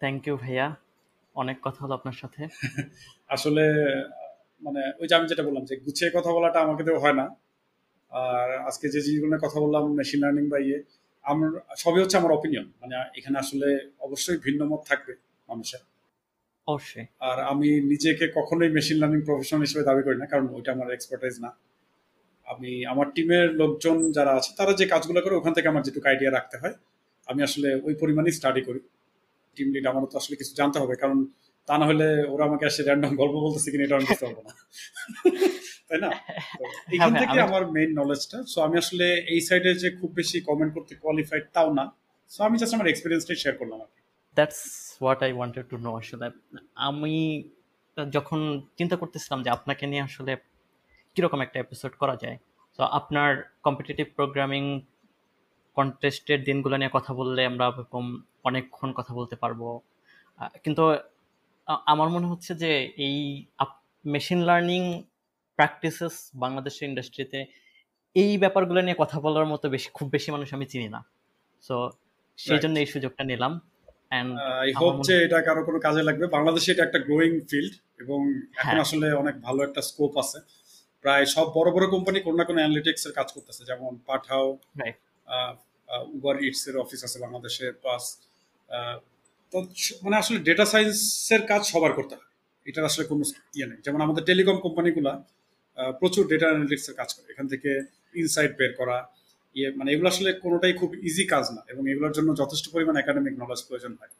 [0.01, 0.75] থ্যাংক ইউ ভাইয়া।
[1.35, 2.41] অনেক কথা হলো আপনার সাথে।
[3.29, 3.63] আসলে
[4.61, 7.25] মানে ওই যে আমি যেটা বললাম যে গুছিয়ে কথা বলাটা আমাকে তো হয় না।
[8.11, 10.77] আর আজকে যে জিনিসগুলো কথা বললাম মেশিন লার্নিং বা ইয়ে
[11.25, 13.67] আমার সবই হচ্ছে আমার অপিনিয়ন মানে এখানে আসলে
[13.99, 15.13] অবশ্যই ভিন্ন মত থাকবে
[15.49, 15.90] মানুষের।
[16.71, 20.91] অবশ্যই। আর আমি নিজেকে কখনোই মেশিন লার্নিং প্রফেশনাল হিসেবে দাবি করি না কারণ ওইটা আমার
[20.91, 21.49] এক্সপার্টাইজ না।
[22.47, 26.31] আমি আমার টিমের লোকজন যারা আছে তারা যে কাজগুলো করে ওখান থেকে আমার যেটুকু আইডিয়া
[26.31, 26.73] রাখতে হয়
[27.27, 28.79] আমি আসলে ওই পরিমাণেই স্টাডি করি।
[29.55, 31.25] টিম লিড আমারও তো আসলে কিছু জানতে হবে কারণ
[31.67, 34.51] তা না হলে ওরা আমাকে আসে র্যান্ডম গল্প বলতেছে কিনা এটা আমি বুঝতে পারব না।
[35.89, 36.09] তাই না?
[36.59, 40.11] তো এইখান হ্যাঁ, থেকে আমি- আমার মেইন নলেজটা সো আমি আসলে এই সাইডে যে খুব
[40.13, 41.91] বেশি কমেন্ট করতে কোয়ালিফাইড তাও না।
[42.29, 44.01] সো আমি জাস্ট আমার এক্সপিরিয়েন্সটাই শেয়ার করলাম আর কি।
[44.37, 44.61] That's
[45.01, 46.27] what I wanted to know আসলে।
[46.89, 47.15] আমি
[48.15, 48.39] যখন
[48.77, 50.33] চিন্তা করতেছিলাম যে আপনাকে নিয়ে আসলে
[51.15, 52.37] কীরকম একটা এপিসোড করা যায়
[52.79, 53.29] তো আপনার
[53.65, 54.63] কম্পিটিটিভ প্রোগ্রামিং
[55.77, 58.05] কন্টেস্টের দিনগুলো নিয়ে কথা বললে আমরা এরকম
[58.49, 59.61] অনেকক্ষণ কথা বলতে পারব।
[60.63, 60.83] কিন্তু
[61.91, 62.71] আমার মনে হচ্ছে যে
[63.05, 63.17] এই
[64.05, 64.81] মেশিন লার্নিং
[65.59, 67.39] প্র্যাকটিসেস বাংলাদেশের ইন্ডাস্ট্রিতে
[68.15, 71.01] এই ব্যাপারগুলো নিয়ে কথা বলার মতো বেশি খুব বেশি মানুষ আমি চিনি না।
[71.67, 71.75] সো
[72.37, 73.53] সেই জন্য এই সুযোগটা নিলাম।
[74.11, 77.73] আই হোপ যে এটা কারও কোনো কাজে লাগবে। বাংলাদেশে এটা একটা গ্রোয়িং ফিল্ড
[78.03, 78.19] এবং
[78.61, 80.39] এখন হ্যাঁ। আসলে অনেক ভালো একটা স্কোপ আছে।
[81.03, 84.45] প্রায় সব বড় বড় কোম্পানি কোনো না কোনো অ্যানালিটিক্স এর কাজ করতেছে। যেমন পাঠাও
[86.17, 88.03] উবার ইটস এর অফিস আছে বাংলাদেশে প্লাস
[89.51, 89.57] তো
[90.03, 92.29] মানে আসলে ডেটা সায়েন্সের কাজ সবার করতে হয়।
[92.65, 93.23] এটার আসলে কোনো
[93.57, 95.13] ইয়ে নেই। যেমন আমাদের টেলিকম কোম্পানিগুলা
[95.99, 97.69] প্রচুর ডেটা অ্যানালিটিক্স এর কাজ করে। এখান থেকে
[98.21, 98.97] ইনসাইট বের করা
[99.55, 103.33] ইয়ে মানে এগুলো আসলে কোনোটাই খুব ইজি কাজ না এবং এগুলোর জন্য যথেষ্ট পরিমাণ একাডেমিক
[103.41, 104.11] নলেজ প্রয়োজন হয়।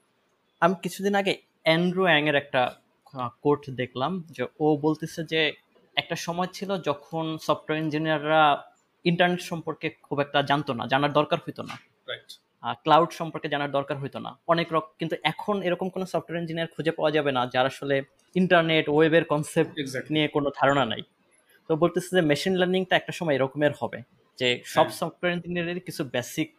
[0.62, 1.34] আমি কিছুদিন আগে
[1.66, 2.62] অ্যান্ড্রু অ্যাং এর একটা
[3.46, 5.42] কোর্ট দেখলাম যে ও বলতেছে যে
[6.02, 8.44] একটা সময় ছিল যখন সফটওয়্যার ইঞ্জিনিয়াররা
[9.06, 11.76] ইন্টারনেট সম্পর্কে খুব একটা জানতো না জানার দরকার হইতো না।
[12.86, 16.92] ক্লাউড সম্পর্কে জানার দরকার হইতো না। অনেক রকম কিন্তু এখন এরকম কোনো সফটওয়্যার ইঞ্জিনিয়ার খুঁজে
[16.98, 17.96] পাওয়া যাবে না যার আসলে
[18.36, 19.74] ইন্টারনেট ওয়েবের কনসেপ্ট
[20.16, 21.02] নিয়ে কোনো ধারণা নাই।
[21.68, 24.00] তো বলতেছে যে মেশিন লার্নিংটা একটা সময় এরকমের হবে।
[24.42, 26.50] যে সব হ্যাঁ। সফটওয়্যার ইঞ্জিনিয়ারের কিছু বেসিক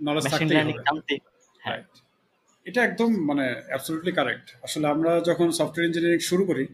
[0.00, 1.14] নলেজ মেশিন লার্নিং জানতে
[1.60, 1.80] হ্যাঁ।
[2.66, 6.64] এটা একদম মানে অ্যাবসলিউটলি কারেক্ট আসলে আমরা যখন সফটওয়্যার ইঞ্জিনিয়ারিং শুরু করি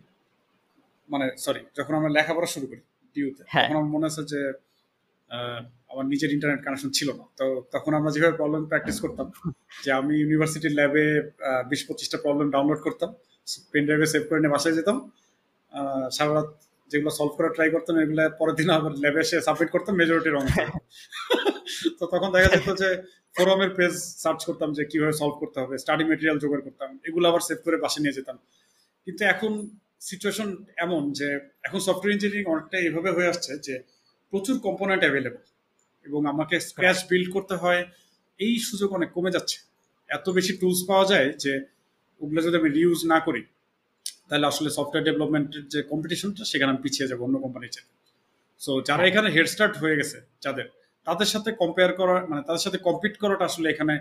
[1.08, 2.82] মানে সরি যখন আমরা লেখাপড়া শুরু করি
[3.16, 4.40] ডিউতে হ্যাঁ। তখন আমার মনে আছে যে
[5.92, 9.26] আমার নিজের ইন্টারনেট কানেকশন ছিল না। তো তখন আমরা যেভাবে প্রবলেম প্র্যাকটিস করতাম
[9.84, 11.04] যে আমি ইউনিভার্সিটির ল্যাবে
[11.70, 13.10] বিশ পঁচিশটা প্রবলেম ডাউনলোড করতাম
[13.72, 14.96] পেন ড্রাইভে সেভ করে নিয়ে বাসায় যেতাম
[16.16, 16.50] সারা রাত
[16.90, 20.44] যেগুলো সলভ করার ট্রাই করতাম এগুলো পরের দিন আবার ল্যাবে এসে সাবমিট করতাম মেজরিটি রং
[21.98, 22.88] তো তখন দেখা যেত যে
[23.36, 27.42] ফোরামের পেজ সার্চ করতাম যে কীভাবে সলভ করতে হবে স্টাডি মেটেরিয়াল জোগাড় করতাম এগুলো আবার
[27.48, 28.36] সেভ করে বাসে নিয়ে যেতাম।
[29.06, 29.52] কিন্তু এখন
[30.08, 30.48] সিচুয়েশন
[30.84, 31.28] এমন যে
[31.66, 33.74] এখন সফটওয়্যার ইঞ্জিনিয়ারিং অনেকটা এভাবে হয়ে আসছে যে
[34.32, 35.42] প্রচুর কম্পোনেন্ট অ্যাভেলেবল
[36.06, 37.82] এবং আমাকে স্ক্র্যাচ বিল্ড করতে হয়
[38.40, 39.58] এই সুযোগ অনেক কমে যাচ্ছে।
[40.10, 41.52] এত বেশি টুলস পাওয়া যায় যে
[42.20, 43.42] ওগুলো যদি আমি রিউজ না করি
[44.31, 47.89] তাহলে আসলে সফটওয়্যার ডেভেলপমেন্টের যে কম্পিটিশনটা সেখানে আমি পিছিয়ে যাব অন্য কোম্পানির চেয়ে
[48.61, 50.66] সো যারা এখানে হেড স্টার্ট হয়ে গেছে যাদের
[51.07, 53.94] তাদের সাথে কম্পেয়ার করা মানে তাদের সাথে কম্পিট করাটা আসলে এখানে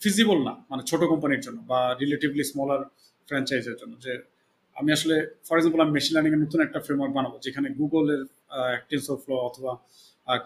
[0.00, 2.80] ফিজিবল না মানে ছোট কোম্পানির জন্য বা রিলেটিভলি স্মলার
[3.28, 4.12] ফ্র্যাঞ্চাইজের জন্য। যে
[4.76, 5.16] আমি আসলে
[5.46, 8.22] ফর এক্সাম্পল আমি মেশিন লার্নিং এর নতুন একটা ফ্রেমওয়ার্ক বানাবো যেখানে গুগলের
[8.88, 9.72] টেন্সর ফ্লো অথবা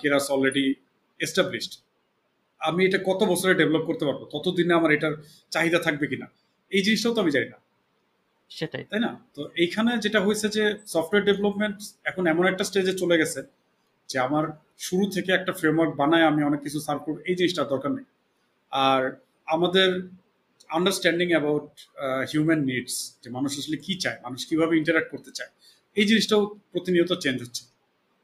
[0.01, 0.67] কেরাস অলরেডি
[1.21, 1.73] এস্টাবলিশড
[2.61, 4.21] আমি এটা কত বছরে ডেভেলপ করতে পারব?
[4.33, 5.15] ততদিনে আমার এটার
[5.55, 6.27] চাহিদা থাকবে কিনা?
[6.73, 7.59] এই জিনিসটাও তো আমি জানি না।
[8.59, 9.11] সেটাই। তাই না?
[9.37, 10.65] তো এইখানে যেটা হয়েছে যে
[10.95, 11.79] সফটওয়্যার ডেভেলপমেন্ট
[12.11, 13.41] এখন এমন একটা স্টেজে চলে গেছে
[14.11, 14.45] যে আমার
[14.87, 18.07] শুরু থেকে একটা ফ্রেমওয়ার্ক বানায় আমি অনেক কিছু সার্ভ করব, এই জিনিসটা দরকার নেই।
[18.73, 19.03] আর
[19.55, 19.89] আমাদের
[20.77, 21.69] আন্ডারস্ট্যান্ডিং অ্যাবাউট
[22.31, 25.51] হিউম্যান নিডস যে মানুষ আসলে কি চায়, মানুষ কীভাবে ইন্টারাক্ট করতে চায়,
[25.97, 27.63] এই জিনিসটাও প্রতিনিয়ত চেঞ্জ হচ্ছে।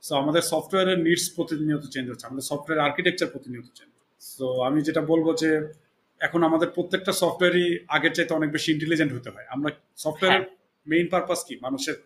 [0.03, 3.93] সো আমাদের সফটওয়্যারের নিডস প্রতিনিয়ত চেঞ্জ হচ্ছে, আমাদের সফটওয়্যার আর্কিটেকচার প্রতিনিয়ত চেঞ্জ
[4.35, 5.51] সো আমি যেটা বলব যে
[6.27, 7.67] এখন আমাদের প্রত্যেকটা সফটওয়্যারই
[7.97, 9.69] আগের চাইতে অনেক বেশি ইন্টেলিজেন্ট হতে হয়। আমরা
[10.05, 10.45] সফটওয়্যারের
[10.87, 11.55] মেইন পারপাস কি?
[11.67, 11.97] মানুষের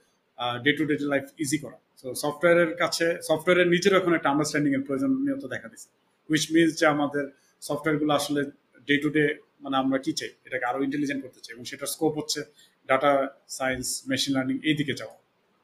[0.64, 4.82] day to day life easy করা। তো সফটওয়্যারের কাছে সফটওয়্যারের নিজেরও এখন একটা আন্ডারস্ট্যান্ডিং এর
[4.86, 5.88] প্রয়োজনীয়তা দেখা দিচ্ছে
[6.28, 7.24] উইচ মিনস যে আমাদের
[7.62, 8.40] সফটওয়্যারগুলো আসলে
[8.88, 9.24] ডে টু ডে
[9.64, 10.30] মানে আমরা কি চাই?
[10.46, 12.40] এটাকে আরও ইন্টেলিজেন্ট করতে চাই এবং সেটার স্কোপ হচ্ছে
[12.88, 13.12] ডাটা
[13.58, 15.16] সায়েন্স মেশিন লার্নিং এই দিকে যাওয়া।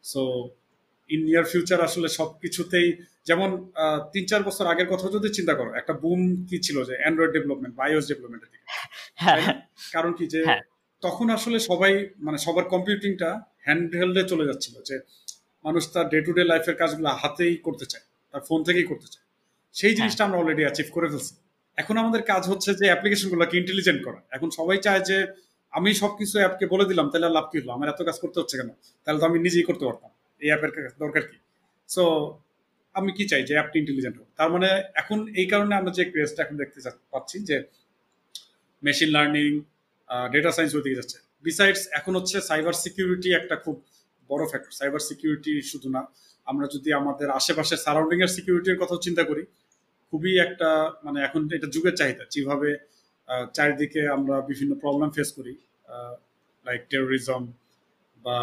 [0.05, 0.23] সো
[1.11, 2.89] ইন নিয়ার ফিউচার আসলে সবকিছুতেই
[3.27, 3.49] যেমন
[4.13, 7.75] তিন চার বছর আগের কথা যদি চিন্তা করো একটা বুম কি ছিল যে অ্যান্ড্রয়েড ডেভেলপমেন্ট
[7.81, 8.67] বায়োস ডেভেলপমেন্টের দিকে?
[9.23, 9.41] হ্যাঁ?
[9.95, 10.63] কারণ কি যে হ্যাঁ।
[11.03, 11.93] তখন আসলে সবাই
[12.27, 13.31] মানে সবার কম্পিউটিংটা
[13.67, 14.97] হ্যান্ড হেল্ডে চলে যাচ্ছিল যে
[15.65, 19.27] মানুষ তার ডে টু ডে লাইফের কাজগুলো হাতেই করতে চায় তার ফোন থেকেই করতে চায়।
[19.75, 21.35] সেই জিনিসটা আমরা অলরেডি অ্যাচিভ করে ফেলছি।
[21.79, 25.19] এখন আমাদের কাজ হচ্ছে যে অ্যাপ্লিকেশনগুলোকে ইন্টেলিজেন্ট করা। এখন সবাই চায় যে
[25.73, 27.71] আমি সবকিছু অ্যাপকে বলে দিলাম তাহলে লাভ কি হলো?
[27.77, 28.71] আমার এত কাজ করতে হচ্ছে কেন?
[29.05, 30.11] তাহলে তো আমি নিজেই করতে পারতাম।
[30.41, 30.71] এই অ্যাপের
[31.03, 31.37] দরকার কি?
[31.89, 32.05] সো
[32.99, 34.69] আমি কি চাই যে অ্যাপটি ইন্টেলিজেন্ট হোক। তার মানে
[35.03, 36.79] এখন এই কারণে আমরা যে ক্রেজটা এখন দেখতে
[37.13, 37.57] পাচ্ছি যে
[38.83, 39.51] মেশিন লার্নিং
[40.35, 43.77] ডেটা সায়েন্স ওদিকে যাচ্ছে। বিসাইডস এখন হচ্ছে সাইবার সিকিউরিটি একটা খুব
[44.31, 46.03] বড় ফ্যাক্টর সাইবার সিকিউরিটি শুধু না,
[46.51, 49.43] আমরা যদি আমাদের আশেপাশে সারাউন্ডিং এর সিকিউরিটির কথা চিন্তা করি,
[50.11, 50.71] খুবই একটা
[51.05, 52.71] মানে এখন এটা যুগের চাহিদা। যেভাবে
[53.57, 55.55] চারিদিকে আমরা বিভিন্ন প্রবলেম ফেস করি
[56.67, 57.43] লাইক টেরোরিজম
[58.25, 58.37] বা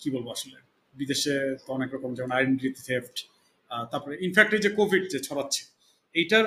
[0.00, 0.58] কি বলব আসলে,
[0.94, 3.16] বিদেশে তো অনেক রকম যেমন আইডেন্টিটি থেফট
[3.92, 5.62] তারপরে ইনফ্যাক্ট এই যে কোভিড যে ছড়াচ্ছে
[6.14, 6.46] এইটার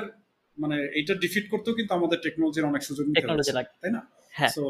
[0.57, 3.51] মানে এইটা ডিফিট করতেও কিন্তু আমাদের টেকনোলজির অনেক সুযোগ নিতে টেকনোলজি
[3.83, 4.01] তাই না?
[4.33, 4.63] হ্যাঁ। সো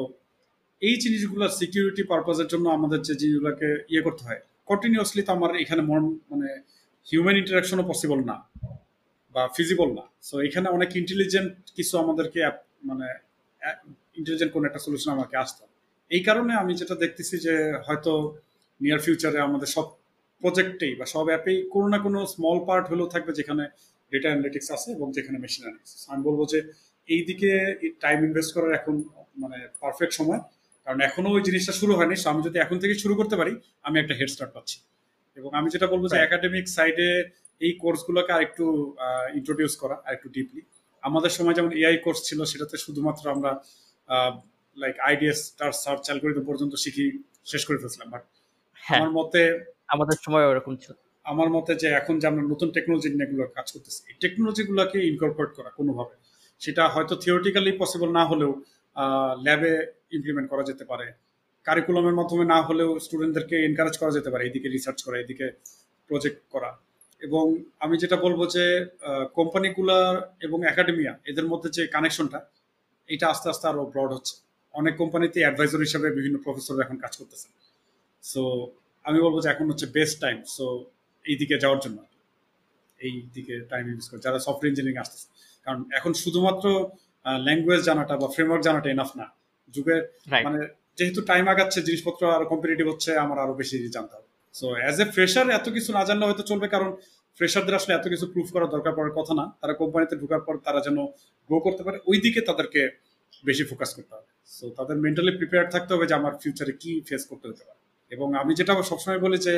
[0.81, 5.81] এই জিনিসগুলোর সিকিউরিটি পারপাজের জন্য আমাদের যে জিনিসগুলোকে ইয়ে করতে হয় কন্টিনিউয়াসলি তো আমার এখানে
[5.81, 6.47] মন মানে
[7.07, 8.35] হিউম্যান ইন্টারাকশনও পসিবল না
[9.35, 12.39] বা ফিজিবল না। সো এখানে অনেক ইন্টেলিজেন্ট কিছু আমাদেরকে
[12.83, 13.07] মানে
[14.17, 15.75] ইন্টেলিজেন্ট কোন একটা সলিউশন আমাকে আসতে হবে।
[16.11, 17.53] এই কারণে আমি যেটা দেখতেছি যে
[17.87, 18.11] হয়তো
[18.81, 19.85] নিয়ার ফিউচারে আমাদের সব
[20.41, 23.63] প্রজেক্টেই বা সব অ্যাপেই কোনো না কোনো স্মল পার্ট হলেও থাকবে যেখানে
[24.11, 26.59] ডেটা অ্যানালিটিক্স আছে এবং যেখানে মেশিন অ্যানালিটিক্স আমি বলব যে
[27.09, 27.51] এই দিকে
[28.03, 28.95] টাইম ইনভেস্ট করার এখন
[29.43, 30.41] মানে পারফেক্ট সময়।
[30.87, 33.53] কারণ এখনও ওই জিনিসটা শুরু হয়নি। সো আমি যদি এখন থেকে শুরু করতে পারি
[33.87, 34.77] আমি একটা হেড স্টার্ট পাচ্ছি।
[35.37, 36.15] এবং আমি যেটা বলব যে.
[36.17, 37.09] একাডেমিক সাইডে
[37.61, 38.65] এই কোর্সগুলোকে আরেকটু
[39.39, 40.61] ইন্ট্রোডিউস করা আরেকটু ডিপলি
[41.03, 43.51] আমাদের সময় যেমন এআই কোর্স ছিল সেটাতে শুধুমাত্র আমরা
[44.77, 47.05] লাইক আইডিএস তার সার্চ অ্যালগোরিদম পর্যন্ত শিখি
[47.45, 48.23] শেষ করে ফেলছিলাম। বাট
[48.83, 49.41] হ্যাঁ। আমার মতে
[49.89, 50.93] আমাদের সময় ওরকম ছিল।
[51.25, 55.69] আমার মতে যে এখন যে আমরা নতুন টেকনোলজি নিয়ে কাজ করতেছি, এই টেকনোলজিগুলোকে ইনকর্পোরেট করা
[55.79, 56.15] কোনোভাবে।
[56.61, 58.51] সেটা হয়তো থিওরিটিক্যালি পসিবল না হলেও
[59.45, 59.71] ল্যাবে
[60.15, 61.07] ইমপ্লিমেন্ট করা যেতে পারে।
[61.65, 65.45] কারিকুলামের মাধ্যমে না হলেও স্টুডেন্টদেরকে এনকারেজ করা যেতে পারে, এদিকে রিসার্চ করা, এদিকে
[66.09, 66.71] প্রজেক্ট করা।
[67.21, 67.45] এবং
[67.83, 68.65] আমি যেটা বলব যে
[69.39, 69.97] কোম্পানিগুলা
[70.45, 72.39] এবং একাডেমিয়া এদের মধ্যে যে কানেকশনটা
[73.09, 74.35] এটা আস্তে আস্তে আরও ব্রড হচ্ছে।
[74.73, 77.51] অনেক কোম্পানিতে অ্যাডভাইজার হিসেবে বিভিন্ন প্রফেসর এখন কাজ করতেছেন
[78.23, 78.41] সো
[79.05, 80.65] আমি বলব যে এখন হচ্ছে বেস্ট টাইম সো
[81.25, 81.99] এই দিকে যাওয়ার জন্য
[82.99, 85.27] এই দিকে টাইম ইউজ করে যারা সফটওয়্যার ইঞ্জিনিয়ারিং আসতেছে।
[85.65, 86.65] কারণ এখন শুধুমাত্র
[87.47, 89.25] ল্যাঙ্গুয়েজ জানাটা বা ফ্রেমওয়ার্ক জানাটা এনাফ না।
[89.73, 90.01] যুগের
[90.45, 90.59] মানে
[90.97, 95.05] যেহেতু টাইম আগাচ্ছে জিনিসপত্র আরও কম্পিটিটিভ হচ্ছে আমার আরও বেশি জানতে হবে। সো অ্যাজ এ
[95.15, 96.89] ফ্রেশার এত কিছু না জানলে হয়তো চলবে কারণ
[97.39, 100.79] ফ্রেশারদের আসলে এত কিছু প্রুফ করার দরকার পড়ার কথা না। তারা কোম্পানিতে ঢোকার পর তারা
[100.87, 100.97] যেন
[101.49, 102.81] গ্রো করতে পারে ওই দিকে তাদেরকে
[103.43, 107.23] বেশি ফোকাস করতে হবে। সো তাদের মেন্টালি প্রিপেয়ার থাকতে হবে যে আমার ফিউচারে কি ফেস
[107.31, 109.53] করতে হতে পারে। এবং আমি যেটা সবসময় বলি যে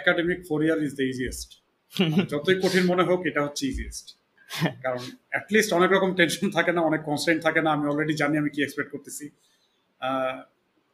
[0.00, 1.50] academic four year is the easiest
[2.32, 4.06] যতই কঠিন মনে হোক এটা হচ্ছে ইজিয়েস্ট
[4.84, 5.02] কারণ
[5.32, 8.60] অ্যাটলিস্ট অনেক রকম টেনশন থাকে না অনেক কনস্টেন্ট থাকে না। আমি অলরেডি জানি আমি কি
[8.62, 9.24] এক্সপেক্ট করতেছি।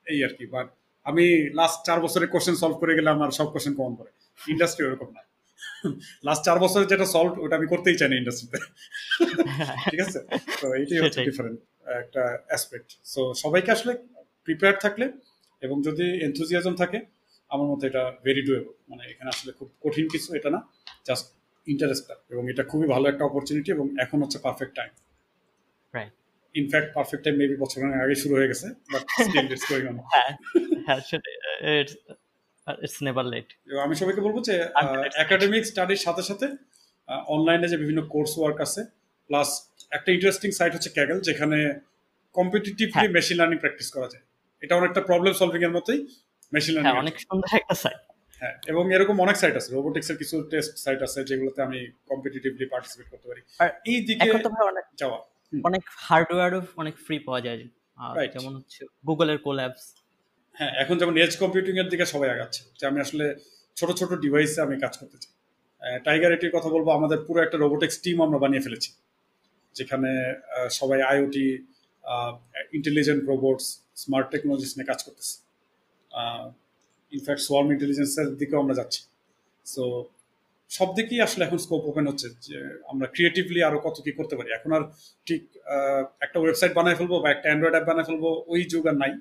[0.07, 0.69] এই আর কি। বাট
[1.11, 1.25] আমি
[1.61, 4.11] লাস্ট চার বছরের কোশ্চেন সলভ করে গেলে আমার সব কোশ্চেন কমন করে।
[4.53, 5.23] ইন্ডাস্ট্রি ওরকম না।
[6.27, 8.59] লাস্ট চার বছরে যেটা সলভ ওটা আমি করতেই চাই না ইন্ডাস্ট্রিতে
[9.91, 10.19] ঠিক আছে?
[10.61, 11.59] তো এইটাই হচ্ছে ডিফারেন্ট
[12.03, 13.93] একটা অ্যাসপেক্ট সো সবাইকে আসলে
[14.47, 15.07] প্রিপেয়ার থাকলে
[15.63, 16.99] এবং যদি এনথুজিয়াজম থাকে
[17.51, 20.61] আমার মতে এটা ভেরি ডুয়েবল মানে এখানে আসলে খুব কঠিন কিছু এটা না
[21.07, 21.27] জাস্ট
[21.67, 24.91] ইন্টারেস্টটা এবং এটা খুবই ভালো একটা অপরচুনিটি এবং এখন হচ্ছে perfect time
[25.95, 26.13] right
[26.55, 30.33] in fact perfect time maybe বছরের আগে শুরু হয়ে গেছে but still it's going on হ্যাঁ
[32.85, 33.49] ইটস নেভার লেট
[33.85, 34.55] আমি সবাইকে বলব যে
[35.25, 36.47] একাডেমিক স্টাডির সাথে সাথে
[37.35, 38.81] অনলাইনে যে বিভিন্ন কোর্স ওয়ার্ক আছে
[39.31, 39.49] প্লাস
[39.97, 41.59] একটা ইন্টারেস্টিং সাইট হচ্ছে ক্যাগল যেখানে
[42.35, 44.25] কম্পিটিটিভলি। মেশিন লার্নিং প্র্যাকটিস করা যায়।
[44.63, 46.01] এটা অনেকটা প্রবলেম সলভিং এর মতোই
[46.55, 48.01] মেশিন হ্যাঁ লার্নিং অনেক সুন্দর একটা সাইট
[48.43, 51.79] হ্যাঁ এবং এরকম অনেক সাইট আছে। রোবোটিক্স এর কিছু টেস্ট সাইট আছে যেগুলোতে আমি
[52.11, 55.19] কম্পিটিটিভলি পার্টিসিপেট করতে পারি। আর এই দিকে এখন তো ভাই অনেক যাওয়া।
[55.69, 57.59] অনেক হার্ডওয়্যারও অনেক ফ্রি পাওয়া যায়।
[58.35, 59.85] যেমন হচ্ছে গুগলের কোল্যাবস
[60.57, 63.25] হ্যাঁ এখন যেমন এজ কম্পিউটিং এর দিকে সবাই আগাচ্ছে যে আমি আসলে
[63.79, 65.33] ছোট ছোট ডিভাইসে আমি কাজ করতে চাই।
[66.07, 68.91] টাইগার এটির কথা বলব আমাদের পুরো একটা রোবোটিক্স টিম আমরা বানিয়ে ফেলেছি।
[69.75, 70.11] যেখানে
[70.79, 71.47] সবাই IoT
[72.79, 73.67] intelligent robots
[74.03, 75.35] smart technologies নিয়ে কাজ করতেছে।
[77.13, 79.01] ইনফ্যাক্ট সোয়ার্ম ইন্টেলিজেন্সের দিকেও আমরা যাচ্ছি।
[79.67, 79.85] সো
[80.71, 82.57] সব দিকেই আসলে এখন স্কোপ ওপেন হচ্ছে যে
[82.93, 84.83] আমরা ক্রিয়েটিভলি আরও কত কি করতে পারি। এখন আর
[85.29, 85.43] ঠিক
[86.25, 89.13] একটা ওয়েবসাইট বানায় ফেলব বা একটা অ্যান্ড্রয়েড অ্যাপ বানায় ফেলব ওই যুগ আর নাই।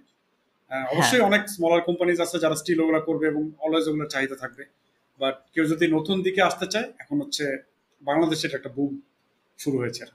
[0.93, 4.64] অবশ্যই অনেক স্মলার কোম্পানিজ আছে যারা স্টিল ওগুলো করবে এবং অলওয়েজ ওগুলো চাহিদা থাকবে।
[5.19, 7.45] বাট কেউ যদি নতুন দিকে আসতে চায় এখন হচ্ছে
[8.02, 8.91] বাংলাদেশের একটা বুম
[9.60, 10.11] শুরু হয়েছে আর।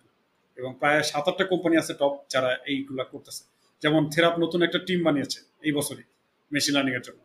[0.58, 3.42] এবং প্রায় সাত আটটা কোম্পানি আছে টপ যারা এইগুলা করতেছে।
[3.82, 6.06] যেমন থেরাপ নতুন একটা টিম বানিয়েছে এই বছরই
[6.52, 7.20] মেশিন লার্নিং এর জন্য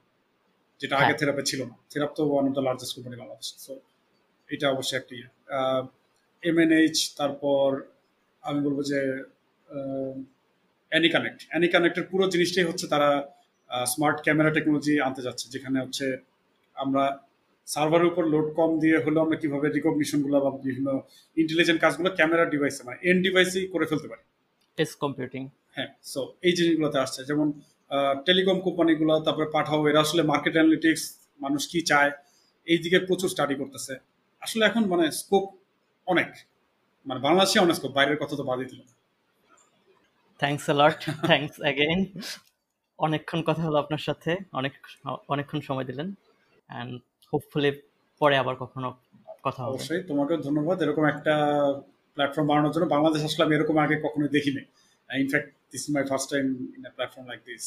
[0.81, 3.73] যেটা আগে হ্যাঁ। থেরাপে ছিল না। থেরাপ তো one of the largest company Bangladesh so
[4.49, 5.17] এটা অবশ্যই একটি
[6.43, 7.67] এমএনএইচ তারপর
[8.43, 8.99] আমি বলব যে
[10.91, 13.09] অ্যানি কানেক্ট অ্যানি কানেক্টের পুরো জিনিসটাই হচ্ছে তারা
[13.87, 16.05] স্মার্ট ক্যামেরা টেকনোলজি আনতে যাচ্ছে যেখানে হচ্ছে
[16.75, 17.03] আমরা
[17.67, 20.89] সার্ভারের উপর লোড কম দিয়ে হলেও আমরা কীভাবে রিকগনিশনগুলো বা বিভিন্ন
[21.37, 24.23] ইন্টেলিজেন্ট কাজগুলো ক্যামেরা ডিভাইসে মানে এন ডিভাইসেই করে ফেলতে পারি।
[24.77, 25.41] এস কম্পিউটিং
[25.75, 27.47] হ্যাঁ সো এই জিনিসগুলোতে আসছে। যেমন
[28.27, 31.03] টেলিকম কোম্পানিগুলো তারপরে পাঠাও এরা আসলে মার্কেট অ্যানালিটিক্স
[31.43, 32.11] মানুষ কি চায়
[32.67, 33.93] এই দিকে প্রচুর স্টাডি করতেছে।
[34.41, 35.45] আসলে এখন মানে স্কোপ
[36.07, 36.29] অনেক।
[37.05, 38.81] মানে বাংলাদেশে অনেক স্কোপ বাইরের কথা তো বাদই দিল
[40.39, 40.99] থ্যাংকস লট
[41.29, 41.99] থ্যাংকস অ্যাগেইন
[42.99, 44.73] অনেকক্ষণ কথা হলো আপনার সাথে। অনেক
[45.33, 46.07] অনেকক্ষণ সময় দিলেন।
[46.69, 46.91] অ্যান্ড
[47.33, 47.71] হোপফুলি
[48.21, 48.89] পরে আবার কখনো
[49.45, 51.33] কথা হবে। অবশ্যই তোমাকেও ধন্যবাদ। এরকম একটা
[52.17, 54.61] প্ল্যাটফর্ম বানানোর জন্য বাংলাদেশ আসলে আমি এরকম আগে কখনোই দেখিনি।
[55.09, 56.45] In fact this is my first time
[56.77, 57.65] in a platform like this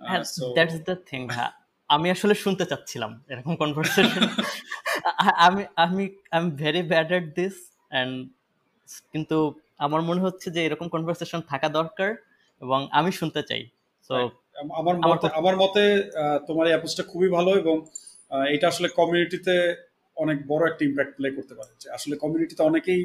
[0.00, 0.22] হ্যাঁ
[0.56, 1.52] দ্যাটস দ্য থিং হ্যাঁ।
[1.90, 4.22] আমি আসলে শুনতে চাচ্ছিলাম এরকম কনভারসেশন
[5.46, 7.54] আমি আমি I am very bad at this
[7.92, 8.12] and
[9.12, 9.36] কিন্তু
[9.78, 12.10] আমার মনে হচ্ছে যে এরকম কনভারসেশন থাকা দরকার
[12.62, 13.62] এবং আমি শুনতে চাই।
[14.10, 14.14] সো
[14.80, 15.82] আমার মতে আমার মতে
[16.48, 17.76] তোমার এই অ্যাপসটা খুবই ভালো এবং
[18.54, 19.54] এটা আসলে কমিউনিটিতে
[20.16, 23.02] অনেক বড় একটা ইম্প্যাক্ট প্লে করতে পারে। আসলে কমিউনিটিতে অনেকেই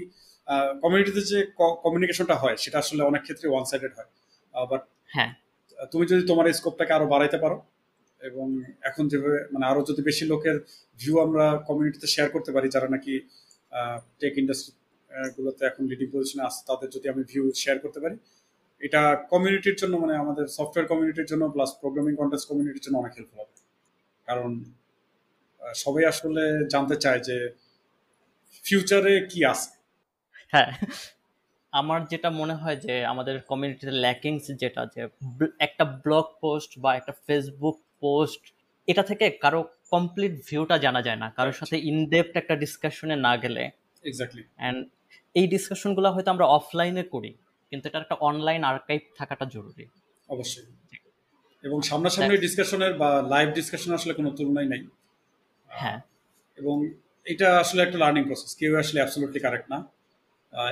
[0.83, 1.39] কমিউনিটিতে যে
[1.83, 4.09] কমিউনিকেশনটা হয় সেটা আসলে অনেক ক্ষেত্রে ওয়ান সাইডেড হয়
[4.53, 5.31] বাট হ্যাঁ।
[5.91, 7.57] তুমি যদি তোমার স্কোপটাকে আরও বাড়াইতে পারো
[8.21, 8.47] এবং
[8.89, 10.57] এখন যেভাবে মানে আরও যদি বেশি লোকের
[10.99, 13.13] ভিউ আমরা কমিউনিটিতে শেয়ার করতে পারি যারা নাকি
[14.21, 14.71] টেক ইন্ডাস্ট্রি
[15.37, 18.15] গুলোতে এখন লিডিং পজিশনে আছে তাদের যদি আমি ভিউ শেয়ার করতে পারি
[18.81, 19.01] এটা
[19.31, 23.55] কমিউনিটির জন্য মানে আমাদের সফটওয়্যার কমিউনিটির জন্য প্লাস প্রোগ্রামিং কন্টেস্ট কমিউনিটির জন্য অনেক হেল্পফুল হবে।
[24.27, 24.51] কারণ
[25.75, 26.43] সবাই আসলে
[26.73, 27.37] জানতে চায় যে
[28.65, 29.71] ফিউচারে কি আছে।
[30.53, 30.71] হ্যাঁ।
[31.73, 35.07] আমার যেটা মনে হয় যে আমাদের কমিউনিটিতে ল্যাকিংস যেটা যে
[35.59, 38.43] একটা ব্লগ পোস্ট বা একটা ফেসবুক পোস্ট
[38.87, 43.69] এটা থেকে কারও কমপ্লিট ভিউটা জানা যায় না। কারোর সাথে ইনডেপথ একটা ডিসকাশনে না গেলে।
[44.03, 44.87] এক্স্যাক্টলি অ্যান্ড
[45.35, 47.33] এই ডিসকাশনগুলো হয়তো আমরা অফলাইনে করি
[47.71, 49.85] কিন্তু এটা একটা অনলাইন আর্কাইভ থাকাটা জরুরি।
[50.29, 50.65] অবশ্যই।
[51.63, 54.81] এবং সামনাসামনি ডিসকাশনের বা লাইভ ডিসকাশন আসলে কোনো তুলনাই নাই।
[55.69, 55.99] হ্যাঁ।
[56.57, 56.75] এবং
[57.25, 59.87] এটা আসলে একটা লার্নিং প্রসেস কেউ আসলে অ্যাবসলুটলি কারেক্ট না।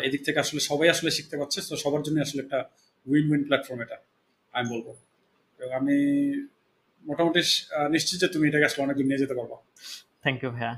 [0.07, 2.59] এদিক থেকে আসলে সবাই আসলে শিখতে পারছে, তো সবার জন্য আসলে একটা
[3.09, 3.97] উইন উইন প্ল্যাটফর্ম এটা,
[4.53, 4.87] আমি বলব।
[5.79, 5.97] আমি
[7.09, 7.41] মোটামুটি
[7.95, 9.51] নিশ্চিত যে তুমি এটাকে আসলে অনেক দূর নিয়ে যেতে পারব।
[10.23, 10.73] থ্যাংক ইউ ভাইয়া।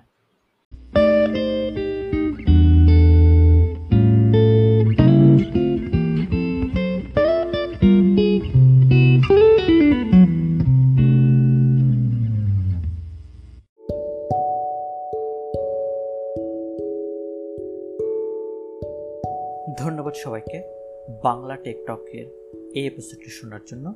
[20.44, 20.68] সবাইকে
[21.24, 22.26] বাংলা টেকটকের
[22.76, 23.94] এই এপিসোডটি শোনার জন্য।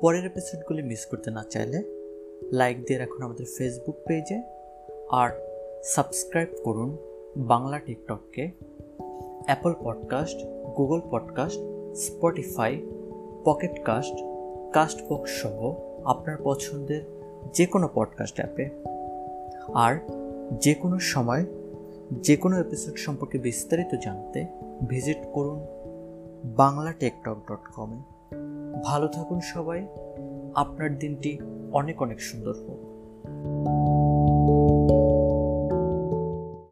[0.00, 1.82] পরের এপিসোডগুলি মিস করতে না চাইলে
[2.52, 4.42] লাইক দিয়ে রাখুন আমাদের ফেসবুক পেজে
[5.10, 5.30] আর
[5.84, 6.96] সাবস্ক্রাইব করুন
[7.36, 8.50] Bangla টিকটককে।
[9.46, 10.38] Apple podcast
[10.76, 11.58] Google podcast
[11.94, 12.80] Spotify
[13.44, 14.16] pocket cast
[14.72, 17.02] Castbox সহ আপনার পছন্দের
[17.52, 18.68] যে কোনো পডকাস্ট অ্যাপে
[19.74, 19.94] আর
[20.60, 21.44] যে কোনো সময়
[22.12, 24.46] যে কোনো এপিসোড সম্পর্কে বিস্তারিত জানতে
[24.86, 25.60] ভিজিট করুন
[26.44, 27.98] বাংলা টেকটক ডট কমে
[28.84, 29.86] ভালো থাকুন সবাই।
[30.54, 31.38] আপনার দিনটি
[31.72, 32.89] অনেক অনেক সুন্দর হোক।